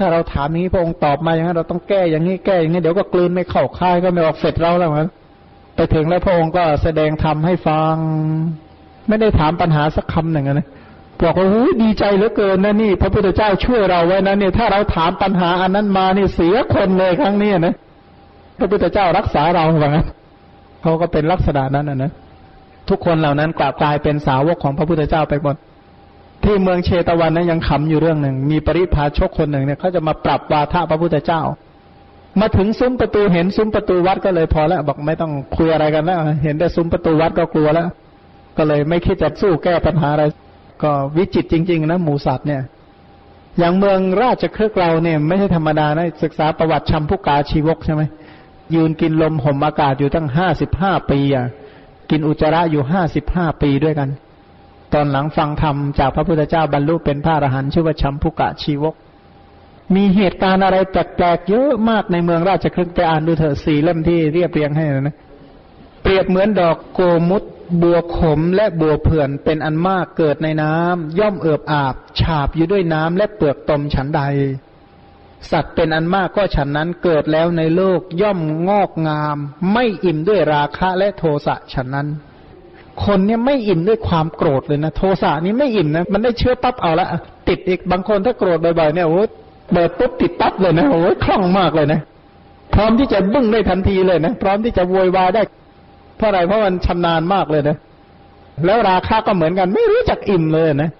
[0.00, 5.08] ถ้าเราถามนี้พระองค์ตอบมาอย่างนั้นเราต้องแก้อย่างนี้แก้อย่างนี้เดี๋ยวก็กลืนไม่เข้าค่ายก็ไม่ออกเสร็จเราแล้วมั้ง
[5.76, 7.94] ไปถึงแล้วพระองค์ก็แสดงธรรมให้ฟัง
[9.08, 10.66] ไม่ได้ถามปัญหาสักคำหนึ่งนะ
[11.24, 17.74] บอกว่าหูดีใจเหลือเกินนะนี่ พระพุทธเจ้าช่วยเราไว้นะเนี่ยถ้าเราถามปัญหาอันนั้นมานี่เสียคนเลยครั้งนี้นะ
[18.58, 20.06] พระพุทธเจ้ารักษาเราว่างั้น
[20.82, 22.10] เขาก็เป็นลักษณะนั้นนะนะ
[22.88, 25.56] ทุกคนเหล่านั้นกลับกลายเป็นสาวกของพระพุทธเจ้าไปหมด
[26.44, 31.42] ที่เมืองเชตวันนั้นยังขำอยู่เรื่องหนึ่ง มีปริพาชกคนหนึ่งเนี่ยเขาจะมาปรับวาทะพระพุทธเจ้า
[32.40, 37.88] มาถึงซุ้มประตูเห็นซุ้มประตูวัดก็เลยพอแล้วบอกไม่ต้องคุยอะไรกันแล้ว เห็นแต่ซุ้มประตูวัดก็กลัวแล้ว
[38.56, 40.24] ก็เลยไม่คิดจะสู้แก้ปัญหาอะไร
[40.82, 42.62] ก็วิจิตจริง ๆ นะหมูสัตว์เนี่ย
[43.58, 48.02] อย่างเมืองราชครึกเราเนี่ย ไม่ใช่ธรรมดานะศึกษาประวัติชัมพุกาชีวกใช่ไหม
[48.74, 51.46] ยืนกินลมห่มอากาศอยู่ตั้งห้าสิบห้าปีอะ
[52.10, 54.08] กินอุจจาระอยู่ห้าสิบห้าปีด้วยกัน
[54.94, 58.94] ตอนหลังฟังธรรมจากพระพุทธเจ้าบรรลุเป็นพระอรหันต์ชื่อว่าชัมพุกะชีวก
[59.94, 65.16] มีเหตุการณ์อะไรแปลกๆเยอะมากในเมืองราชครึกไปอ่านดูเถอะสี่เล่มที่เรียบเรียงให้นะ
[66.02, 67.00] เปรียบเหมือนดอกโก
[67.30, 67.42] มุต
[67.82, 74.22] บัวขมและบัวเผื่อนเป็นอันมากเกิดในน้ำย่อมเอิบอาบ ฉาบอยู่ด้วยน้ำและเปลือกตมฉันใด
[75.50, 78.38] สัตว์เป็นอันมากก็ฉันนั้นเกิดแล้วในโลกย่อม
[78.68, 79.36] งอกงาม
[79.72, 82.08] ไม่อิ่มด้วยราคะและโทสะฉันนั้น
[83.04, 87.06] คนเนี่ยไม่อิ่มด้วยความโกรธเลยนะโทสะนี้ไม่อิ่มนะมันได้เชื้อปั๊บเอาละ
[87.48, 89.20] ติดอีกบางคนถ้าโกรธบ่อยๆเนี่ยโอ้
[89.72, 92.00] เปิดปุ๊บติดปั๊บเลยนะโอ้คล่องมากเลยนะ
[92.74, 95.42] พร้อมที่จะบึ้งได้ทันทีเลยนะพร้อมที่จะโวยวายได้
[96.16, 97.76] เพราะอะไรเพราะมันชำนาญมากเลยนะ
[98.64, 100.90] แล้วราคาก็เหมือนกัน ไม่รู้จักอิ่มเลยนะ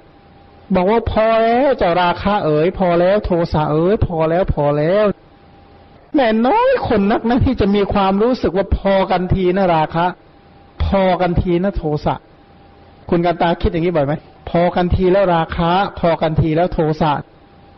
[0.75, 5.07] บอกว่าพอแล้วเจ้าราคาเอ๋ยพอแล้วโทสะเอ๋ยพอแล้วพอแล้ว
[6.15, 10.07] แม่น้อยคนนักนะที่จะมีความรู้สึกว่าพอกันทีนะราคะ
[10.91, 12.15] พอกันทีนะโทสะ
[13.11, 14.15] คุณกันตาคิดอย่างนี้บ่อยไหม
[14.51, 17.13] พอกันทีแล้วราคะพอกันทีแล้วโทสะ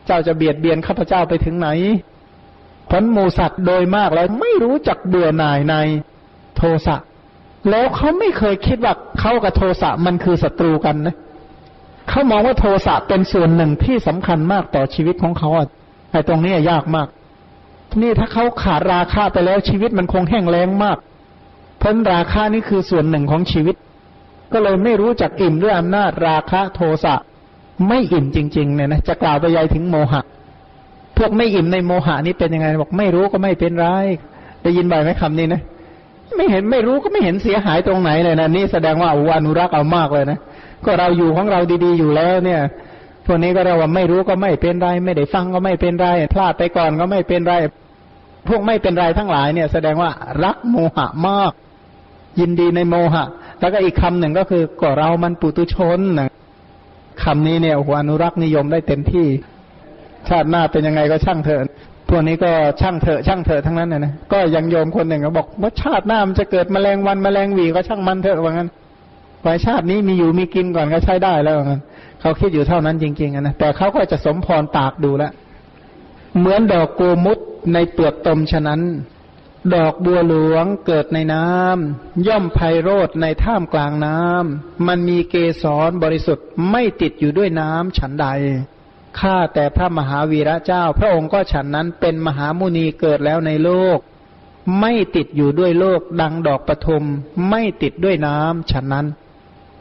[0.06, 1.68] เจ้าจะเบียดเบียนข้าพเจ้าไปถึงไหน
[2.90, 5.74] ผลหมูสัตว์โดยมากแล้วไม่รู้จักเบื่อหน่ายใน
[6.56, 6.96] โทสะ
[7.70, 11.14] แล้วเขาไม่เคยคิดว่าเขากับโทสะมันคือศัตรูกันนะ
[12.08, 15.68] เขามองว่าโทสะเป็นส่วนหนึ่งที่สำคัญมากต่อชีวิตของเขาอะ
[16.12, 17.08] ไอ้ตรงนี้ยากมาก
[18.02, 20.98] นี่ถ้าเขาขาดราคาไปแล้วชีวิตมันคงแห้งแล้งมาก
[21.82, 23.76] เพราะราคานี่คือส่วนหนึ่งของชีวิต
[24.52, 27.14] ก็เลยไม่รู้จักอิ่มด้วยอำนาจราคะโทสะ
[27.88, 30.22] ไม่อิ่มจริงๆเนี่ยนะจะกล่าวไปยายถึงโมหะ
[31.18, 33.86] พวกไม่อิ่มในโมหะนี่เป็นยังไงบอกไม่รู้ก็ไม่เป็นไร
[34.62, 35.62] ได้ยินบ่อยไหมคำนี้นะ
[36.36, 40.38] ไม่เห็นไม่รู้ก็ไม่เห็นเสียหายตรงไหนเลยนะนี่แสดงว่าอนุรักษ์เอามากเลยนะ
[40.84, 42.60] ก็เราอยู่ของเราดีๆอยู่แล้วเนี่ย
[43.26, 47.54] พวกนี้ก็เรียกว่าไม่รู้ก็ไม่เป็นไร ไม่ได้ฟังก็ไม่เป็นไรพลาดไปก่อนก็ไม่เป็นไร
[48.48, 50.10] พวกไม่เป็นไรทั้งหลายเนี่ย แสดงว่า
[50.44, 51.52] รักโมหะมาก
[52.40, 53.24] ยินดีในโมหะ
[53.60, 56.28] แล้วก็อีกคำหนึ่งก็คือก็เรามันปุตุชนนะ
[57.24, 59.26] คำนี้เนี่ยโอ้โหอนุรักษ์นิยมได้เต็มที่
[60.28, 61.60] ชาติหน้าเป็นยังไงก็ช่างเถอะ
[62.08, 62.50] พวกนี้ก็
[62.80, 68.68] ช่างเถอะช่างเถอะทั้งนั้นนะนะก็ยังโยมคนหนึ่งก็บอกว่าชาติหน้ามันจะเกิดแมลงวันแมลงวีก็ช่างมันเถอะว่างั้น
[69.42, 71.80] ไว้ชาตินี้มีอยู่มีกินก่อนก็ใช้ได้แล้วกัน
[72.20, 75.24] เขาคิดอยู่เท่านั้นจริงๆนะแต่เขาก็จะสมพรปากดูแล
[76.38, 77.38] เหมือนดอกโกมุต
[77.72, 78.80] ในเปลือกตมฉะนั้น
[79.74, 88.26] ดอกบัวหลวงเกิดในน้ำย่อมไพโรธในท่ามกลางน้ำมันมีเกสรบริสุทธิ์ไม่ติดอยู่ด้วยน้ำฉันใด
[89.18, 93.98] ข้าแต่พระมหาวีระเจ้า พระองค์ก็ฉันนั้นเป็นมหามุนีเกิดแล้วในโลก
[94.80, 97.04] ไม่ติดอยู่ด้วยโลก ดังดอกปทุม
[97.50, 99.06] ไม่ติดด้วยน้ำฉันนั้น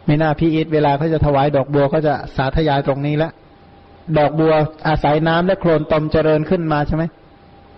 [0.05, 3.31] ไม่น่าพี่อิทเวลาเขาจะถวายดอกบัวเขาจะสาธยายตรงนี้แล้ว
[4.17, 4.53] ดอกบัว
[4.87, 7.03] อาศัยน้ำและโคลนตมเจริญขึ้นมาใช่ไหม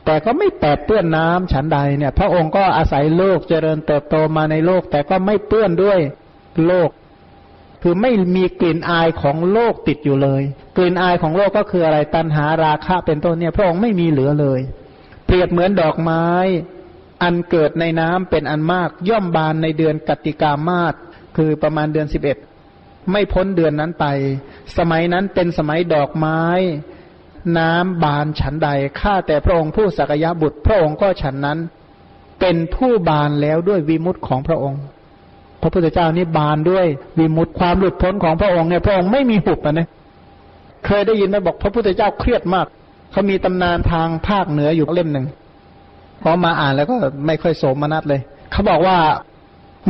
[0.06, 6.00] แต่ก็ไม่แปดเปื้อนน้ำฉันใดเนี่ย พระองค์ก็อาศัยโลกเจริญเติบโตมาในโลก แต่ก็ไม่เปื้อนด้วย
[6.68, 6.90] โลก
[7.84, 10.44] คือไม่มีกลิ่นอายของโลกติดอยู่เลย
[10.78, 14.60] กลิ่นอายของโลกก็คืออะไรตัณหาราคะเป็นต้นเนี่ย พระองค์ไม่มีเหลือเลย
[15.26, 16.26] เปรียบเหมือนดอกไม้
[17.24, 20.94] อันเกิดในน้ำเป็นอันมาก ย่อมบานในเดือนกติกามาศ
[21.38, 22.38] คือประมาณเดือนสิบเอ็ด
[23.12, 24.06] ไม่พ้นเดือนนั้นไป
[24.78, 26.42] สมัยนั้นเป็นสมัยดอกไม้
[27.58, 31.60] น้ำบานฉันใดข้าแต่พระองค์ผู้สักยะบุตร พระองค์ก็ฉันนั้น
[32.40, 34.82] เป็นผู้บานแล้วด้วยวิมุตของพระองค์
[35.62, 36.86] พระพุทธเจ้านี่บานด้วย
[37.20, 39.90] วิมุตความหลุดพ้นของพระองค์เนี่ยพระองค์ไม่มีหุบนะเนี่ย
[40.86, 42.68] เคยได้ยินไหมบอกพระพุทธเจ้าเครียดมาก
[43.12, 45.26] เขามีตำนานทางภาคเหนืออยู่เล่มหนึ่ง
[46.24, 46.96] พอมาอ่านแล้วก็
[47.28, 48.22] ไม่ค่อยโสมนัสเลย
[48.52, 48.98] เขาบอกว่า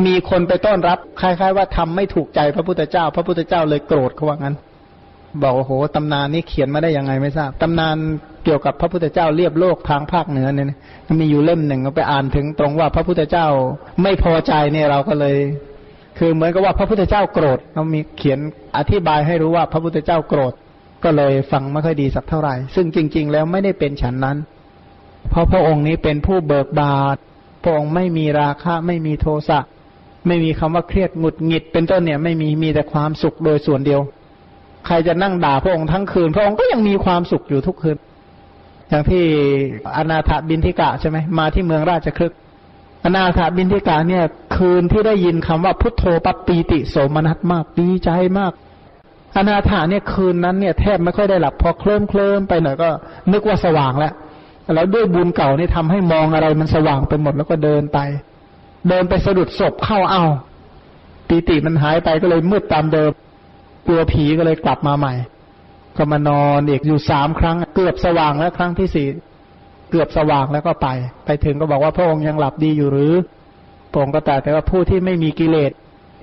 [0.06, 4.54] มีคนไปต้อนรับคล้ายๆ ว่าทำไม่ถูกใจพระพุทธเจ้า พระพุทธเจ้าเลยโกรธเขาว่างั้น
[5.42, 7.96] บอกโอ้โหตำนานนี้เขียนมาได้ยังไงไม่ทราบตำนาน
[8.44, 10.66] เกี่ยวกับพระพุทธเจ้าเรียบโลกทางภาคเหนือเนี่ย
[11.20, 13.46] มีอยู่เล่มหนึ่งไปอ่านถึงตรงว่าพระพุทธเจ้า
[14.02, 15.36] ไม่พอใจเนี่ยเราก็เลย
[16.18, 18.38] คือเหมือนกับว่าพระพุทธเจ้าโกรธเรามีเขียน
[18.76, 20.52] อธิบายให้รู้ว่าพระพุทธเจ้าโกรธ
[21.04, 24.36] ก็เลยฟังไม่ค่อยดีสักเท่าไหร่ ซึ่งจริง ๆ แล้วไม่ได้เป็นฉันนั้น
[25.30, 27.16] เพราะพระองค์นี้เป็นผู้เบิกบาน
[27.62, 29.60] พระองค์ไม่มีราคะไม่มีโทสะ
[30.26, 34.00] ไม่มีคำว่าเครียดหงุดหงิด เป็นต้นเนี่ยไม่มีมีแต่ความสุขโดยส่วนเดียว
[34.86, 37.96] ใครจะนั่งด่าพระองค์ทั้งคืน พระองค์ก็ยังมีความสุขอยู่ทุกคืน
[38.88, 39.24] อย่างที่
[39.96, 42.32] อนาถบินทิกะใช่ไหมมาที่เมืองราชคลึก
[43.04, 44.24] อนาถบินทิกะเนี่ย
[44.56, 48.52] คืนที่ได้ยินคำว่าพุทโธปปีติโสมนัสมากดีใจมาก
[49.36, 52.88] อนาถาเนี่ยคืนนั้นเนี่ยแทบไม่ค่อยได้หลับพอเคลิ้มเคลิ้มไปหน่อยก็
[53.32, 54.12] นึกว่าสว่างแล้ว
[54.74, 57.98] แล้วด้วยบุญเก่านี่ทำให้มองอะไรมันสว่างไปหมดแล้วก็เดินไป
[58.88, 60.22] เดินไปสะดุดศพเข้าเอา
[61.28, 63.10] ปีติมันหายไปก็เลยมืดตามเดิม
[63.86, 65.14] กลัวผีก็เลยกลับมาใหม่
[65.96, 69.06] ก็มานอนอีกอยู่สามครั้ง เกือบสว่างแล้วครั้งที่สี่
[69.90, 70.88] เกือบสว่างแล้วก็ไป
[71.26, 73.14] ไปถึงก็บอกว่าพระองค์ยังหลับดีอยู่หรือ
[73.90, 75.72] พระองค์ก็แต่แต่ว่าผู้ที่ไม่มีกิเลส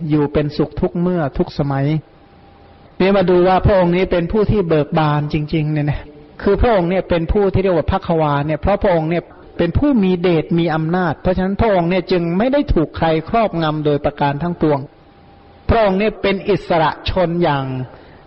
[0.10, 1.86] อยู่เป็นสุขทุกเมื่อทุกสมัย
[3.00, 6.02] นี่มาดูว่าพระองค์นี้เป็นผู้ที่เบิกบานจริง ๆ เนี่ยนะ
[6.42, 9.24] คือพระองค์เนี่ยเป็นผู้ที่เรียกว่าพักวาเนี่ยเพราะพระองค์เนี่ย
[9.58, 14.80] เป็นผู้มีเดชมีอำนาจ เพราะฉะนั้นพระองค์เนี่ยจึงไม่ได้ถูกใครครอบงำโดยประการทั้งปวง
[15.72, 17.66] พระองค์เนี่ยเป็นอิสระชนอย่าง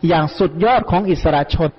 [0.08, 1.70] อย่างสุดยอดของอิสระชน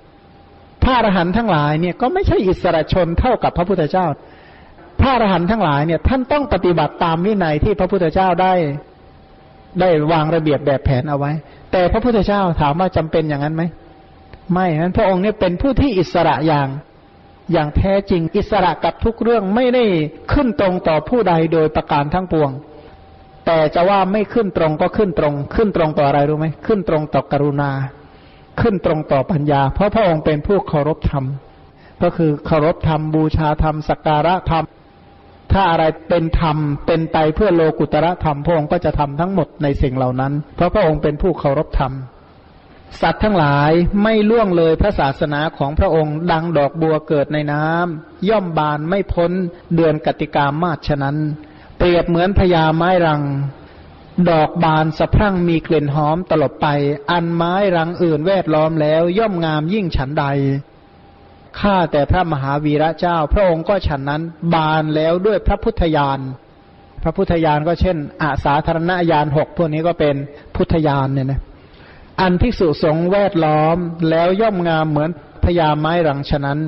[0.82, 4.06] พระอรหันต์ทั้งหลายเนี่ยก็ไม่ใช่อิสระชนเท่ากับพระพุทธเจ้า
[5.00, 8.52] พระอรหันต์ทั้งหลายเนี่ยท่านต้องปฏิบัติตามวินัยที่พระพุทธเจ้าได้
[9.80, 11.32] ได้วางระเบียบแบบแผนเอาไว้
[11.72, 13.62] แต่พระพุทธเจ้าถามว่าจำเป็นอย่างนั้นไหม
[14.52, 16.68] ไม่นั้นพระองค์เนี่ยเป็นผู้ที่อิสระอย่าง
[17.52, 19.84] อย่างแท้จริงอิสระกับทุกเรื่องไม่ได้
[20.32, 22.50] ขึ้นตรงต่อผู้ใดโดยประการทั้งปวง
[23.46, 27.70] แต่จะว่าไม่ขึ้นตรงก็ขึ้นตรง ขึ้นตรงต่ออะไรรู้ไหมขึ้นตรงต่อกรุณา
[28.60, 31.24] ขึ้นตรงต่อปัญญา เพราะพระองค์เป็นผู้เคารพธรรม
[32.02, 34.64] ก็คือเคารพธรรมบูชาธรรมสักการะธรรม
[35.52, 36.56] ถ้าอะไรเป็นธรรม
[36.86, 41.92] เป็นไปเพื่อโลกุตระธรรมพระองค์ก็จะทำทั้งหมดในสิ่งเหล่านั้น เพราะพระองค์เป็นผู้เคารพธรรม
[43.00, 43.70] สัตว์ทั้งหลาย
[44.02, 49.32] ไม่ล่วงเลยพระศาสนาของพระองค์ดังดอกบัวเกิดในน้ำย่อมบานไม่พ้น
[49.74, 51.16] เดือนกติกามาฉะนั้น
[51.78, 53.22] เปรียบเหมือนพญาไม้รัง
[54.30, 56.66] ดอกบานสะพรั่งมีกลิ่นหอมตลบไป
[57.10, 60.24] อันไม้รังอื่นแวดล้อมแล้ว ย่อมงามยิ่งฉันใด
[61.60, 64.22] ข้าแต่พระมหาวีระเจ้า พระองค์ก็ฉันนั้น
[64.54, 66.20] บานแล้วด้วยพระพุทธญาณ
[67.02, 70.16] พระพุทธญาณก็เช่น อาสาธารณญาณหกพวกนี้ก็เป็น
[70.56, 71.40] พุทธญาณเนี่ยนะ
[72.20, 73.76] อันภิกษุสงฆ์แวดล้อม
[74.10, 75.10] แล้วย่อมงามเหมือน
[75.44, 76.58] พญาไม้รังฉะนั้น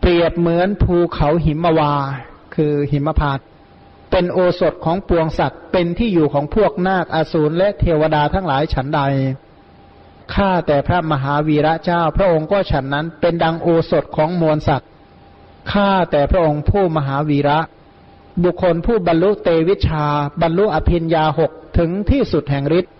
[0.00, 1.94] เปรียบเหมือนภูเขาหิมวา
[2.54, 3.38] คือหิมพาต
[4.10, 9.00] เป็นโอสถของปวงสัตว์ เป็นที่อยู่ของพวกนาคอสูรและเทวดาทั้งหลายฉันใด
[10.34, 14.88] ข้าแต่พระมหาวีระเจ้า พระองค์ก็ฉันนั้นเป็นดังโอสถของมวลสัตว์
[15.72, 17.58] ข้าแต่พระองค์ผู้มหาวีระ
[18.44, 20.04] บุคคลผู้บรรลุเตวิชา
[20.42, 22.92] บรรลุอภิญญาหกถึงที่สุดแห่งฤทธิ์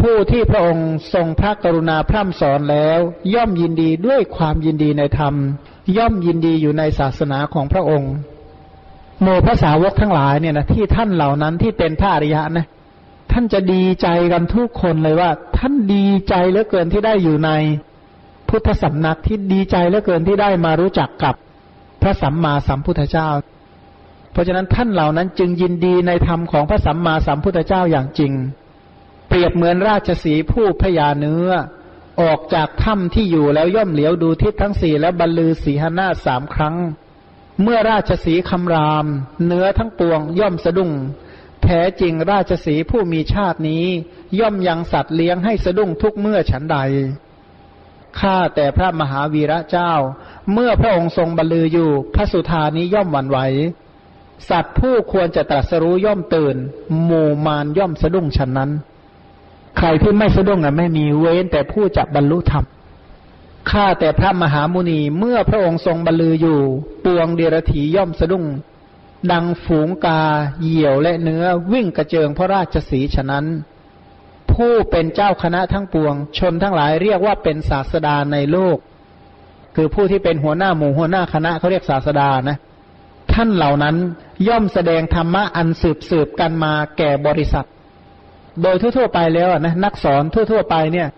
[0.00, 2.98] ผู้ที่พระองค์ทรงพระกรุณาพร่ำสอนแล้ว
[3.34, 5.34] ย่อมยินดีด้วยความยินดีในธรรม
[5.96, 8.12] ย่อมยินดีอยู่ในศาสนาของพระองค์
[9.22, 12.66] โมภาษาวกทั้งหลายเนี่ยนะที่ท่านเหล่านั้นที่เป็นพระอริยะนะ
[13.32, 17.50] ท่านจะดีใจกันทุกคนเลยว่า ท่านดีใจเหลือเกินที่ได้อยู่ใน
[18.48, 21.34] พุทธสำนักที่ดีใจเหลือเกินที่ได้มารู้จักกับ
[22.02, 23.28] พระสัมมาสัมพุทธเจ้า
[24.32, 28.32] เพราะฉะนั้นท่านเหล่านั้นจึงยินดีในธรรมของพระสัมมาสัมพุทธเจ้าอย่างจริง
[29.28, 31.48] เปรียบเหมือนราชสีผู้พยาเนื้อ
[32.20, 36.76] ออกจากถ้ำที่อยู่แล้วย่อมเหลียวดูทิศทั้งสี่แล้วบรรลือสีหนาสามครั้ง
[37.62, 39.06] เมื่อราชสีคำราม
[39.46, 40.92] เนื้อทั้งปวง ย่อมสะดุ้ง
[41.62, 43.84] แท้จริงราชสีผู้มีชาตินี้
[44.40, 46.78] ย่อมยังสัตว์เลี้ยงให้สะดุ้งทุกเมื่อฉันใด
[48.18, 49.92] ข้าแต่พระมหาวีระเจ้า
[50.52, 53.38] เมื่อพระองค์ทรงบรรลืออยู่ พระสุธานี้ย่อมหวั่นไหว
[54.50, 56.56] สัตว์ผู้ควรจะตรัสรู้ย่อมตื่น
[57.04, 58.70] หมู่มารย่อมสะดุ้งฉันนั้น
[59.78, 62.64] ใครที่ไม่สะดุ้งอะไม่มีเว้นแต่ผู้จะบรรลุธรรม
[63.70, 66.60] ข้าแต่พระมหามุนีเมื่อพระองค์ทรงบรรลืออยู่
[67.04, 68.44] ปวงเดรถีย่อมสะดุ้ง
[69.32, 70.20] ดังฝูงกา
[70.60, 73.46] เหยี่ยวและเนื้อวิ่งกระเจิงพระราชสีฉะนั้น
[74.52, 78.78] ผู้เป็นเจ้าคณะทั้งปวง ชนทั้งหลายเรียกว่าเป็นศาสดาในโลก
[79.76, 82.56] คือผู้ที่เป็นหัวหน้าหมู่หัวหน้าคณะเขาเรียกศาสดานะ
[83.32, 83.96] ท่านเหล่านั้น
[84.48, 87.66] ย่อมแสดงธรรมะอันสืบสืบกันมาแก่บริษัท
[88.62, 91.08] โดยทั่วๆไปแล้วนะนักสอนทั่วๆไปเนี่ย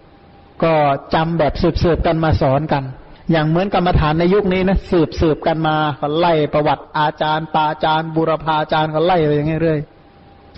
[0.64, 0.74] ก็
[1.14, 2.84] จำแบบสืบสืบกันมาสอนกัน
[3.30, 9.80] อย่างเหมือนกรรมฐานในยุคนี้นะสืบสืบกันมาก็ไล่ประวัติอาจารย์ปาอาจารย์บุรพาอาจารย์ก็ไล่ไปอย่างเงี้เรื่อย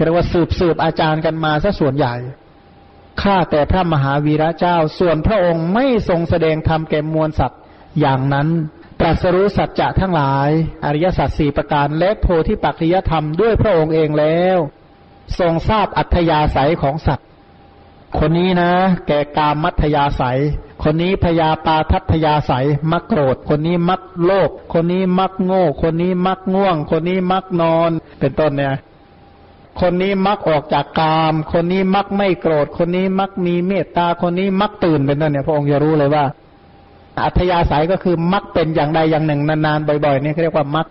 [0.02, 2.14] เรียกว่าสืบสืบอาจารย์กันมาซะส่วนใหญ่
[3.22, 7.60] ข้าแต่พระมหาวีระเจ้า ส่วนพระองค์ไม่ทรงแสดงธรรมแก่มวลสัตว์
[8.00, 8.48] อย่างนั้น
[9.00, 10.48] ตรัสรู้สัจจะทั้งหลาย
[10.84, 14.58] อริยสัจสี่ประการและโพธิปัจจยธรรมด้วยพระองค์เองแล้ว
[15.38, 17.26] ทรงทราบอัธยาศัยของสัตว์
[18.18, 18.70] คนนี้นะ
[19.06, 20.38] แก่กามมัธยาศัย
[20.82, 28.74] คนนี้พยาปาทัพยาศัย มักโกรธ คนนี้มักโลภ คนนี้มักโง่ คนนี้มักง่วง คนนี้มักนอน เป็นต้นเนี่ย
[29.80, 36.24] คนนี้มักออกจากกาม คนนี้มักไม่โกรธ คนนี้มักมีเมตตา คนนี้มักตื่นเป็นต้นเนี่ย พระองค์จะรู้เลยว่า
[37.24, 40.86] อัธยาศัยก็คือมักเป็นอย่างใดอย่างหนึ่งนานๆบ่อยๆเนี่ยเขาเรียกว่ามัก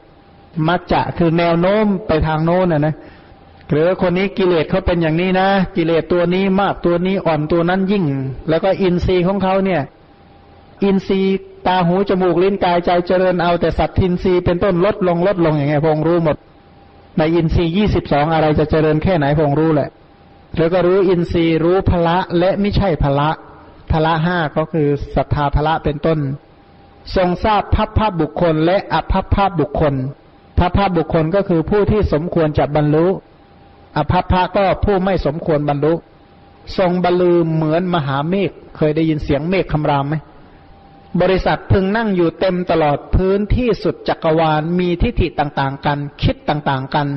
[0.70, 2.96] มักจะคือแนวโน้มไปทางโน้นนะนะ
[3.70, 8.06] หรือคนนี้กิเลสเขาเป็นอย่างนี้นะกิเลสตัวนี้มากตัวนี้อ่อนตัวนั้นยิ่ง
[8.50, 9.82] แล้วก็อินทรีย์ของเขาเนี่ย
[10.84, 11.38] อินทรีย์
[11.68, 16.38] ตาหูจมูกลิ้นกายใจเจริญเอาแต่สัตทินทรีย์เป็นต้นลดลงลดลงอย่างไงพงรู้หมด
[17.18, 19.90] ในอินทรีย์ยี่สิบสองอะไรจะเจริญแค่ไหนพงรู้แหละ
[20.58, 23.30] แล้วก็รู้อินทรีย์รู้พละและไม่ใช่พละ
[23.92, 26.20] พละห้าก็คือศรัทธาพละเป็นต้น
[27.16, 29.94] ทรงทราบพับภาพบุคคลและอภัพภาพบุคคล
[30.60, 33.08] พับภาพบุคคลก็คือผู้ที่สมควรจะบรรลุ
[33.98, 35.94] อภัพพะก็ผู้ไม่สมควรบรรลุ
[36.78, 40.16] ทรงบรรลือเหมือนมหาเมฆเคยได้ยินเสียงเมฆคำรามไหม
[41.22, 47.08] บริษัทพึงนั่งอยู่เต็มตลอดพื้นที่สุดจักรวาลมีทิฏฐิต่างๆ กัน คิดต่างๆกัน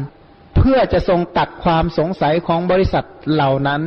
[0.57, 3.83] เพื่อจะทรงตัดความสงสัยของบริษัทเหล่านั้น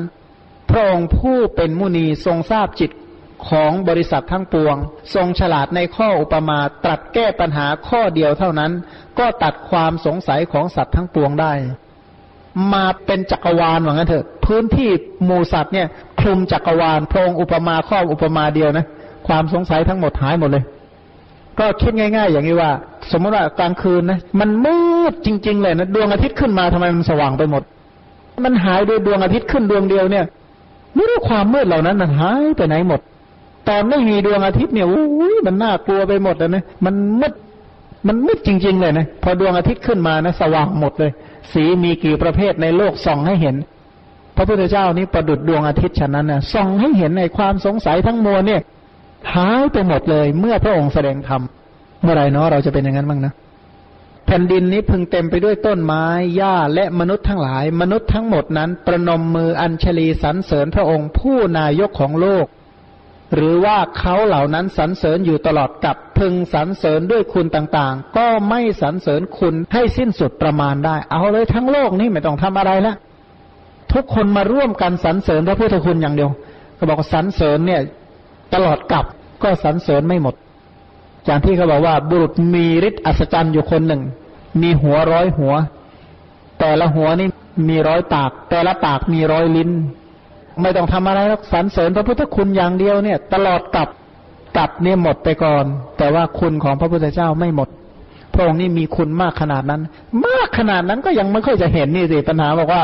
[0.70, 2.92] พระองค์ผู้เป็นมุนีทรงทราบจิต
[3.50, 4.76] ของบริษัททั้งปวง
[5.16, 8.72] ทรงฉลาดในข้ออุปมาตรัสแก้ปัญหาข้อเดียวเท่านั้น
[9.20, 11.54] ก็ตัดความสงสัยของสัตว์ทั้งปวงได้
[12.74, 14.90] มาเป็นจักรวาลว่างั้นเถอะ พื้นที่
[15.26, 15.88] หมูสัตว์เนี่ย
[16.20, 18.86] คลุมจักรวาลพระองค์อุปมาข้ออุปมาเดียวนะ
[19.28, 20.64] ความสงสัยทั้งหมดหายหมดเลย
[21.60, 22.72] ก็คิดง่าย ๆ อย่างนี้ว่า
[23.12, 24.80] สมมติว่ากลางคืนนะมันมื
[25.12, 27.64] ดจริง ๆ เลยนะดวงอาทิตย์ขึ้นมาทำไมมันสว่างไปหมด
[28.46, 30.26] มันหายโดยดวงอาทิตย์ขึ้นดวงเดียวเนี่ย
[30.96, 33.00] ไม่รู้ความมืดเหล่านั้นมันหายไปไหนหมด
[33.68, 37.34] ตอนไม่มีดวงอาทิตย์เนี่ยอุ้ยมันน่ากลัวไปหมดเลยนะมันมืด
[38.08, 41.12] มันมืดจริง ๆ เลยนะพอดวงอาทิตย์ขึ้นมานะสว่างหมดเลย
[41.54, 43.56] สีมีกี่ประเภทในโลกส่องให้เห็น
[44.36, 48.62] พระพุทธเจ้านี้ประดุดดวงอาทิตย์ฉะนั้นนะส่องให้เห็นในความสงสัยทั้งมวลเนี่ย
[49.36, 51.42] หายไปหมดเลย เมื่อพระองค์แสดงธรรม
[52.02, 53.34] เมื่อไรเนาะเราจะเป็นอย่างนั้นบ้างนะ
[54.26, 56.06] แผ่นดินนี้พึงเต็มไปด้วยต้นไม้
[56.36, 62.46] หญ้าและมนุษย์ทั้งหลาย มนุษย์ทั้งหมดนั้น ประนมมืออัญชลีสรรเสริญพระองค์ผู้นายกของโลก
[63.36, 72.96] หรือว่าเขาเหล่านั้นสรรเสริญอยู่ตลอดกับพึงสรรเสริญด้วยคุณต่างๆ ก็ไม่สรรเสริญคุณให้สิ้นสุดประมาณได้ เอาเลยทั้งโลกนี้ไม่ต้องทำอะไรละ
[73.94, 76.30] ทุกคนมาร่วมกันสรรเสริญพระพุทธคุณอย่างเดียว
[76.76, 77.82] เขาบอกสรรเสริญเนี่ย
[78.54, 79.06] ตลอดกับ
[79.44, 80.36] ก็สรรเสริญไม่หมด
[81.26, 84.02] อย่างที่เขาบอกว่าบุรุษมีฤทธิ์อัศจรรย์อยู่คนหนึ่ง
[84.62, 85.54] มีหัวร้อยหัว
[86.60, 87.30] แต่ละหัวนี่
[87.70, 89.70] มีร้อยปาก แต่ละปากมีร้อยลิ้น
[90.62, 93.90] ไม่ต้องทำอะไรหรอกสรรเสริญพระพุทธคุณอย่างเดียวเนี่ย ตลอดกับ
[94.58, 95.66] กับเนี่ยหมดไปก่อน
[95.98, 97.70] แต่ว่าคุณของพระพุทธเจ้าไม่หมด
[98.34, 99.82] พระองค์นี่มีคุณมากขนาดนั้น
[100.26, 102.84] มากขนาดนั้นก็ยังไม่ค่อยจะเห็นนี่สิปัญหาบอกว่า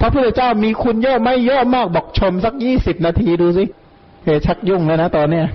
[0.00, 3.64] พระพุทธเจ้ามีคุณเยอะไม่เยอะมากบอกชมสักยี่สิบนาทีดูสิ
[4.24, 5.46] เฮชักยุ่งแล้วนะตอนเนี้ย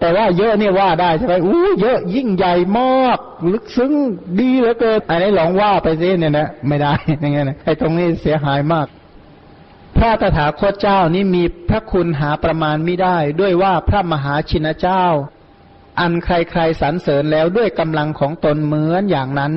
[0.00, 3.18] แต่ว่าเยอะเนี่ยว่าได้ใช่ไหมอู้เยอะยิ่งใหญ่มาก
[3.52, 3.92] ลึกซึ้ง
[4.40, 8.86] ดีเหลือเกินอันนี้ลองว่าไปซิเนี่ยนะไม่ได้อย่างเงี้ยนะไอ้ตรงนี้เสียหายมาก
[9.96, 15.04] พระตถาคตเจ้านี้มีพระคุณหาประมาณไม่ได้ ด้วยว่าพระมหาชินเจ้า
[16.00, 19.52] อันใครๆสรรเสริญแล้วด้วยกำลังของตนเหมือนอย่างนั้น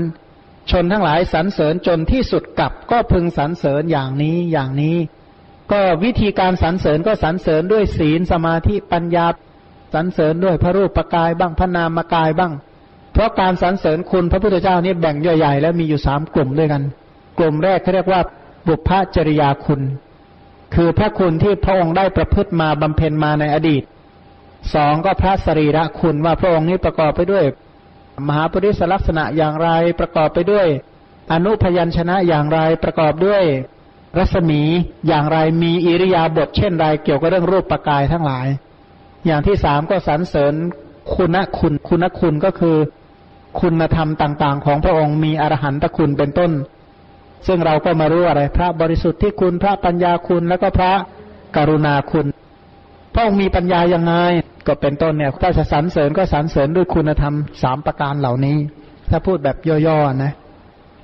[0.72, 4.98] ชนทั้งหลายสรรเสริญจนที่สุดกลับก็พึงสรรเสริญอย่างนี้อย่างนี้
[5.72, 9.28] ก็วิธีการสรรเสริญก็สรรเสริญด้วยศีลสมาธิปัญญา
[9.94, 12.54] สรรเสริญด้วยพระรูปปกายบ้างพระนามกายบ้าง
[13.14, 16.84] เพราะการสรรเสริญคุณพระพุทธเจ้านี่แบ่งใหญ่ๆแล้วมีอยู่สามกลุ่มด้วยกัน
[17.38, 18.22] กลุ่มแรกเขาเรียกว่า
[18.68, 19.82] บุพพจริยาคุณ
[20.76, 23.84] คือพระคุณที่พระองค์ได้ประพฤติมาบำเพ็ญมาในอดีต
[24.74, 27.46] สองก็พระสรีระคุณว่าพระองค์นี้ประกอบไปด้วย
[28.28, 29.70] มหาปริศลักษณะอย่างไร
[30.00, 30.68] ประกอบไปด้วย
[31.32, 33.44] อนุพยัญชนะอย่างไรประกอบด้วย
[34.18, 34.62] รัศมี
[35.08, 38.48] อย่างไรมีอิริยาบถเช่นไรเกี่ยวกับเรื่องรูปประกายทั้งหลาย
[39.26, 40.54] อย่างที่สามก็สรรเสริญ
[41.16, 42.78] คุณคุณคุณคุณก็คือ
[43.60, 46.52] คุณธรรมต่าง ๆ ของพระองค์มีอรหันตคุณเป็นต้น
[47.48, 50.94] ซึ่งเราก็มารู้อะไร พระบริสุทธิ์ที่คุณพระปัญญาคุณแล้วก็พระ
[51.56, 52.26] กรุณาคุณ
[53.14, 54.14] พระองค์มีปัญญายังไง
[54.68, 58.58] ก็เป็นต้นเนี่ยถ้าจะสรรเสริญก็สรรเสริญด้วยคุณธรรมสามประการเหล่านี้
[59.10, 59.58] ถ้าพูดแบบ
[59.88, 60.34] ย่อๆนะ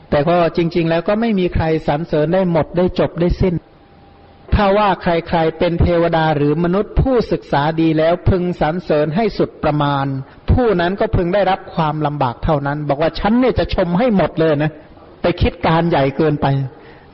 [0.09, 3.55] แต่ก็จริง ๆ แล้วก็ไม่มีใครสรรเสริญได้หมดได้จบได้สิ้น
[4.53, 10.05] ถ้าว่าใครๆเป็นเทวดาหรือมนุษย์ผู้ศึกษาดีแล้วพึงสรรเสริญให้สุดประมาณ
[10.51, 14.71] ผู้นั้นก็พึงได้รับความลำบากเท่านั้น บอกว่าฉันเนี่ยจะชมให้หมดเลยนะ
[15.21, 16.47] ไปคิดการใหญ่เกินไป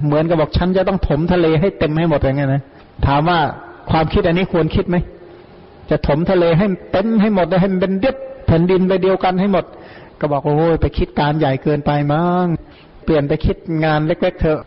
[0.06, 2.64] เหมือนกับบอกฉันจะต้องถมทะเลให้เต็มให้หมดอย่างเงี้ยนะ
[3.08, 3.40] ถามว่า
[3.90, 4.98] ความคิดอันนี้ควรคิดไหม
[5.90, 8.16] จะถมทะเลให้เต็มให้หมดให้เป็นเดียบ
[8.48, 9.66] แผ่นดินไปเดียวกันให้หมด
[10.20, 12.46] ก็บอกโอ้ยไปคิดการใหญ่เกินไปมั้ง
[13.04, 14.62] เปลี่ยนไปคิดงานเล็กๆเถอะ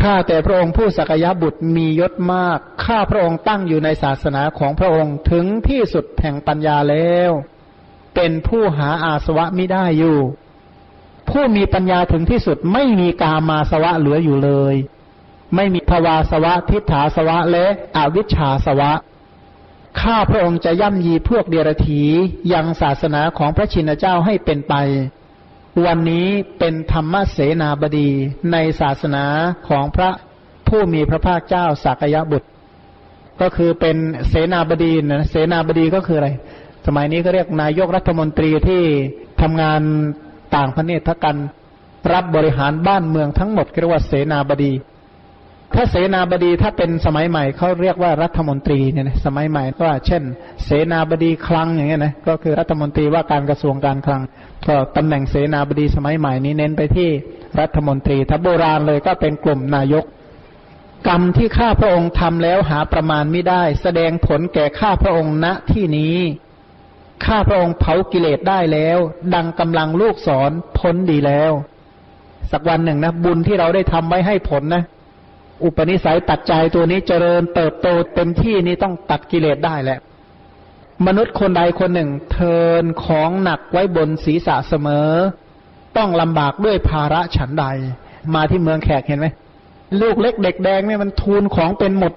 [0.00, 7.30] ข้าแต่พระองค์ผู้สักยะบุตรมียศมากข้าพระองค์ตั้งอยู่ในศาสนาของพระองค์ถึงที่สุดแห่งปัญญาแล้ว
[8.14, 10.18] เป็นผู้หาอาสวะไม่ได้อยู่
[11.30, 14.74] ผู้มีปัญญาถึงที่สุดไม่มีกามาสวะเหลืออยู่เลย
[15.54, 17.66] ไม่มีภวาสวะ ทิฏฐาสวะ และ
[17.96, 18.92] อวิชชาสวะ
[20.00, 22.02] ข้าพระองค์จะย่ำยีพวกเดรถี
[22.52, 24.74] ยังศาสนาของพระชินเจ้าให้เป็นไป
[25.84, 26.28] วันนี้
[26.58, 28.08] เป็นธรรมเสนาบดี
[28.52, 29.24] ในศาสนา
[29.68, 30.10] ของพระ
[30.68, 32.48] ผู้มีพระภาคเจ้าสักยะบุตร
[33.40, 33.96] ก็คือเป็น
[34.28, 36.30] เสนาบดีนะเสนาบดีก็คืออะไร
[36.86, 38.82] สมัยนี้ก็เรียกนายกรัฐมนตรีที่
[39.40, 39.82] ทำงาน
[40.56, 41.36] ต่างประเทศทักัน
[42.12, 44.72] รับบริหารบ้านเมืองทั้งหมดเรียกว่าเสนาบดี
[45.74, 50.22] ถ้าเสนาบดีถ้าเป็นสมัยใหม่เขาเรียกว่ารัฐมนตรีเนี่ยนะสมัยใหม่ก็เช่น
[50.64, 54.22] เสนาบดีคลังอย่างเงี้ยนะก็คือรัฐมนตรีว่าการกระทรวงการคลัง
[54.68, 57.08] ก็ตำแหน่งเสนาบดีสมัยใหม่นี้เน้นไปที่
[57.60, 60.04] รัฐมนตรี ถ้าโบราณเลยก็เป็นกลุ่มนายก
[61.08, 66.16] กรรมที่ข้าพระองค์ทำแล้วหาประมาณไม่ได้ แสดงผลแก่ข้าพระองค์ณที่นี้
[67.24, 68.98] ข้าพระองค์เผากิเลสได้แล้ว
[69.34, 71.52] ดังกำลังลูกสอนพ้นดีแล้ว
[72.50, 74.82] สักวันหนึ่งนะ บุญที่เราได้ทำไว้ให้ผลนะ
[75.64, 79.98] อุปนิสัยตัดใจตัวนี้เจริญเติบโตเต็มที่นี้ต้องตัดกิเลสได้แหละ
[81.06, 85.10] มนุษย์คนใดคนหนึ่ง เทินของหนักไว้บนศีรษะเสมอ
[85.96, 87.64] ต้องลำบากด้วยภาระฉันใด
[88.34, 89.26] มาที่เมืองแขกเห็นไหม
[90.00, 92.12] ลูกเล็กเด็กแดงเนี่ยมันทูลของเป็นหมด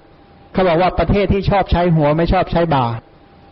[0.52, 2.86] เขาบอกว่าประเทศที่ชอบใช้หัวไม่ชอบใช้บ่า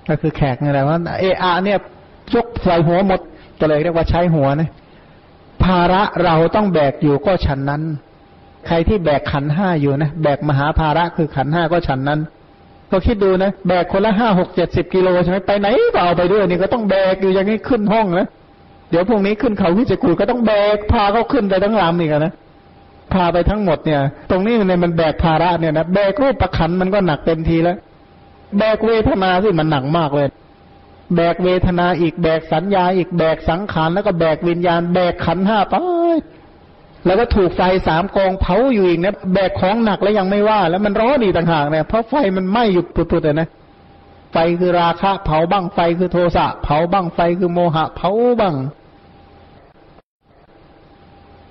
[0.09, 1.79] ก็คือแขกนี่แหละว่าเออาเนี่ย
[2.35, 3.21] ยกใส่หัวหมด
[3.61, 4.69] ก็เลยเรียกว่าใช้หัวนะ
[5.65, 7.83] ภาระเราต้องแบกอยู่ก็ฉันนั้น
[8.67, 12.21] ใครที่แบกขันห้าอยู่นะแบกมหาภาระคือขันห้าก็ฉันนั้น
[12.91, 18.29] ก็คิดดูนะแบกคนละห้าหกเจ็ดสิบกิโลใช่ไหมไปไหนก็เอาไปด้วยนี่ก็ต้องแบกอยู่อย่างนี้ขึ้นห้องนะ
[18.91, 22.33] เดี๋ยวพรุ่งนี้ขึ้นเขาวิจิกูก็ต้องแบกพาเขาขึ้นไปทั้งลำอีกนะ
[23.13, 27.77] พาไปทั้งหมดเนี่ย ตรงนี้เนี่ยมันแบกภาระเนี่ยนะแบกรูปประคันมันก็หนักเต็มทีแล้ว
[28.59, 30.29] แบกเวทนาที่มันหนักมากเลย
[31.17, 35.75] แบกเวทนาอีกแบกสัญญาอีกแบกสังขารแล้วก็แบกวิญญาณ แบกขันห้าไป
[37.07, 43.49] แล้วก็ถูกไฟสามกองเผาอยู่อีกนะแบกของหนักแล้วยังไม่ว่า แล้วมันร้อนอีกต่างหากเนี่ยเพราะไฟมันไหม้อยู่ปุดๆเลยนะ
[44.33, 48.11] ไฟคือราคะ เผาบ้างไฟคือโทสะ เผาบ้างไฟคือโมหะ เผา
[48.41, 48.55] บ้าง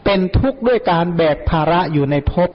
[0.03, 2.49] เป็นทุกข์ด้วยการแบกภาระอยู่ในภพ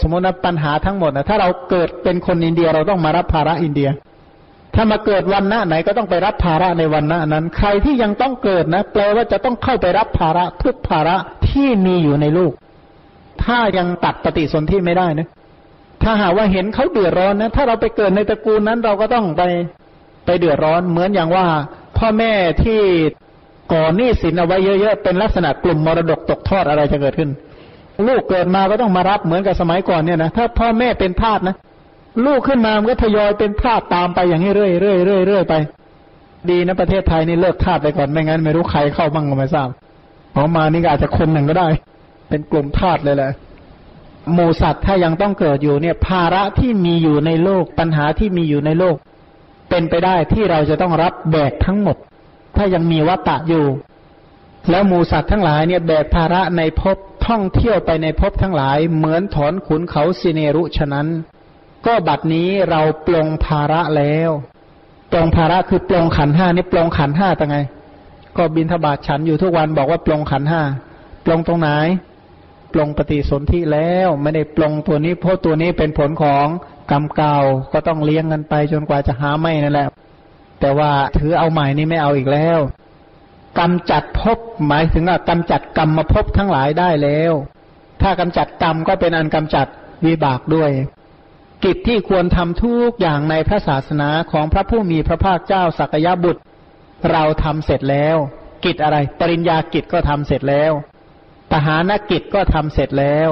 [0.00, 3.88] สมมติว่าปัญหาทั้งหมดนะถ้าเราเกิดเป็นคนอินเดียเราต้องมารับภาระอินเดีย
[4.74, 11.16] ถ้ามาเกิดวันหน้าไหนก็ต้องไปรับภาระในวันหน้านั้น ใครที่ยังต้องเกิดนะ แปลว่าจะต้องเข้าไปรับภาระทุกภาระ
[11.48, 12.52] ที่มีอยู่ในลูก
[13.44, 15.28] ถ้ายังตัดปฏิสนธิไม่ได้นะ
[16.02, 19.42] ถ้าหาว่าเห็นเขาเดือดร้อนนะ ถ้าเราไปเกิดในตระกูลนั้นเราก็ต้องไป
[20.26, 21.46] ไปเดือดร้อน เหมือนอย่างว่า
[21.98, 22.32] พ่อแม่
[22.64, 22.80] ที่
[23.72, 27.30] ก่อหนี้สินเอาไว้เยอะๆเป็นลักษณะกลุ่มมรดกตกทอดอะไรจะเกิดขึ้น
[28.08, 31.56] ลูกเกิดมาก็ต้องมารับเหมือนกับสมัยก่อนเนี่ยนะถ้าพ่อแม่เป็นทาสนะ
[32.26, 35.54] ลูกขึ้นมามันก็ทยอยเป็นทาสตามไปอย่างนี้เรื่อยเรื่อยเรื่อยเรื่อยไป
[36.50, 39.68] ดีนะประเทศไทยนี่เลิกทาสไปก่อนไม่งั้น ไม่รู้ใครเข้าบ้างก็ไม่ทราบ
[40.36, 41.68] ออกมานี่อาจจะคนหนึ่งก็ได้
[42.28, 43.30] เป็นกลุ่มทาสเลยแหละ
[44.32, 48.96] หมูสัตว์ถ้ายังต้องเกิดอยู่เนี่ย ภาระที่มีอยู่ในโลกปัญหาที่มีอยู่ในโลก
[49.70, 51.96] เป็นไปได้ที่เราจะต้องรับแบกทั้งหมด
[52.56, 53.64] ถ้ายังมีวัตตะอยู่
[54.70, 56.96] แล้วหมูสัตว์ทั้งหลายเนี่ยแบกภาระในภพ
[57.26, 61.06] ท่องเที่ยวไปในภพทั้งหลาย เหมือนถอนขุนเขาสิเนรุฉะนั้น
[61.86, 64.30] ก็บัดนี้เราปลงภาระแล้ว
[65.12, 67.56] ปลงภาระคือปลงขันห้านี่ปลงขันห้าตังไง
[68.36, 70.62] ก็บินทบาทฉันอยู่ทุกวันบอกว่าปลงขันห้า
[71.24, 71.70] ปลงตรงไหน
[72.72, 76.46] ปลงปฏิสนธิแล้วไม่ได้ปลงตัวนี้เพราะตัวนี้เป็นผลของ
[76.90, 77.38] กรรมเก่า
[77.72, 79.88] ก็ต้องเลี้ยงกันไปจนกว่าจะหาไม่นั่นแหละ
[80.60, 82.58] แต่ว่าถือเอาใหม่นี่ไม่เอาอีกแล้ว
[83.58, 87.32] กำจัดภพหมายถึงว่ากำจัดกรรมมาภพทั้งหลายได้แล้ว
[88.02, 89.66] ถ้ากำจัดกรรมก็เป็นอันกำจัด
[90.06, 90.70] วิบากด้วย
[91.64, 96.42] กิจที่ควรทำทุกอย่างในพระศาสนาของพระผู้มีพระภาคเจ้าสักยบุตร
[97.10, 98.16] เราทำเสร็จแล้ว
[98.64, 100.72] กิจอะไร ปริญญากิจก็ทำเสร็จแล้ว
[101.50, 103.28] ปหานกิจก็ทำเสร็จแล้ว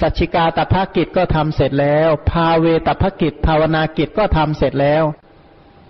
[0.00, 5.04] สัชิกาตภกิจก็ทำเสร็จแล้ว ภาเวตภกิจ ภาวนากิจก็ทำเสร็จแล้ว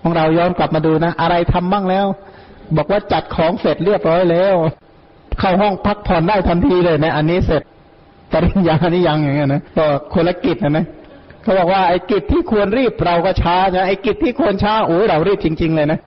[0.03, 2.07] ของเราย้อนกลับมาดูนะ อะไรทำบ้างแล้ว
[2.77, 4.55] บอกว่าจัดของเสร็จเรียบร้อยแล้ว
[5.39, 7.63] เข้าห้องพักผ่อนได้ทันทีเลยนะ อันนี้เสร็จ
[8.33, 10.87] ปริญญานี่ยังอย่างเงี้ยนะก็คนละกิจนะนะ
[11.43, 15.99] เขาบอกว่าไอ้กิจที่ควรรีบเราก็ช้านะไอ้กิจที่ควรช้าโอ้เรารีบจริง ๆ เลยนะ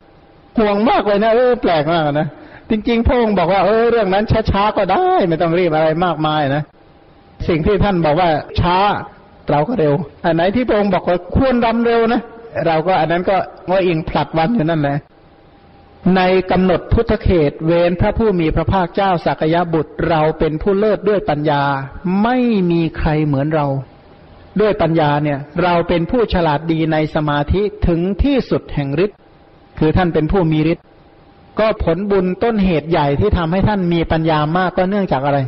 [0.57, 2.27] ห่วงมากเลยนะเออแปลกมากนะ
[2.69, 6.63] จริงๆพระองค์บอกว่าเออเรื่องนั้นช้าๆก็ได้ ไม่ต้องรีบอะไรมากมายนะ
[7.47, 8.29] สิ่งที่ท่านบอกว่า
[8.59, 8.77] ช้า
[9.51, 9.93] เราก็เร็ว
[10.25, 12.21] อันไหนที่พระองค์บอกว่าควรดำเร็วนะ
[12.67, 13.35] เราก็อันนั้นก็
[13.71, 14.97] ว่าอิงผลัดวันอยู่นั่นแหละ
[16.15, 16.21] ใน
[16.51, 21.63] กำหนดพุทธเขตเวนพระผู้มีพระภาคเจ้าสักยบุตรเราเป็นผู้เลิศด้วยปัญญา
[22.23, 22.37] ไม่
[22.71, 23.67] มีใครเหมือนเรา
[24.61, 29.17] ด้วยปัญญาเนี่ย เราเป็นผู้ฉลาดดีในสมาธิถึงที่สุดแห่งฤทธิ์
[29.79, 30.85] คือท่านเป็นผู้มีฤทธิ์
[31.59, 35.39] ก็ผลบุญต้นเหตุใหญ่ที่ทำให้ท่านมีปัญญามากก็เนื่องจากอะไร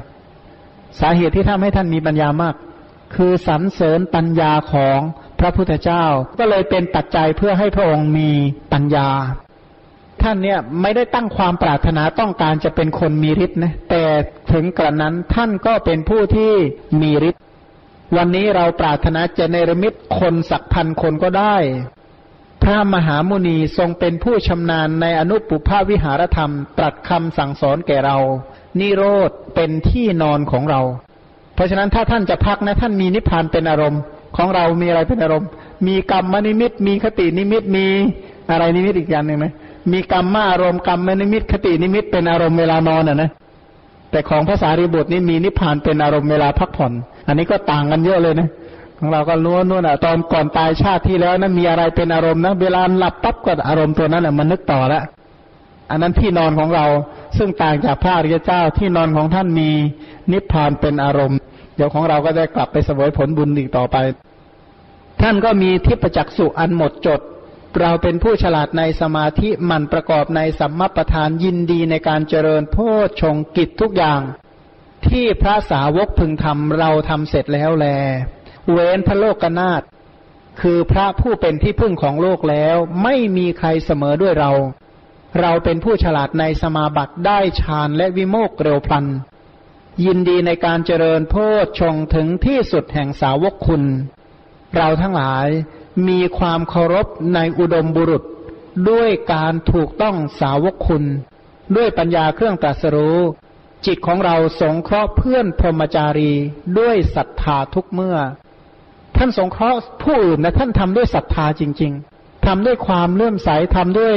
[0.99, 2.55] สาเหตุที่ทำให้ท่านมีปัญญามาก
[3.15, 4.99] คือสรรเสริญปัญญาของ
[5.39, 6.05] พระพุทธเจ้า
[6.39, 8.29] ก็เลยเป็นปัจจัยเพื่อให้พระองค์มี
[8.73, 9.09] ปัญญา
[10.23, 14.03] ท่านเนี่ยไม่ได้ตั้งความปรารถนาต้องการจะเป็นคนมีฤทธิ์นะแต่
[14.51, 16.53] ถึงกระนั้นท่านก็เป็นผู้ที่
[17.01, 17.41] มีฤทธิ์
[18.17, 21.55] วันนี้เราปรารถนาจะเนรมิตคนสักพันคนก็ได้
[22.63, 28.17] พระมหามุนีทรงเป็นผู้ชำนาญในอนุปุพพวิหารธรรม ตรัสคำสั่งสอนแก่เรา
[28.79, 30.81] นิโรธเป็นที่นอนของเรา
[31.55, 34.01] เพราะฉะนั้นถ้าท่านจะพักนะท่านมีนิพพานเป็นอารมณ์
[34.37, 35.49] ของเรามีอะไรเป็นอารมณ์
[35.87, 37.87] มีกรรมนิมิต มีคตินิมิตมี
[38.51, 39.45] อะไรนิมิตอีกอย่างหนึ่งไหม
[39.93, 43.29] มีกรรมมาอารมณ์กรรมนิมิตคตินิมิตเป็นอารมณ์เวลานอนอะนะ
[44.11, 46.93] แต่ของพระสารีบุตรนี่มีนิพพานเป็นอารมณ์เวลาพักผ่อน
[47.27, 48.49] อันนี้ก็ต่างกันเยอะเลยนะ
[48.97, 55.03] ของเราก็รู้นู่นอะตอนก่อนตายชาติที่แล้วนั้นมีอะไรเป็นอารมณ์นะเวลาหลับปั๊บก็อารมณ์ตัวนั้นแหละมันนึกต่อแล้ว
[55.91, 56.85] อันนั้นที่นอนของเรา
[57.37, 59.69] ซึ่งต่างจากพระอริยเจ้าที่นอนของท่านมี
[60.31, 61.37] นิพพานเป็นอารมณ์
[61.75, 63.97] เดี๋ยวของเราก็จะกลับไปสวยผลบุญอีกต่อไป
[65.21, 67.19] ท่านก็มีทิพจักสุอันหมดจด
[67.77, 72.77] เราเป็นผู้ฉลาดในสมาธิมันประกอบในสัมมาประธานยินดีในการเจริญโพ
[73.21, 74.21] ชงกิจทุกอย่าง
[75.07, 77.85] ที่พระสาวกพึงทำเราทำเสร็จแล้วแล
[78.71, 79.81] เว้นพระโลกนาถ
[80.61, 84.51] คือพระผู้เป็นที่พึ่งของโลกแล้ว ไม่มีใครเสมอด้วยเรา
[85.39, 89.05] เราเป็นผู้ฉลาดในสมาบัติได้ฌานและวิโมกเร็วพลัน
[90.05, 93.83] ยินดีในการเจริญโพชชงถึงที่สุดแห่งสาวกคุณ
[94.77, 95.47] เราทั้งหลาย
[96.07, 98.23] มีความเคารพในอุดมบุรุษ
[98.89, 101.03] ด้วยการถูกต้องสาวกคุณ
[101.75, 103.17] ด้วยปัญญาเครื่องตรัสรู้
[103.85, 106.33] จิตของเราสงเคราะห์เพื่อนพรหมจารี
[106.79, 108.17] ด้วยศรัทธาทุกเมื่อ
[109.17, 114.15] ท่านสงเคราะห์ผู้อื่นนะท่านทำด้วยศรัทธาจริง ๆทำด้วยความเลื่อมใสทำด้วย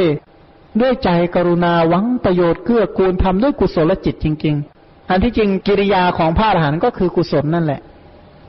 [0.80, 7.80] ด้วยใจกรุณาหวังประโยชน์เกื้อกูลทำด้วยกุศลจิตจริง ๆ อันที่จริงกิริยาของพระอรหันต์ก็คือกุศลนั่นแหละ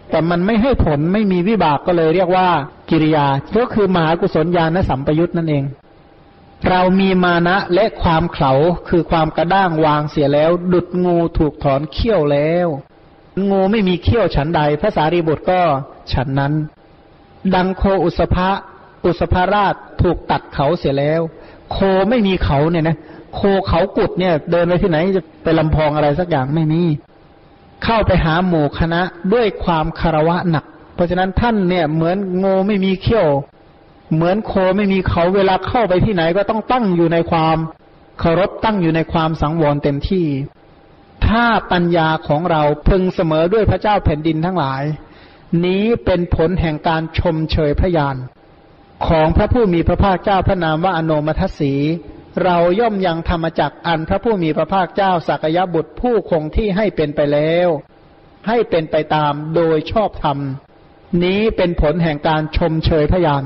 [0.10, 2.48] แต่มันไม่ให้ผลไม่มีวิบากก็เลยเรียกว่า
[2.90, 5.64] กิริยาก็คือมหากุศลญาณสัมปยุตนั่นเอง
[6.70, 8.54] เรามีมานะและความเข่า
[8.90, 12.68] คือความกระด้างวางเสียแล้ว ดุดงูถูกถอนเขี้ยวแล้ว
[13.50, 15.62] งูไม่มีเขี้ยวฉันใดพระสารีบุตรก็
[16.14, 16.54] ฉันนั้น
[17.56, 18.50] ดังโคอุสภะ
[19.06, 21.22] อุสภาราชถูกตัดเขาเสียแล้ว
[21.72, 21.78] โค
[22.10, 22.98] ไม่มีเขาเนี่ยนะ
[23.36, 26.82] โคเขากุดเนี่ย เดินไปที่ไหนจะไปลำพองอะไรสักอย่างไม่มี
[27.84, 29.02] เข้าไปหาหมู่คณะ
[29.34, 30.66] ด้วยความคารวะหนัก
[30.96, 33.28] เพราะฉะนั้นท่านเนี่ยเหมือนงูไม่มีเขี้ยว
[34.14, 37.58] เหมือนโคไม่มีเขาเวลาเข้าไปที่ไหนก็ต้องตั้งอยู่ในความ
[38.20, 40.28] เคารพตั้งอยู่ในความสังวรเต็มที่
[41.28, 44.84] ถ้าปัญญาของเราพึงเสมอด้วยพระเจ้าแผ่นดินทั้งหลาย
[45.66, 48.16] นี้เป็นผลแห่งการชมเชยพระยาน
[49.08, 51.74] ของพระผู้มีพระภาคเจ้าพระนามว่าอโนมัทสี
[52.44, 57.70] เราย่อมยังธรรมจักอันพระผู้มีพระภาคเจ้าสักยบุตรผู้คงที่ให้เป็นไปแล้ว
[58.48, 60.38] ให้เป็นไปตามโดยชอบธรรม
[61.24, 63.44] นี้เป็นผลแห่งการชมเชยพยาน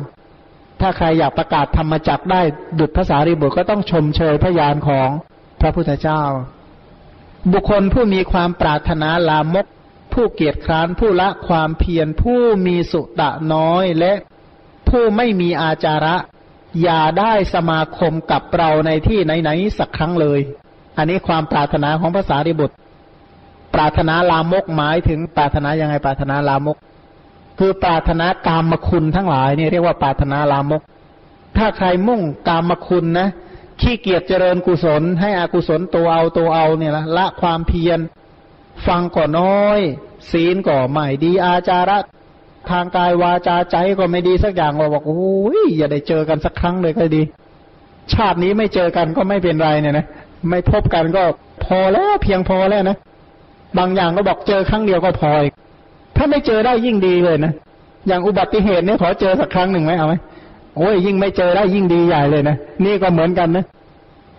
[0.82, 2.42] ถ้าใครอยากประกาศธรรมจักได้
[2.80, 5.10] ดุจภาษาริบุตรก็ต้องชมเชยพยานของ
[5.62, 6.24] พระพุทธเจ้า
[7.52, 9.66] บุคคลผู้มีความปรารถนาลามก
[10.14, 14.14] ผู้เกียจคร้านผู้ละความเพียรผู้มีสุตะน้อยและ
[14.90, 16.16] ผู้ไม่มีอาจาระ
[16.84, 20.40] อย่าได้สมาคมกับเราในที่ไหนๆสักครั้งเลย
[20.98, 22.76] อันนี้ความปรารถนาของภาษาริบุตร
[23.74, 26.78] ปรารถนาลามกหมายถึงปรารถนายังไงปรารถนาลามก
[27.60, 30.82] คือปรารถนากามคุณทั้งหลายนี่เรียกว่าปรารถนาลามก
[31.58, 33.30] ถ้าใครมุ่งกามคุณนะ
[33.82, 38.00] ขี้เกียจเจริญกุศล ให้อากุศลตัวเอาตัวเอาเนี่ยละละความเพียร
[38.88, 39.80] ฟังก่อน้อย
[40.32, 41.98] ศีลก่อใหม่ดีอาจาระ
[42.72, 45.28] ทางกายวาจาใจก็ไม่ดีสักอย่างเราบอกโอ้
[45.58, 47.22] ยอย่าได้เจอกันสักครั้งเลยก็ดี
[48.14, 50.06] ชาตินี้ไม่เจอกันก็ไม่เป็นไรเนี่ยนะ
[50.50, 51.24] ไม่พบกันก็
[51.64, 52.98] พอแล้วเพียงพอแล้วนะ
[53.78, 55.54] บางอย่างก็บอกเจอครั้งเดียวก็พออีก
[56.16, 57.54] ถ้าไม่เจอได้ยิ่งดีเลยนะ
[58.08, 60.16] อย่างอุบัติเหตุเนี่ยขอเจอสักครั้งหนึ่งไหมเอาไหม
[60.78, 63.66] โอ้ยยิ่งไม่เจอได้ยิ่งดีใหญ่เลยนะนี่ก็เหมือนกันนะ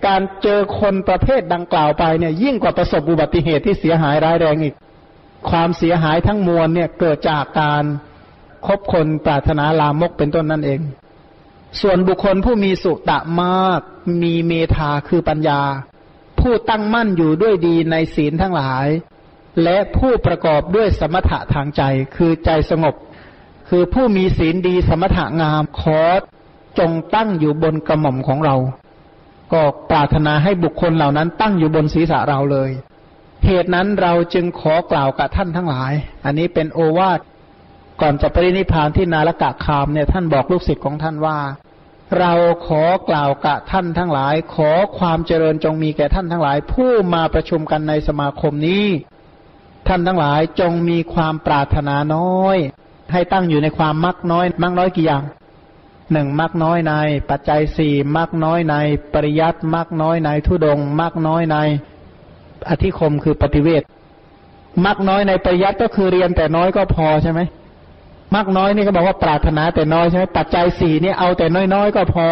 [0.06, 4.74] การเจอคนประเภทดังกล่าวไปเนี่ย ยิ่งกว่าประสบอุบัติเหตุที่เสียหายร้ายแรงอีก
[5.50, 7.84] ความเสียหายทั้งมวลเนี่ยเกิดจากการ
[8.66, 10.80] คบคนปรารถนาลามกเป็นต้นนั่นเอง
[11.80, 13.80] ส่วนบุคคลผู้มีสุตะมาก
[14.22, 15.60] มีเมธาคือปัญญา
[16.40, 18.86] ผู้ตั้งมั่นอยู่ด้วยดีในศีลทั้งหลาย
[19.62, 21.82] และผู้ประกอบด้วยสมถะทางใจ
[22.16, 22.94] คือใจสงบ
[23.68, 26.00] คือผู้มีศีลดีสมถะงามขอ
[26.78, 28.56] จงตั้งอยู่บนกระหม่อมของเรา
[29.52, 32.70] ก็ปรารถนาให้บุคคลเหล่านั้นตั้งอยู่บนศีรษะเราเลย
[33.44, 35.92] เหตุนั้นเราจึงขอกล่าวกับท่านทั้งหลาย
[36.24, 37.20] อันนี้เป็นโอวาท
[38.00, 41.38] ก่อนจะปรินิพานที่นาลกะคามเนี่ยท่านบอกลูกศิษย์ของท่านว่า
[42.18, 42.32] เรา
[42.66, 48.86] ขอกล่าวกับท่านทั้งหลาย ขอความเจริญจงมีแก่ท่านทั้งหลาย ผู้มาประชุมกันในสมาคมนี้
[49.88, 52.56] ท่านทั้งหลายจงมีความปรารถนาน้อย
[53.12, 55.22] ให้ตั้งอยู่ในความมักน้อย มักน้อยกี่อย่าง
[56.12, 56.94] หนึ่งมักน้อยใน
[57.30, 58.74] ปัจจัยสี่มักน้อยใน
[59.14, 61.56] ปริยัติมักน้อยในทุดงมักน้อยใน
[62.68, 63.82] อธิคมคือปฏิเวท
[64.86, 67.40] มักน้อยในปริยัติก็คือเรียนแต่น้อยก็พอใช่ไหม
[68.34, 72.26] มากน้อยนี่ก็บอกว่าปรารถนาแต่น้อยใช่ไหมปัจจัยสี่นี่เอาแต่น้อยๆก็พอ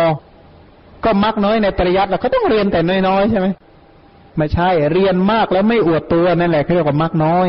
[1.04, 3.46] ก็มักน้อยในปริยัติเราก็ต้องเรียนแต่น้อยๆใช่ไหม
[4.36, 7.46] ไม่ใช่ เรียนมากแล้วไม่อวดตัวนั่นแหละเขาเรียกว่ามักน้อย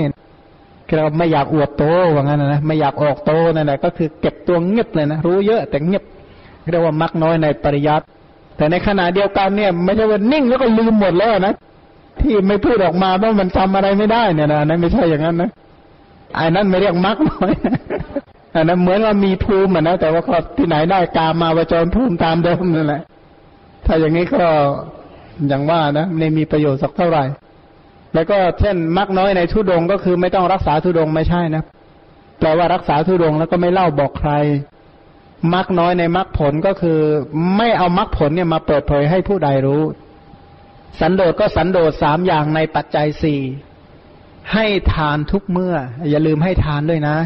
[0.96, 1.84] เราไม่อยากอวดโต
[2.16, 6.04] ว่างั้นนะไม่อยากออกโตนั่นแหละก็คือเก็บตัวเงียบเลยนะรู้เยอะแต่เงียบ
[6.70, 8.06] เรียกว่ามักน้อยในปริยัติ
[8.58, 11.54] แต่ในขณะเดียวกันเนี่ย ไม่ใช่ว่านิ่งแล้วก็ลืมหมดแล้วนะ
[12.22, 15.50] ที่ไม่พูดออกมาเพราะมันจำอะไรไม่ได้เนี่ยนะนั่นไม่ใช่อย่างนั้นนะ
[16.36, 17.52] ไอ้นั่นไม่เรียกมักน้อย
[18.58, 23.02] อันนั้นเหมือนว่ามีภูมินะแต่ว่าก็ที่ไหนได้กามมาวจรภูมิตามเดิมนั่นแหละ
[23.86, 24.44] ถ้าอย่างนี้ก็
[25.48, 27.24] อย่างว่านะไม่มีประโยชน์สักเท่าไหร่
[28.14, 31.64] แล้วก็เช่นมักน้อยในทุดงก็คือไม่ต้องรักษาทุดงไม่ใช่นะ
[32.40, 34.32] แปลว่ารักษาทุดงแล้วก็ไม่เล่าบอกใคร
[35.54, 37.00] มักน้อยในมักผลก็คือ
[37.58, 39.84] ไม่เอามักผลเนี่ยมาเปิดเผยให้ผู้ใดรู้
[41.00, 43.42] สันโดษก็สันโดษสามอย่างในปัจจัยสี่
[44.54, 45.76] ให้ทานทุกเมื่อ
[46.10, 47.18] อย่าลืมให้ทานด้วยนะ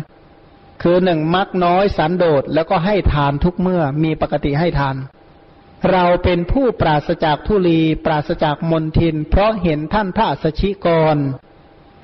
[0.82, 4.96] คือหนึ่งมักน้อยสันโดษแล้วก็ให้ทานทุกเมื่อมีปกติให้ทาน
[5.92, 11.18] เราเป็นผู้ปราศจากทุลี ปราศจากมนทิน เพราะเห็นท่านพระสชิกร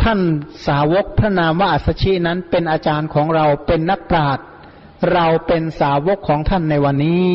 [0.04, 0.20] ท่าน
[0.68, 4.46] สาวกพระนามว่าอัสชินั้นเป็นอาจารย์ของเราเป็นนักปราชญ์
[5.14, 7.30] เราเป็นสาวกของท่านในวันนี้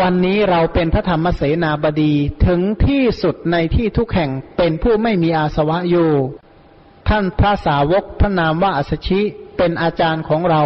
[0.00, 2.14] วันนี้เราเป็นพระธรรมเสนาบดี
[2.46, 6.10] ถึงที่สุดในที่ทุกแห่งเป็นผู้ไม่มีอาสวะอยู่
[7.08, 9.22] ท่านพระสาวกพระนามว่าอัสชิ
[9.60, 10.62] เป็นอาจารย์ของเรา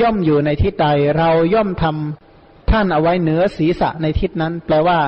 [0.00, 0.88] ย่อมอยู่ในทิศใด
[1.18, 4.98] เราย่อมทำท่านเอาไว้เหนือศีรษะในทิศนั้น แปลว่า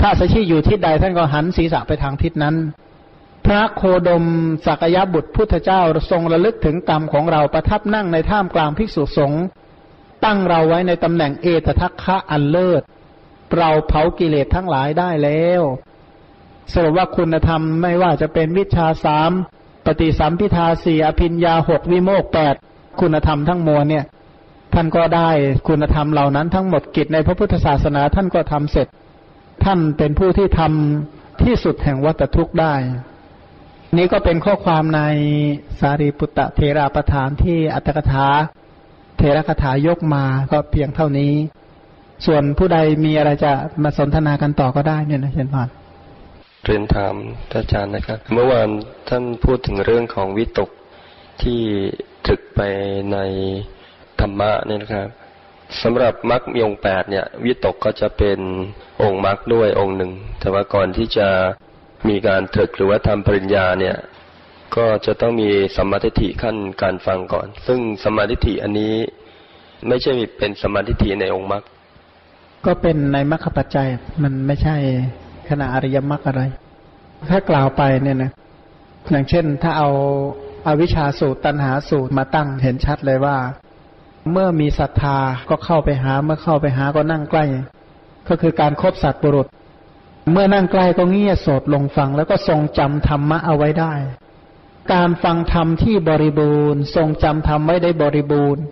[0.00, 2.56] ถ้าสชีอยู่ทิศใดท่านก็หันศีรษะไปทางทิศนั้น
[3.46, 4.24] พระโคดม
[4.66, 5.80] สักยบุตรพุทธเจ้า
[6.10, 9.42] ทรงระลึกถึงกรรมของเราประทับนั่งในท่ามกลางภิกษุสงฆ์
[10.24, 12.82] ตั้งเราไว้ในตำแหน่งเอตทัคคะอันเลิศ
[13.56, 15.62] เราเผากิเลสทั้งหลายได้แล้ว
[16.72, 19.32] สรุปว่าคุณธรรมไม่ว่าจะเป็นวิชาสาม
[19.86, 22.54] ปฏิสัมพิทาสี่อภินยาหกวิโมกแปด
[23.00, 24.04] คุณธรรมทั้งมวลเนี่ย
[24.74, 25.30] ท่านก็ได้
[25.68, 28.86] คุณธรรมเหล่านั้นทั้งหมดกิจในพระพุทธศาสนาท่านก็ทำเสร็จ
[29.64, 32.74] ท่านเป็นผู้ที่ทำที่สุดแห่งวัตทุกข์ได้
[33.96, 35.00] นี้ก็เป็นข้อความใน
[35.80, 38.26] สารีปุตตะเทราประธานที่อัตถกถา
[39.18, 41.32] เทระคถายกมาก็เพียงเท่านี้
[42.26, 43.52] ส่วนผู้ใดมีอะไรจะ
[43.82, 45.68] มาสนทนากันต่อก็ได้เนี่ยนะเช่นพาน
[46.68, 47.14] เรียนถาม
[47.52, 48.68] อาจารย์นะครับ เมื่อวาน
[49.08, 50.70] ท่านพูดถึงเรื่องของวิตก
[51.42, 51.60] ที่
[52.28, 52.60] ถึกไป
[53.12, 53.18] ใน
[54.20, 55.08] ธรรมะเนี่ยนะครับ
[55.82, 58.38] สำหรับมรรคมีองแปดเนี่ยวิตกก็จะเป็น
[59.02, 61.28] องค์มรรคด้วยองค์หนึ่ง แต่ว่าก่อนที่จะ
[62.08, 63.96] มีการถึกหรือว่าทำปริญญาเนี่ย
[64.76, 68.94] ก็จะต้องมีสมาธิิขั้นการฟังก่อน ซึ่งสมาธิิอันนี้
[69.88, 71.62] ไม่ใช่เป็นสมาธิิในองค์มรรค
[72.66, 73.88] ก็เป็นในมรรคปัจจัย
[74.22, 74.76] มันไม่ใช่
[75.50, 76.42] ขณะอริยมรรคอะไร
[77.30, 78.30] ถ้ากล่าวไปเนี่ยนะ
[79.10, 79.90] อย่างเช่นถ้าเอา
[80.66, 83.36] อาวิชชาสูตรตัณหาสูตรมาตั้งเห็นชัดเลยว่า
[84.32, 85.18] เมื่อมีศรัทธา
[85.50, 87.44] ก็เข้าไปหา เมื่อเข้าไปหาก็นั่งใกล้
[88.28, 89.46] ก็คือการครบสัตว์บุรุษ
[90.32, 93.92] เมื่อนั่งใกล้ก็เงี่ยโสดลงฟัง แล้วก็ทรงจำธรรมะเอาไว้ได้
[94.92, 98.62] การฟังธรรมที่บริบูรณ์ ทรงจำธรรมไว้ได้บริบูรณ์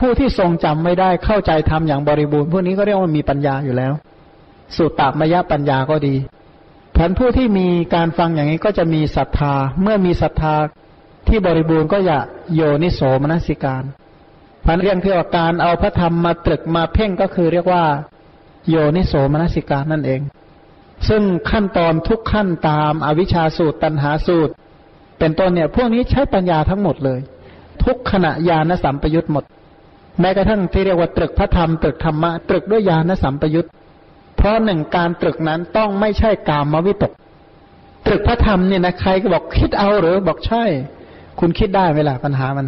[0.00, 3.92] ผู้ที่ทรงจำไม่ได้เข้าใจธรรมอย่างบริบูรณ์ผู้นี้ก็เรียกว่ามีปัญญาอยู่แล้ว
[4.76, 6.16] สุตตมยปัญญาก็ดี
[6.96, 10.54] ผันผู้ที่มีการฟังอย่างนี้ก็จะมีศรัทธา เมื่อมีศรัทธา
[11.28, 12.18] ที่บริบูรณ์ก็อย่า
[12.54, 13.84] โยนิโสมนสิการ
[14.64, 17.84] พันเรื่องที่ว่าการเอาพระธรรมมาตรึกมาเพ่งก็คือเรียกว่า
[18.68, 20.20] โยนิโสมนสิการนั่นเอง
[21.08, 24.52] ซึ่งขั้นตอนทุกขั้นตามอวิชชาสูตรตันหาสูตร
[25.18, 27.20] เป็นต้นเนี่ย พวกนี้ใช้ปัญญาทั้งหมดเลย
[27.84, 29.44] ทุกขณะญาณสัมปยุตหมด
[30.20, 33.68] แม้กระทั่งที่เรียกว่าตรึกพระธรรมตรึกธรรมะตรึกด้วยญาณสัมปยุต
[34.38, 37.12] เพราะหนึ่งการตรึกนั้นต้องไม่ใช่กามวิตก
[38.06, 40.64] ตรึกพระธรรมเนี่ยนะใครก็บอกคิดเอาหรือบอกใช่
[41.40, 42.66] คุณคิดได้ไหมล่ะปัญหามัน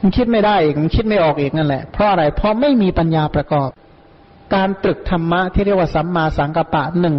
[0.00, 3.70] มันคิดไม่ได้อีกมันคิดไม่ออกอีกนั่นแหละ เพราะอะไร เพราะไม่มีปัญญาประกอบ
[4.54, 7.16] การตรึกธรรมะที่เรียกว่าสัมมาสังกัปปะหนึ่ง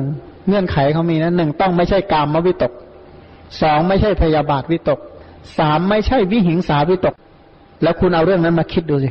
[0.48, 2.72] เงื่อนไขเขามีนะหนึ่งต้องไม่ใช่กามวิตก
[3.62, 5.00] สองไม่ใช่พยาบาทวิตก
[5.58, 7.16] สามไม่ใช่วิหิงสาวิตก
[7.84, 9.10] แล้วคุณเอาเรื่องนั้นมาคิดดูสิ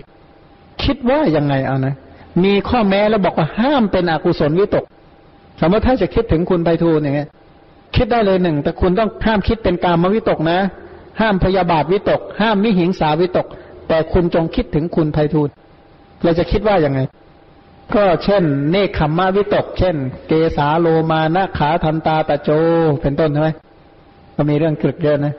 [0.84, 1.94] คิดว่ายังไงเอานะ
[2.44, 4.84] มีข้อแม้แล้วบอกว่าห้ามเป็นอกุศลวิตก
[5.60, 7.28] สมมติถ้าจะคิดถึงคุณไปทูลอย่างเงี้ย
[7.96, 10.58] คิดได้เลยหนึ่ง แต่คุณต้องห้ามคิดเป็นกามวิตกนะ
[11.20, 13.46] ห้ามพยาบาทวิตก ห้ามมิหิงสาวิตก
[13.88, 15.52] แต่คุณจงคิดถึงคุณไพฑูรย์
[16.22, 17.00] เราจะคิดว่าอยังไง
[17.94, 19.96] ก็เช่น เนคขมมาวิตก เช่น
[20.28, 22.50] เกสาโลมานะขาทันตาตะโจ
[23.02, 23.48] เป็นต้นใช่ไหม
[24.36, 25.34] ก็มีเรื่องกึกเยอะนะ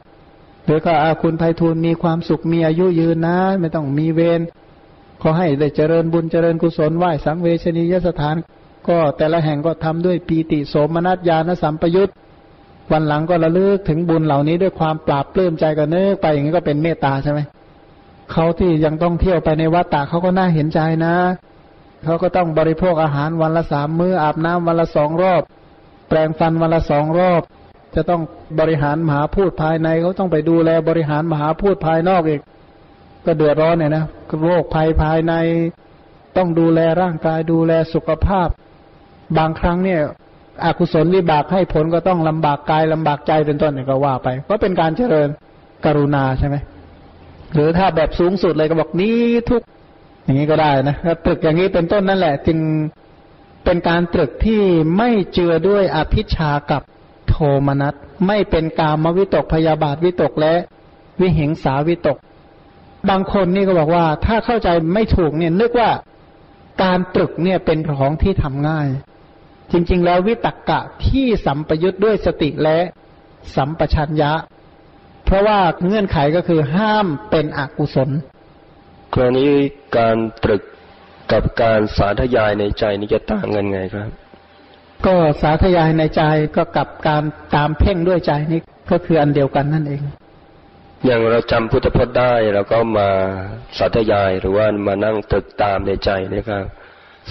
[0.65, 4.41] หรือก็อาคุณไพฑูรย์มีความสุขมีอายุยืนนะ ไม่ต้องมีเวร
[5.25, 8.35] ขอให้ได้เจริญบุญเจริญกุศลไหว้สังเวชนียสถาน
[8.87, 12.11] ก็แต่ละแห่งก็ทำด้วยปีติโสมนัสญาณสัมปยุต
[12.91, 17.39] วันหลังก็ระลึกถึงบุญเหล่านี้ด้วยความปราบปลื้มใจกันเนื้อไปอย่างนี้ก็เป็นเมตตาใช่ไหม
[18.31, 21.15] เขาที่ยังต้องเที่ยวไปในวัดตาเขาก็น่าเห็นใจนะ
[22.03, 25.43] เขาก็ต้องบริโภคอาหารวันละสามมื้ออาบน้ำวันละสองรอบ
[26.09, 27.41] แปรงฟันวันละสองรอบ
[27.95, 28.21] จะต้อง
[28.59, 32.41] บริหารมหาพูดภายในเขาต้องไปดูแลบริหารมหาพูดภายนอกอีก
[33.25, 34.05] ก็เดือดร้อนเนี่ยนะ
[34.43, 35.33] โรคภัยภายใน
[36.37, 38.47] ต้องดูแลร่างกายดูแลสุขภาพ
[39.37, 40.01] บางครั้งเนี่ย
[40.65, 45.29] อกุศลวิบากให้ผลก็ต้องลำบากกายลำบากใจเป็นต้นเนี่ยก็ว่าไป ก็เป็นการเจริญ
[45.85, 46.55] กรุณาใช่ไหม
[47.53, 49.17] หรือถ้าแบบสูงสุดเลยก็บอกนี้
[49.49, 49.61] ทุก
[50.23, 52.59] อย่างนี้ก็ได้นะถ้าตรึกอย่างนี้เป็นต้นนั่นแหละ จึง
[53.65, 54.61] เป็นการตรึกที่
[54.97, 56.81] ไม่เจือด้วยอภิชากับ
[57.27, 57.35] โท
[57.67, 57.93] มนัส
[58.27, 60.53] ไม่เป็นกามวิตกพยาบาทวิตกและ
[61.19, 62.17] วิเหงสาวิตก
[63.09, 65.89] บางคนนี่ก็บอกว่า ถ้าเข้าใจไม่ถูกเนี่ย นึกว่า
[66.83, 68.87] การตรึกเนี่ยเป็นของที่ทำง่าย
[69.71, 72.79] จริง ๆ แล้ววิตกกะที่สัมปยุทธ์ด้วยสติและ
[73.55, 74.33] สัมปชัญญะ
[75.25, 78.09] เพราะว่าเงื่อนไขก็คือห้ามเป็นอกุศล
[79.13, 79.47] กรณี
[79.97, 80.63] การตรึก
[81.31, 84.09] กับการสาธยายในใจนี่จะต่างกันไงครับ
[85.05, 86.21] ก็สาธยายในใจ
[86.55, 87.23] ก็กับการ
[87.55, 88.61] ตามเพ่งด้วยใจนี่
[88.91, 90.01] ก็คืออันเดียวกันนั่นเอง
[91.05, 93.09] อย่างเราจำพุทธพจน์ได้เราก็มา
[93.77, 96.63] สาธยายหรือว่ามานั่งตึกตามในใจนะครับ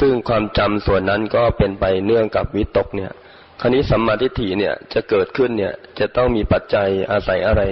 [0.00, 3.12] ซึ่งความจำส่วนนั้นก็เป็นไปเนื่องกับวิตกเนี่ย
[3.60, 7.62] คราวนี้สัมมาทิฏฐิเนี่ยจะเกิดขึ้นเนี่ยจะต้องมีปัจจัยอาศัยอะไร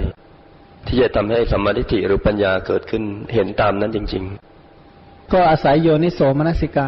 [0.87, 3.03] ที่จะทำให้สัมมาทิฏฐิหรือปัญญาเกิดขึ้น
[3.33, 4.23] เห็นตามนั้นจริง
[4.77, 6.85] ๆ ก็อาศัยโยนิโสมนสิกา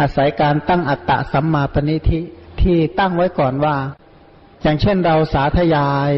[0.00, 2.20] อาศัยการตั้งอัตตะสัมมาปณิทิ
[2.60, 3.76] ที่ตั้งไว้ก่อนว่า
[4.62, 6.12] อย่างเช่นเราสาธยาย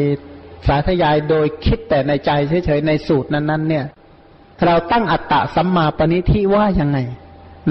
[0.67, 2.31] สาธยายโดยคิดแต่ในใจ
[2.67, 3.85] เฉยๆในสูตรนั้นๆ เนี่ย
[4.67, 6.99] เราตั้งอัตตะสัมมาปณิทิว่ายังไง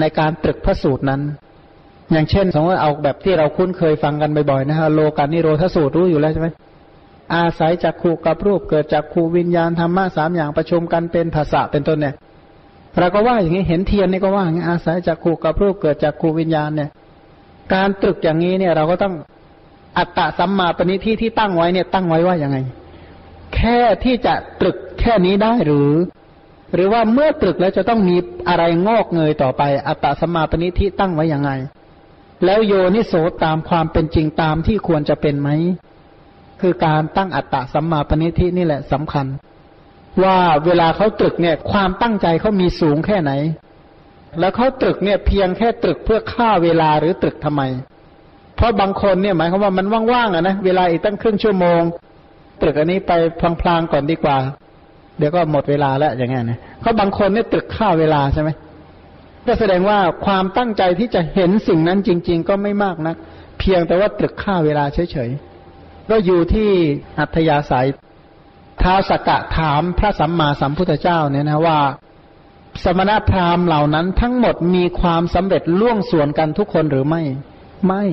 [0.00, 1.20] ในการตรึกพระสูตรนั้น
[2.12, 6.48] อย่างเช่น สมมติเอาแบบที่เราคุ้นเคยฟังกันบ่อยๆนะฮะโลกานิโรธสูตรรู้อยู่แล้วใช่ไหม
[7.34, 12.14] อาศัยจากขูกับรูปเกิดจากขูวิญญาณธรรมะสามอย่างประชุมกันเป็นภาษะเป็นต้นเนี่ย
[12.98, 16.90] เราก็ว่าอย่างนี้เห็นเทียนนี่ก็ว่าอย่างนี้อาศัยจากขูกับรูปเกิดจากขูวิญญาณเนี่ย
[17.74, 19.14] การตรึกอย่างนี้เนี่ยเราก็ต้อง
[19.98, 22.58] อัตตะสัมมาปณิที่ที่ตั้งไว้เนี่ยตั้งไว้ว่าอยังไง
[23.54, 25.92] แค่ที่จะตรึกแค่นี้ได้หรือ
[26.74, 28.16] หรือว่าเมื่อตรึกแล้วจะต้องมี
[28.48, 31.50] อะไรงอกเงยต่อไป อัตตะสมมาปณิที่ตั้งไว้ยังไง
[32.44, 33.14] แล้วโยนิโส
[33.44, 35.48] ตามความเป็นจริงตามที่ควรจะเป็นไหม
[36.60, 39.26] คือการตั้งอัตตะสัมมาปณิทินี่แหละสำคัญ
[40.22, 43.32] ว่าเวลาเขาตรึกเนี่ย ความตั้งใจเขามีสูงแค่ไหน
[44.40, 47.62] แล้วเขาตรึกเนี่ยเพียงแค่ตรึกเพื่อฆ่าเวลาหรือตรึกทำไม
[48.56, 51.82] เพราะบางคนเนี่ยหมายความว่ามันว่างๆอะนะเวลาอีกตั้งครึ่งชั่วโมง
[52.60, 53.12] ตรึกอันนี้ไป
[53.60, 54.36] พลางๆก่อนดีกว่า
[55.18, 58.50] เดี๋ยวก็หมดเวลาแล้วอย่างเงี้ยนะเขาบางคนเนี่ยตรึกค่าเวลาใช่ไหม
[59.46, 63.16] ก็แสดงว่าความตั้งใจที่จะเห็นสิ่งนั้นจริง ๆ ก็ไม่มากนัก
[63.58, 66.70] เพียงแต่ว่าตรึกค่าเวลาเฉยๆก็อยู่ที่
[67.18, 67.88] อัธยาศัย
[68.82, 71.78] ท้าวสกกะถามพระสัมมาสัมพุทธเจ้าเนี่ยนะว่า
[72.84, 77.22] สมณพราหมณ์เหล่านั้นทั้งหมดมีความสำเร็จล่วงส่วนกันทุกคนหรือไม่
[77.86, 78.04] ไม่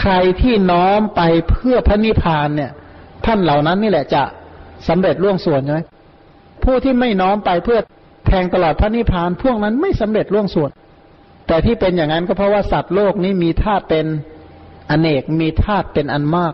[0.00, 1.20] ใครที่น้อมไป
[1.50, 2.72] เพื่อพระนิพพานเนี่ย
[3.28, 4.22] ท่านเหล่านั้นนี่แหละจะ
[4.88, 5.80] สำเร็จล่วงส่วนใช่ไหม
[6.64, 7.80] ผู้ที่ไม่น้อมไปเพื่อ
[8.26, 10.70] แทงตลอดพระนิพพานพวกนั้นไม่สำเร็จล่วงส่วน
[11.46, 14.06] แต่ที่เป็นอย่างนั้นก็เพราะว่าสัตว์โลกนี้มีธาตุเป็น
[14.90, 16.52] อเนกมีธาตุเป็นอันมาก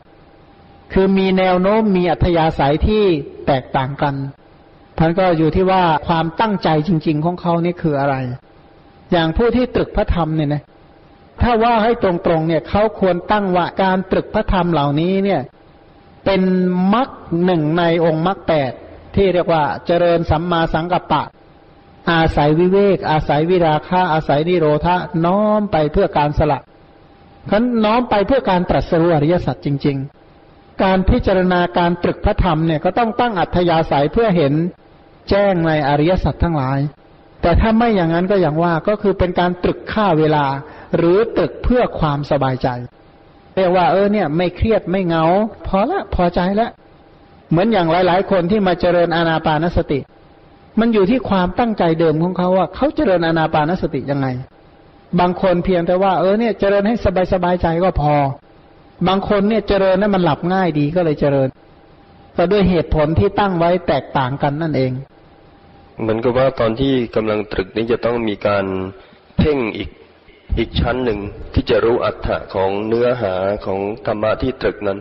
[0.92, 3.02] คือมีแนวโน้มมีอัธยาศัยที่
[3.46, 4.14] แตกต่างกัน
[4.98, 8.14] ท่านก็อยู่ที่ว่าความตั้งใจจริง ๆ ของเขานี่คืออะไร
[9.12, 10.62] อย่างผู้ที่ตรึกพระธรรมเนี่ยนะ
[11.40, 15.40] ถ้าว่าให้ตรงๆเนี่ยเขาควรตั้งว่าการตรึกพระธรรมเหล่านี้เนี่ย
[16.24, 16.42] เป็น
[16.94, 17.09] มรรค
[17.44, 18.72] หนึ่งในองค์มรรคแปด
[19.16, 21.22] ที่เรียกว่าเจริญสัมมาสังกัปปะ
[22.10, 26.60] อาศัยวิเวก อาศัยวิราคะอาศัยนิโรธะน้อมไปเพื่อการสละ
[27.51, 29.96] ขันน้อมไปเพื่อการตรัสรู้อริยสัจจริง
[30.38, 34.52] ๆ การพิจารณาการตรึกพระธรรมเนี่ยก็ต้องตั้งอัธยาศัยเพื่อเห็น
[35.30, 36.78] แจ้งในอริยสัจทั้งหลาย
[37.42, 40.44] แต่ถ้าไม่อย่างนั้นก็อย่างว่าก็คือเป็นการตรึกค่าเวลา
[40.96, 42.68] หรือตรึกเพื่อความสบายใจ
[43.56, 45.24] เรียกว่าเออเนี่ยไม่เครียดไม่เงา
[45.66, 46.70] พอละพอใจล้ว
[47.51, 49.98] เหมือนอย่างหลาย ๆ คนที่มาเจริญอานาปานสติ
[50.81, 54.26] มันอยู่ที่ความตั้งใจเดิมของเขาว่าเขาเจริญอานาปานสติยังไง
[55.20, 58.14] บางคนเพียงแต่ว่าเออเนี่ยเจริญให้สบายสบายใจก็พอ
[59.09, 61.48] บางคนเนี่ยเจริญนั้นมันหลับง่ายดีก็เลยเจริญ
[62.36, 64.93] ก็ด้วยเหตุผลที่ตั้งไว้แตกต่างกันนั่นเอง
[66.01, 68.64] เหมือนกับว่าตอนที่กำลังตรึกนี้จะต้องมีการ
[69.39, 69.89] เพ่งอีก
[70.59, 71.20] อีกชั้นหนึ่ง
[71.52, 73.35] ที่จะรู้อัตถะของเนื้อหา
[73.66, 74.98] ของธรรมะที่ตรึกนั้น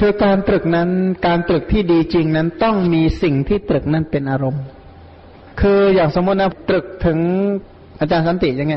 [0.00, 0.90] คือการตรึกนั้น
[1.26, 4.62] การตรึกที่ดีจริงนั้นต้องมีสิ่งที่ตรึกนั้นเป็นอารมณ์
[5.60, 7.18] คืออย่างสมมตินะตรึกถึง
[8.00, 8.76] อาจารย์สันติยังไง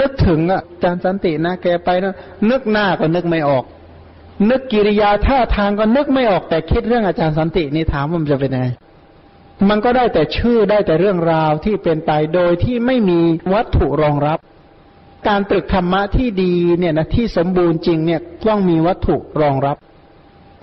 [0.00, 2.14] นึกถึงอะอาจารย์สันตินะแกไปนะ
[2.50, 3.64] นึกหน้าก็นึกไม่ออก
[4.50, 8.66] นึกกิริยาท่าทางก็นึกไม่ออกแต่คิดเรื่องอาจารย์สันตินี่ถามว่ามันจะเป็นไง
[9.68, 13.20] มันก็ได้แต่ชื่อได้แต่เรื่องราวที่เป็นไปโดยที่ไม่มี
[13.52, 14.38] วัตถุรองรับ
[15.28, 19.76] การตรึกธรรมะที่ดีเนี่ยนะที่สมบูรณ์จริงเนี่ยต้องมีวัตถุรองรับ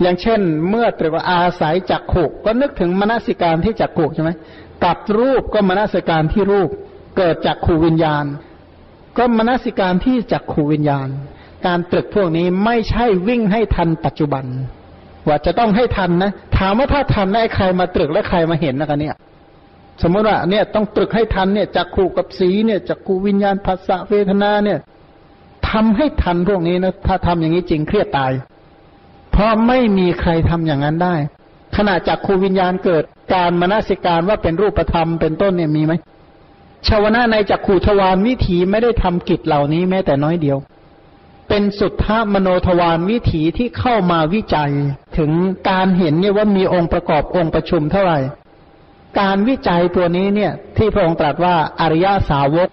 [0.01, 0.39] อย่างเช่น
[0.69, 4.31] เมื่อตรึกว่าอาศัยจักขุก็นึกถึงมนสิการที่จักขุใช่ไหม
[4.85, 6.69] กับรูปก็มนสิการที่รูป
[7.17, 8.25] เกิดจากขูวิญญาณ
[9.17, 11.07] ก็มนสิการที่จักขูวิญญาณ
[11.65, 14.45] การตรึกพวกนี้ไม่ใช่วิ่งให้ทันปัจจุบัน
[15.27, 19.15] ว่าจะต้องให้ทันนะ ถามว่าถ้าทันได้ใครมาตรึกและใครมาเห็นนะกันเนี่ย
[20.01, 24.79] สมมติว่าเนี่ยต้องตรึกให้ทันเนี่ยจักขู่กับสีเนี่ยจักขูวิญญาณภาษาเวทนาเนี่ย
[25.69, 28.31] ทำให้ทันพวกนี้นะถ้าทำอย่างนี้จริงเครียดตาย
[29.31, 31.15] เพราะไม่มีใครทำอย่างนั้นได้
[31.75, 33.03] ขณะจากครูวิญญาณเกิด
[33.33, 35.93] การมนสิการว่าเป็นรูปธรรมเป็นต้นเนี่ยมีไหม
[36.87, 40.57] ชาวนาในจักขู่ทวารวิถีไม่ได้ทำกิจเหล่านี้แม้แต่น้อยเดียว
[41.49, 44.71] เป็นสุทธมโนทวารวิถีที่เข้ามาวิจัย
[45.17, 45.31] ถึง
[45.69, 48.19] การเห็นเนี่ยว่ามีองค์ประกอบองค์ประชุมเท่าไหร่
[49.19, 52.69] การวิจัยตัวนี้เนี่ย ที่พระองค์ตรัสว่าอริยสาวก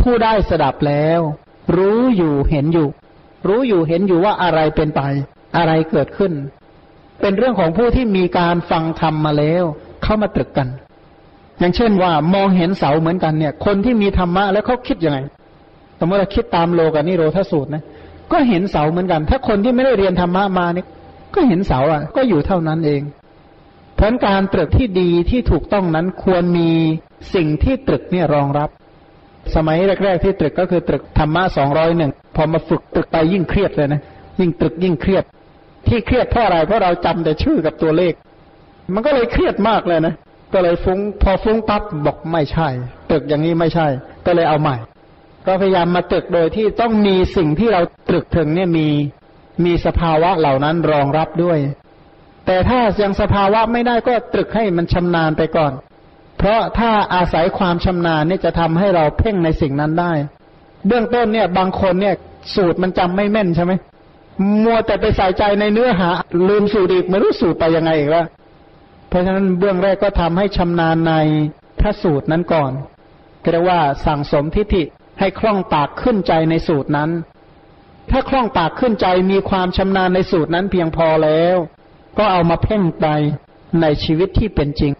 [0.00, 1.20] ผู้ได้สดับแล้ว
[1.76, 2.88] รู้อยู่เห็นอยู่
[3.48, 5.00] รู้อยู่เห็นอยู่ว่าอะไรเป็นไป
[5.56, 6.32] อะไรเกิดขึ้น
[7.20, 9.64] เป็นเรื่องของผู้ที่มีการฟังธรรมมาแล้ว
[10.02, 10.68] เข้ามาตรึกกัน
[11.58, 15.18] อย่างเช่นว่ามองเห็นเสาเหมือนกันเนี่ย คนที่มีธรรมะแล้วเขาคิดยังไง
[15.98, 17.82] สมมติเราคิดตามโลกานิโรธสูตรนะ
[18.32, 20.86] ก็เห็นเสาเหมือนกัน ถ้าคนที่ไม่ได้เรียนธรรมะมาเนี่ย
[21.34, 23.00] ก็เห็นเสาอะ ก็อยู่เท่านั้นเอง
[23.96, 26.70] เพราะการตรึกที่ดีที่ถูกต้องนั้นควรมี
[27.34, 28.70] สิ่งที่ตรึกเนี่ยรองรับ
[29.54, 34.00] สมัยแรก ๆ ที่ตรึกก็คือตรึกธรรมะสองร้อยหนึ่งพอมาฝึกตรึกไปยิ่งเครียดเลยนะ
[34.40, 35.24] ยิ่งตรึกยิ่งเครียด
[35.88, 38.12] ที่เครียดเพราะอะไรเพราะเราจำแต่ชื่อกับตัวเลข
[38.94, 40.14] มันก็เลยเครียดมากเลยนะ
[40.52, 42.68] ก็เลยฟุง้งพอฟุ้งปั๊บบอกไม่ใช่
[43.10, 43.86] ตึกอย่างนี้ไม่ใช่
[44.26, 44.76] ก็เลยเอาใหม่
[45.46, 48.88] ก็พยายามมาตึกโดยที่ต้องมีสิ่งที่เราตรึกถึงเนี่ยมี
[49.64, 51.58] มีสภาวะเหล่านั้นรองรับด้วย
[52.46, 55.72] แต่ถ้ายังสภาวะไม่ได้ก็ตรึกให้มันชำนาญไปก่อน
[56.38, 60.12] เพราะถ้าอาศัยความชำนาญนี่จะทำให้เราเพ่งในสิ่งนั้นได้
[60.86, 62.14] เบื้องต้นเนี่ยบางคนเนี่ย
[62.54, 63.72] สูตรมันจำไม่แม่นใช่ไหม
[64.64, 66.08] มัวแต่ไปใส่ใจในเนื้อหา
[66.48, 68.26] ลืมสูตรอีกไม่รู้สูตรไปยังไงอีกแล้ว
[69.08, 71.14] เพราะฉะนั้นเบื้องแรกก็ทำให้ชำนาญใน
[71.80, 72.72] พระสูตรนั้นก่อน
[73.52, 74.82] เรียกว่าสั่งสมทิฏฐิ
[75.18, 77.10] ให้คล่องปากขึ้นใจในสูตรนั้น
[78.10, 81.56] ถ้าคล่องปากขึ้นใจมีความชำนาญในสูตรนั้นเพียงพอแล้ว
[82.18, 83.06] ก็เอามาเพ่งไป
[83.80, 84.92] ในชีวิตที่เป็นจริง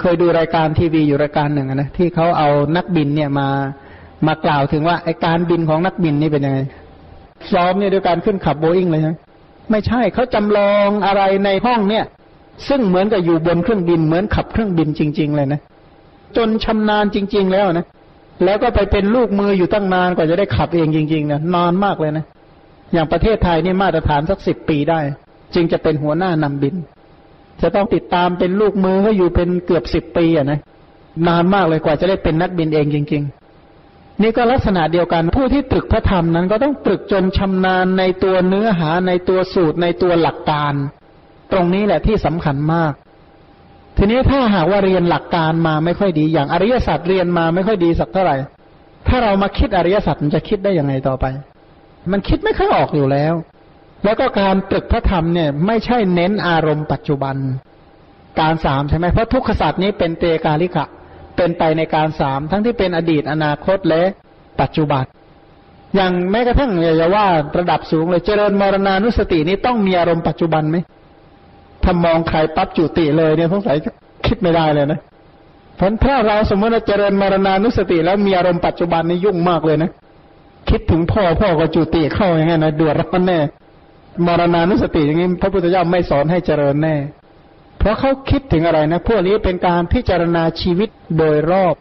[0.00, 3.48] เคยดูรายการทีวีอยู่รายการหนึ่งนะที่เขาเอานักบินเนี่ยมา
[4.26, 6.58] มากล่าวถึงว่าไอการบินของนักบินนี่เป็นยังไง
[7.52, 9.14] ซ้อมเนี่ยด้วยการขึ้นขับโบอิงเลยใช่ไหม
[9.70, 12.04] ไม่ใช่เขาจำลองอะไรในห้องเนี่ย
[12.68, 15.60] ซึ่งเหมือนกับอยู่บนเครื่องบินเหมือนขับเครื่องบินจริง ๆ เลยนะ
[16.36, 17.86] จนชำนาญจริง ๆ แล้วนะ
[18.44, 22.24] แล้วก็ไปเป็นลูกมืออยู่ตั้งนานกว่าจะได้ขับเองจริงๆนะนานมากเลยนะ
[22.92, 25.00] อย่างประเทศไทยนี่มาตรฐานสักสิบปีได้
[25.56, 26.74] จึงจะเป็นหัวหน้านำบิน
[27.62, 30.60] จะต้องติดตามเป็นลูกมือเขาอยู่เป็นเกือบสิบปีอะนะ
[31.28, 40.74] นานมากเลยกว่าจะได้เป็นนักบินเองจริง ๆ นี่ก็ลักษณะเดียวกันผู้ที่ตรึกพระธรรมนั้น ก็ต้องตรึกจนชำนาญในตัวเนื้อหาในตัวสูตรในตัวหลักการ
[41.52, 42.92] ตรงนี้แหละที่สำคัญมาก
[43.96, 48.36] ทีนี้ถ้าหากว่าเรียนหลักการมาไม่ค่อยดี อย่างอริยสัจเรียนมาไม่ค่อยดีสักเท่าไหร่
[49.08, 51.24] ถ้าเรามาคิดอริยสัจมันจะคิดได้ยังไงต่อไป
[52.12, 53.34] มันคิดไม่ค่อยออกอยู่แล้ว
[54.04, 57.36] แล้วก็การตรึกพระธรรมเนี่ยไม่ใช่เน้นอารมณ์ปัจจุบัน
[58.40, 60.84] การสามใช่ไหมเพราะทุกขสัจนี้เป็นเตกาลิกะ
[61.36, 64.02] เป็นไปในการสามทั้งที่เป็นอดีตอนาคตและ
[64.60, 65.04] ปัจจุบัน
[65.96, 67.26] อย่างแม้กระทั่งอย่าว่า
[67.58, 70.76] ระดับสูงเลยเจริญมรณานุสตินี้ต้องมีอารมณ์ปัจจุบันไหม
[71.84, 73.76] ถ้ามองใครปั๊บจุติเลยเนี่ยสงสัย
[74.26, 75.00] คิดไม่ได้เลยนะ
[75.76, 79.90] เพราะถ้าเราสมมติเจริญมรณานุสติ แล้วมีอารมณ์ปัจจุบันนี่ยุ่งมากเลยนะ
[80.70, 83.38] คิดถึงพ่อพ่อก็จุติเข้าอย่างงี้นะดือดร้อนแน่
[84.26, 86.96] มรณานุสติอย่างนี้พระพุทธเจ้าไม่สอนให้เจริญแน่
[87.78, 90.88] เพราะเขาคิดถึงอะไรนะ พวกนี้เป็นการพิจารณาชีวิต
[91.18, 91.74] โดยรอบ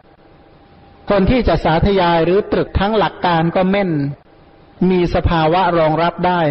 [1.10, 3.92] คนที่จะสาธยายหรือตรึกทั้งหลักการก็แม่น
[4.90, 6.42] มีสภาวะรองรับได้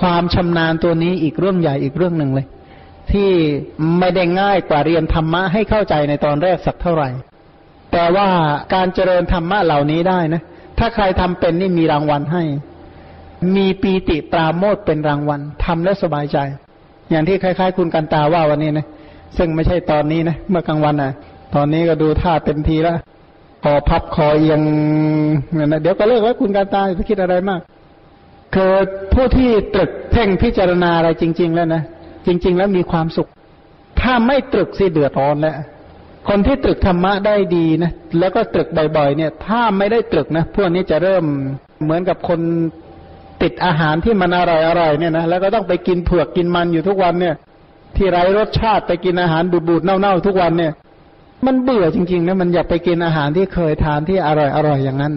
[0.00, 2.46] ความชำนาญตัวนี้อีกเรื่องใหญ่อีกเรื่องหนึ่งเลย
[3.12, 3.30] ที่
[3.98, 7.08] ไม่ได้ง่ายกว่าเรียนธรรมะให้เข้าใจในตอนแรกสักเท่าไหร่
[7.92, 8.28] แต่ว่า
[8.74, 10.42] การเจริญธรรมะเหล่านี้ได้นะ
[10.78, 12.42] ถ้าใครทำเป็นนี่มีรางวัลให้
[13.56, 16.38] มีปีติปราโมทเป็นรางวัลทำแล้วสบายใจ
[17.10, 18.86] อย่างที่คล้าย ๆ คุณกันตาว่าวันนี้นะ
[19.36, 21.12] ซึ่งไม่ใช่ตอนนี้นะเมื่อกลางวันนะ
[21.54, 22.96] ตอนนี้ก็ดูท่าเต็มทีแล้ว
[23.62, 24.60] คอพับคอเอียง
[25.56, 27.60] นะเดี๋ยวก็เลิกแล้วคุณกันตาจะคิดอะไรมาก
[28.54, 28.72] คือ
[29.12, 31.82] ผู้ที่ตรึกเพ่งพิจารณาอะไรจริง ๆ แล้วนะ
[32.26, 33.28] จริง ๆ แล้วมีความสุข
[34.00, 35.56] ถ้าไม่ตรึกสิเดือดร้อนแล้ว
[36.28, 41.24] คนที่ตรึกธรรมะได้ดีนะแล้วก็ตรึกบ่อยๆเนี่ย ถ้าไม่ได้ตรึกนะพวกนี้จะเริ่ม
[41.82, 42.40] เหมือนกับคน
[43.42, 47.34] ติดอาหารที่มันอร่อยๆเนี่ยนะแล้วก็ต้องไปกินเผือกกินมันอยู่ทุกวันเนี่ย
[47.96, 50.72] ที่ไร้รสชาติไปกินอาหารบูดๆเน่าๆทุกวันเนี่ย
[51.46, 55.12] มันเบื่อจริงๆนะมันอยากไปกินอาหารที่เคยทานที่อร่อยๆอย่างนั้น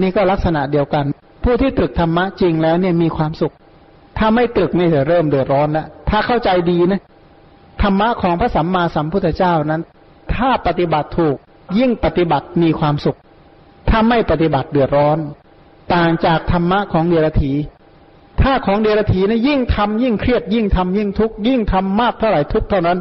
[0.00, 1.04] นี่ก็ลักษณะเดียวกัน
[1.44, 3.52] ผู้ที่ตรึกธรรมะจริงแล้วเนี่ยมีความสุข
[4.18, 7.00] ถ้าไม่ตรึกนี่จะเริ่มเดือดร้อนแล้วถ้าเข้าใจดีนะ
[7.82, 9.82] ธรรมะของพระสัมมาสัมพุทธเจ้านั้น
[10.34, 11.36] ถ้าปฏิบัติถูก
[11.78, 13.18] ยิ่งปฏิบัติมีความสุข
[13.88, 15.18] ถ้าไม่ปฏิบัติเดือดร้อน
[15.94, 17.52] ต่างจากธรรมะของเดรัจฉี
[18.42, 22.98] ถ้าของเดรัจฉีนะยิ่งทำยิ่งเครียดยิ่งทำยิ่งทุกข์ยิ่งทำมากเท่าไหร่ทุกข์เท่านั้น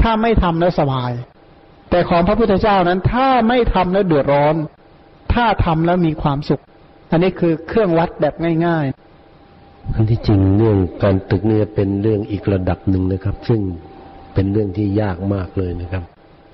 [0.00, 1.10] ถ้าไม่ทำแล้วสบาย
[1.90, 4.54] แต่ของพระพุทธเจ้านั้นถ้าไม่ทำแล้วเดือดร้อน
[5.34, 6.62] ถ้าทำแล้วมีความสุข
[7.10, 8.34] อันนี้คือเครื่องวัดแบบ
[8.66, 13.60] ง่ายๆอันที่จริงเรื่องการตึกเนี่ยเป็นเรื่องอีกระดับหนึ่งนะครับ ซึ่ง
[14.34, 16.02] เป็นเรื่องที่ยากมากเลยนะครับ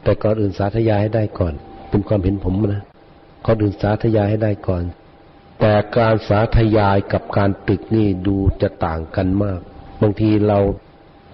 [0.05, 1.55] แต่ก่อนอื่นสาธยายให้ได้ก่อน
[1.91, 2.83] เป็นความเห็นผมนะ
[3.47, 4.83] ก่อนอื่นสาธยายให้ได้ก่อน
[5.61, 9.61] แต่การสาธยายกับการตึกนี่ดูจะต่างกันมาก
[10.03, 10.59] บางทีเรา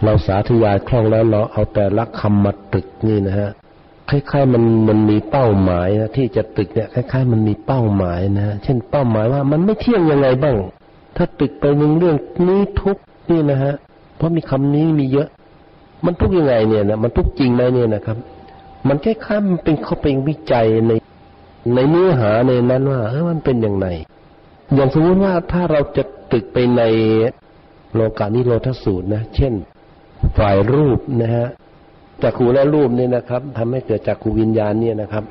[0.04, 3.50] เราสาธยายคล่องแล้วเราเอาแต่ละคำมาตึกนี่นะฮะ
[4.10, 10.56] คล้ายๆมันมันมีเป้าหมายนะที่จะตึกเนี่ยคล้ายๆ มันมีเป้าหมายนะเช่นเป้าหมายว่ามันไม่เที่ยงยังไงบ้าง
[11.16, 12.16] ถ้าติดไปหนึ่งเรื่อง
[12.48, 12.96] นี้ทุก
[13.30, 13.74] นี่นะฮะ
[14.16, 15.28] เพราะมีคำนี้มีเยอะ
[16.04, 18.16] มันทุกยังไงเนี่ยนะมันทุกจริงไหมเนี่ยนะครับ
[18.88, 20.92] มันแค่ข้ามเป็นเขาเป็นวิจัยใน
[21.74, 23.86] ในเนื้อหาในนั้นว่าเออมันเป็นอย่างไร
[24.74, 26.82] อย่างสมมติว่าถ้าเราจะตึกไปใน
[27.94, 29.52] โลกานิโรธสูตรนะ เช่น
[30.38, 31.48] ฝ่ายรูปนะฮะ
[32.22, 35.24] จักขูและรูปเนี่ยนะครับทำให้เกิดจักขูวิญญาณเนี่ยนะครับ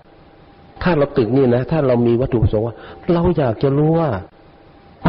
[0.84, 2.76] ถ้าเราตึกนี่นะ ถ้าเรามีวัตถุประสงค์ว่า
[3.14, 4.10] เราอยากจะรู้ว่า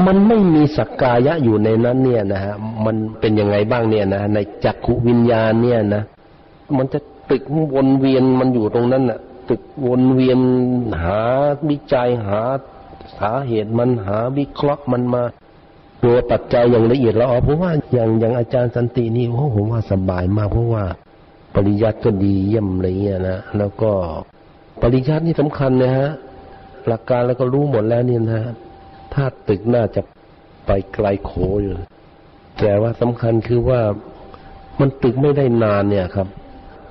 [0.07, 2.55] มันไม่มีสักกายะอยู่ในนั้นเนี่ยนะฮะ
[2.85, 6.03] มันเป็นยังไงบ้างเนี่ยนะในจักขุวิญญาณเนี่ยนะ
[6.77, 7.01] มันจะ
[7.31, 7.43] ตึก
[7.75, 9.19] วนเวียนมันอยู่ตรงนั้นน่ะ
[9.51, 10.39] ตึกวนเวียน
[11.03, 11.21] หา
[11.69, 12.41] วิจัยหา
[13.21, 15.23] สาเหตุมันหาวิเคราะห์มันมา
[16.05, 20.85] ตัวปัจจัยอย่างละเอียดแล้วอ๋อเพราะว่าอย่างอย่างอาจารย์สันตินี่โอ้ผมว่าสบายมากเพราะว่า
[21.55, 23.91] ปริยัติก็ดีเยี่ยมอะไรเงี้ยนะแล้วก็
[24.83, 26.11] ปริยัตินี่สำคัญนะฮะ
[26.87, 28.43] หลักการแล้วก็รู้หมดแล้วเนี่ยนะ
[29.15, 30.01] ถ้าตึกน่าจะ
[30.67, 31.33] ไปไกลโข
[31.63, 31.75] อยู่
[32.61, 33.81] แต่ว่าสำคัญคือว่า
[34.81, 36.29] มันตึกไม่ได้นานเนี่ยครับ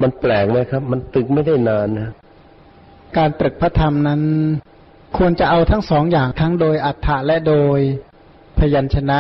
[0.01, 2.09] มันแปลกไหมครับ มันตึกไม่ได้นานนะ
[3.17, 4.21] การตรึกพระธรรมนั้น
[5.17, 7.79] ควรจะเอาทั้งสองอย่างทั้งโดยอัฏฐะและโดย
[8.59, 9.19] พยัญชนะ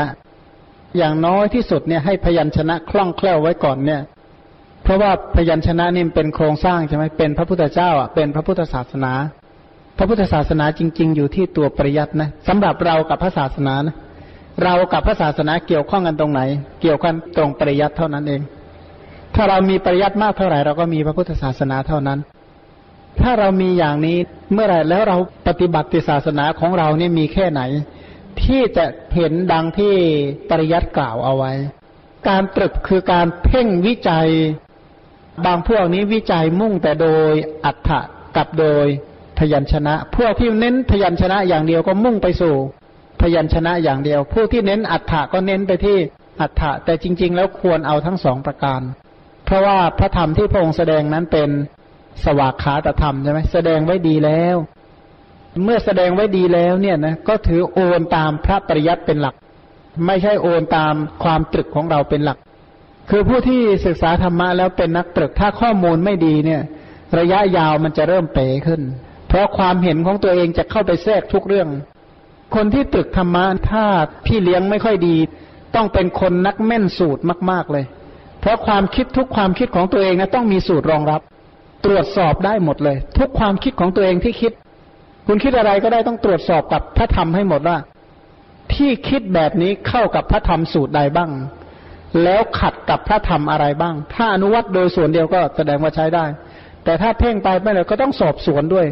[0.97, 4.01] อย่างน้อยที่สุดเนี่ยให้พยัญชนะคล่องแคล่วไว้ก่อนเนี่ย
[4.83, 9.13] เพราะว่าพยัญชนะนี่เป็นโครงสร้างใช่ไหมเป็นพระพุทธเจ้าอะเป็นพระพุทธศาสนา
[9.97, 13.95] พระพุทธศาสนาจริง ๆ อยู่ที่ตัวปริยัตินะสำหรับเรากับพระศาสนานะ
[14.63, 16.41] เรากับพระศาสนาเกี่ยวข้องกันตรงไหน
[16.81, 18.41] เกี่ยวกันตรงปริยัติเท่านั้นเอง
[19.35, 22.19] ถ้าเรามีปริยัติมากเท่าไหร่เราก็มีพระพุทธศาสนาเท่านั้น
[23.21, 24.17] ถ้าเรามีอย่างนี้
[24.53, 25.17] เมื่อไหร่แล้วเรา
[25.47, 27.61] ปฏิบัติศาสนาของเราเนี่ยมีแค่ไหน
[28.43, 29.93] ที่จะเห็นดังที่
[30.49, 31.53] ปริยัติกล่าวเอาไว้
[32.27, 34.27] การตรึกคือการเพ่งวิจัย
[35.45, 37.33] บางพวกนี้วิจัยมุ่งแต่โดย
[37.65, 37.99] อัฏฐะ
[38.37, 38.85] กับโดย
[39.39, 42.55] พยัญชนะ พวกที่เน้นพยัญชนะอย่างเดียวก็มุ่งไปสู่
[43.21, 45.97] พยัญชนะอย่างเดียว ผู้ที่เน้นอัฏฐะก็เน้นไปที่
[46.41, 48.81] อัฏฐะแต่จริง ๆ แล้วควรเอาทั้งสองประการ
[49.45, 51.49] เพราะว่าพระธรรมที่พระองค์แสดงนั้นเป็น
[52.25, 54.57] สวากขาตธรรมใช่ไหมแสดงไว้ดีแล้ว
[55.63, 59.35] เมื่อแสดงไว้ดีแล้วเนี่ยนะก็ถือโอนตามพระปริยัติเป็นหลัก
[60.05, 60.93] ไม่ใช่โอนตาม
[61.23, 62.37] ความตรึกของเราเป็นหลัก
[63.09, 66.61] คือผู้ที่ศึกษาธรรมะแล้วเป็นนักตรึกถ้าข้อมูลไม่ดีเนี่ย
[67.19, 68.81] ระยะยาวมันจะเริ่มเป๋ขึ้น
[69.27, 71.67] เพราะความเห็นของตัวเองจะเข้าไปแทรกทุกเรื่อง
[72.55, 73.85] คนที่ตรึกธรรมะถ้า
[74.25, 75.15] พี่เลี้ยงไม่ค่อยดี
[75.75, 77.85] ต้องเป็นคนนักแม่นสูตรมาก ๆเลย
[78.39, 81.21] เพราะความคิดทุกความคิดของตัวเองนะต้องมีสูตรรองรับ
[81.85, 84.51] ตรวจสอบได้หมดเลย ทุกความคิดของตัวเองที่คิด
[85.27, 87.77] คุณคิดอะไรก็ได้ต้องตรวจสอบกับพระธรรมให้หมดว่า
[88.73, 91.31] ที่คิดแบบนี้เข้ากับพระธรรมสูตรใดบ้าง
[92.23, 96.25] แล้วขัดกับพระธรรมอะไรบ้าง ถ้าอนุวัตโดยส่วนเดียวก็แสดงว่าใช้ได้
[96.83, 98.87] แต่ถ้าเพ่งไปไม่เลยก็ต้องสอบสวนด้วย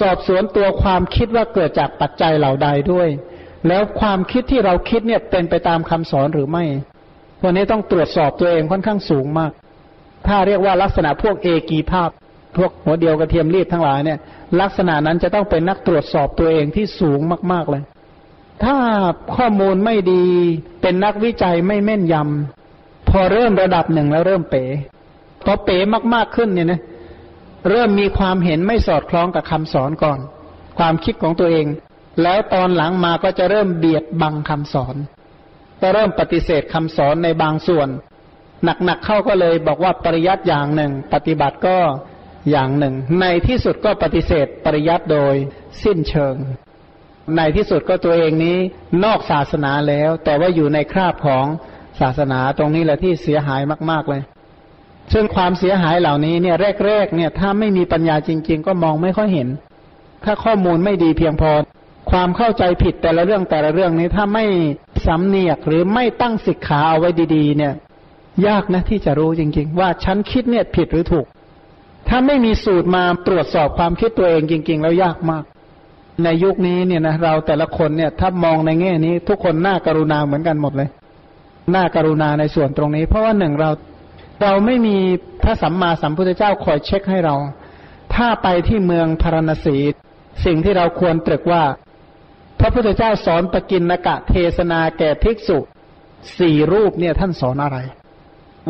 [0.00, 3.08] สอบสวนตัวความคิดว่าเกิดจากปัจจัยเหล่าใดด้วย
[3.68, 6.64] แล้วความคิดที่เราคิดเนี่ยเป็นไปตามคำสอนหรือไม่
[7.44, 9.52] วันนี้ต้องตรวจสอบตัวเองค่อนข้างสูงมาก
[10.26, 12.10] ถ้าเรียกว่าลักษณะพวกเอกีภาพ
[12.56, 14.18] พวกหัวเดียวกระเทียมรีบทั้งหลายเนี่ย
[14.60, 17.20] ลักษณะนั้นจะต้องเป็นนักตรวจสอบตัวเองที่สูง
[17.52, 17.82] มากๆเลย
[18.64, 18.76] ถ้า
[19.36, 20.24] ข้อมูลไม่ดี
[20.82, 24.64] เป็นนักวิจัยไม่แม่นยำพอเริ่มระดับหนึ่งแล้วเริ่มเป๋
[25.44, 25.78] พอเป๋
[26.14, 26.80] มากๆขึ้นเนี่ยนะ
[27.70, 30.18] เริ่มมีความเห็นไม่สอดคล้องกับคำสอนก่อน
[30.78, 31.66] ความคิดของตัวเอง
[32.22, 34.96] แล้วตอนหลังมาก็จะเริ่มเบียดบังคำสอน
[35.80, 37.88] ก็เริ่มปฏิเสธคำสอนในบางส่วน
[38.64, 41.76] หนักๆเข้าก็เลยบอกว่าปริยัติอย่างหนึ่ง ปฏิบัติก็
[42.50, 45.34] อย่างหนึ่ง ในที่สุดก็ปฏิเสธปริยัติโดย
[45.82, 46.34] สิ้นเชิง
[47.36, 48.58] ในที่สุดก็ตัวเองนี้
[49.04, 51.46] นอกศาสนาแล้ว แต่ว่าอยู่ในคราบของ
[52.00, 53.60] ศาสนาตรงนี้แหละที่เสียหาย
[53.90, 54.22] มากๆเลย
[55.12, 56.56] ซึ่งความเสียหายเหล่านี้เนี่ย
[56.86, 59.48] แรกๆเนี่ยถ้าไม่มีปัญญาจริง ๆ ก็มองไม่ค่อยเห็น
[60.24, 61.52] ถ้าข้อมูลไม่ดีเพียงพอ
[62.10, 64.44] ความเข้าใจผิดแต่ละเรื่องแต่ละเรื่องนี้ถ้าไม่
[65.06, 67.74] สำเนียกหรือไม่ตั้งสิกขาเอาไว้ดี ๆ เนี่ย
[68.46, 71.26] ยากนะที่จะรู้จริง ๆ ว่าฉันคิดเนี่ยผิดหรือถูก
[72.08, 75.44] ถ้าไม่มีสูตรมาตรวจสอบความคิดตัวเองจริง ๆ แล้วยากมาก
[76.24, 80.88] ในยุคนี้เนี่ยนะเราแต่ละคนเนี่ย ถ้ามองในแง่นี้ทุกคนน่าการุณาเหมือนกันหมดเลย
[81.74, 83.70] น่าการุณาในส่วนตรงนี้ เพราะว่าหนึ่งเรา
[84.42, 84.96] เราไม่มี
[85.42, 87.36] พระสัมมาสัมพุทธเจ้าคอยเช็คให้เรา
[88.14, 89.76] ถ้าไปที่เมืองพารณสี
[90.44, 91.64] สิ่งที่เราควรตรึกว่า
[92.60, 95.58] พระพุทธเจ้าสอนปกินนกะเทศนาแก่ภิกษุ
[96.38, 97.78] สี่รูปเนี่ยท่านสอนอะไร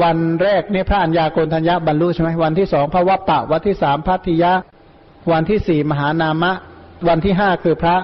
[0.02, 4.52] วันแรกเนี่ยพระัญญาโกณทัญญาบรรลุใช่ไหมวันที่สองพระวัปปะ วันที่สามพัทธิยะ
[5.32, 6.52] วันที่สี่มหานามะ
[7.08, 7.96] วันที่ห้าคือพระ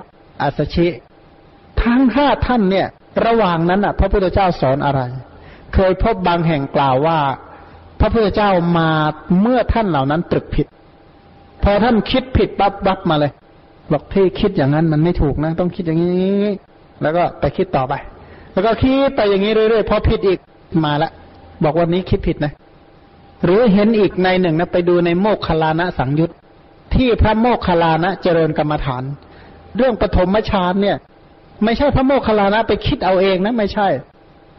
[0.43, 0.89] อัสชิ
[1.83, 2.87] ทั้งห้าท่านเนี่ย
[3.27, 5.01] ระหว่างนั้นอะ พระพุทธเจ้าสอนอะไร
[5.75, 7.19] เคยพบบางแห่งกล่าวว่า
[8.01, 8.91] พระพุทธเจ้ามา
[9.41, 10.67] เมื่อท่านเหล่านั้นตรึกผิด
[11.63, 13.33] พอท่านคิดผิดปั๊บรับมาเลย
[13.93, 16.45] บอกที่คิดอย่างนั้นมันไม่ถูกนะ ต้องคิดอย่างนี้
[17.03, 17.95] แล้วก็ไปคิดต่อไป
[18.53, 20.39] แล้วก็คิดไปอย่างนี้เรื่อยๆพอผิดอีก
[20.85, 21.11] มาละ
[21.65, 22.53] บอกวันนี้คิดผิดนะ
[23.45, 26.31] หรือเห็นอีกในหนึ่งนะไปดูในโมกขลานะสังยุต
[26.95, 29.03] ที่พระโมกขลานะเจริญกรรมฐาน
[29.77, 30.97] เรื่องปฐมฌานเนี่ย
[31.65, 33.89] ไม่ใช่พระโมคคลานะไปคิดเอาเองนะไม่ใช่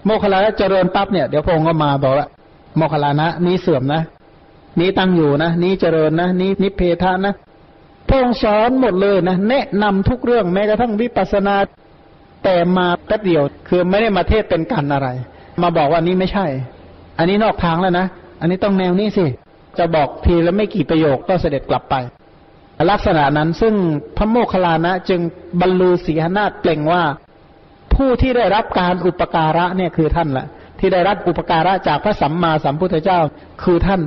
[0.06, 2.28] โมคคลานะเจริญปั๊บเนี่ยเดี๋ยวพระองค์ก็มาบอกละ
[2.78, 4.02] โมคคลานะนี้เสื่อมนะ
[4.80, 7.34] นี้ตั้งอยู่นะนี้เจริญนะนี้นิเพทานะ
[8.08, 11.56] พระองค์สอนหมดเลยนะแนะนำทุกเรื่องแม้กระทั่งวิปัสสนา
[12.44, 15.08] แต่มาแป๊บเดียวคือไม่ได้มาเทศเป็นกันอะไร
[15.62, 16.46] มาบอกว่านี้ไม่ใช่
[17.20, 18.08] อันนี้นอกทางแล้วนะ
[18.40, 19.26] อันนี้ต้องแนวนี้สิ
[19.78, 21.96] จะบอกทีแล้วไม่กี่ประโยคก็เสด็จกลับไป
[22.92, 23.74] ลักษณะนั้นซึ่ง
[24.18, 25.22] พระโมคคัลลานะจึง
[25.62, 27.04] บรรลุสีหนาฏเปล่งว่า
[27.94, 30.46] ผู้ที่ได้รับการอุปการะเนี่ยคือท่านแหละ
[30.80, 33.20] ที่ได้รับอุปการะจากพระสัมมาสัมพุทธเจ้า
[33.64, 34.02] คือท่าน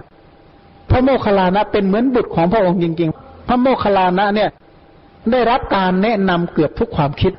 [0.91, 4.51] พระโมคคัลลานะเป็นเหมือนบุตรของพระองค์จริง ๆ พระโมคคัลลานะเนี่ย
[5.33, 7.33] ได้รับการแนะนำเกือบทุกความคิด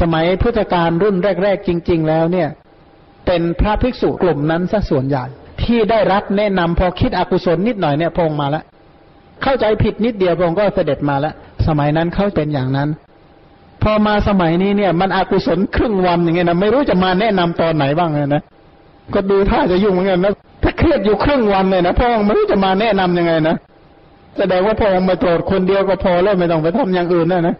[0.00, 2.48] สมัยพุทธกาลรุ่นแรก ๆ จริง ๆ แล้วเนี่ย
[3.26, 5.24] เป็นพระภิกษุกลุ่มนั้นซะส่วนใหญ่
[5.62, 8.64] ที่ได้รับแนะนำพอคิดอกุศลนิดหน่อยเนี่ยพงมาแล้ว
[9.42, 11.34] เข้าใจผิดนิดเดียวพงก็เสด็จมาแล้ว
[11.66, 12.88] สมัยนั้นเขาเป็นอย่างนั้น
[13.82, 18.42] พอมาสมัยนี้เนี่ย มันอกุศลครึ่งวันอย่างเงี้ยนะไม่รู้จะมาแนะนำตอนไหนบ้างเลยนะ
[19.14, 20.32] ก็ดูท่าจะยุ่งเหมือนกันนะ
[20.62, 23.56] ถ้าเครียดอยู่ครึ่งวันเลยนะพองไม่รู้จะมาแนะนํำยังไงนะ
[24.38, 27.54] แสดงว่าพองมาโปรดคนเดียวก็พอแล้วไม่ต้องไปทำอย่างอื่นนะนะ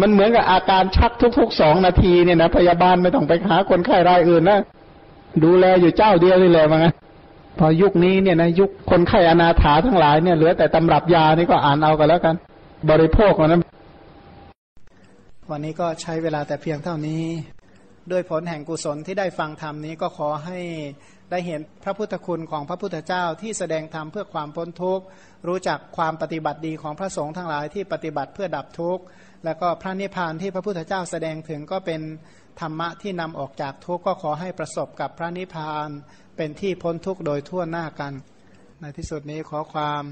[0.00, 4.60] มันเหมือนกับอาการชักทุกๆสองนาทีเนี่ยนะพยาบาลไม่ต้องไปหาคนไข้รายอื่นนะ
[5.44, 6.86] ดูแลอยู่เจ้าเดียวนี่แหละมั้ง
[7.58, 12.34] พอยุคนี้เนี่ยนะยุคคนไข้อนาถาทั้งหลายเนี่ยเหลือแต่ตำรับยานี่ก็อ่านเอากันแล้วกัน
[12.90, 13.60] บริโภคนะ
[15.50, 17.22] วันนี้ก็ใช้เวลาแต่เพียงเท่านี้
[18.10, 20.58] ด้วยผลแห่งกุศลที่ได้ฟังธรรมนี้ก็ขอให้
[21.30, 25.04] ได้เห็นพระพุทธคุณของพระพุทธเจ้าที่แสดงธรรมเพื่อความพ้นทุกข์
[25.48, 29.02] รู้จักความปฏิบัติดีของพระสงฆ์ทั้งหลายที่ปฏิบัติเพื่อดับทุกข์
[29.44, 32.00] แล้วก็พระนิพพานที่พระพุทธเจ้าแสดงถึงก็เป็น
[32.60, 35.88] ธรรมะที่นำออกจากทุกข์ก็ขอให้ประสบกับพระนิพพาน
[36.36, 38.12] เป็นที่พ้นทุกข์โดยทั่วหน้ากัน
[38.80, 40.02] ในที่สุดนี้ขอความ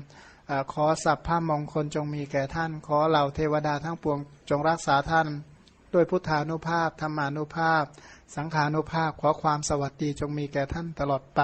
[0.50, 4.18] อขอสัพพะมงคลจงมีแก่ท่าน ขอเหล่าเทวดาทั้งปวง
[4.50, 5.26] จงรักษาท่าน
[5.94, 7.84] ด้วยพุทธานุภาพธรรมานุภาพ
[8.36, 11.40] สังขานุภาพขอความสวัสดีจงมีแก่ท่านตลอดไป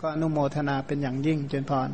[0.00, 1.90] ก็อนุโมทนาเป็นอย่างยิ่งเจนพร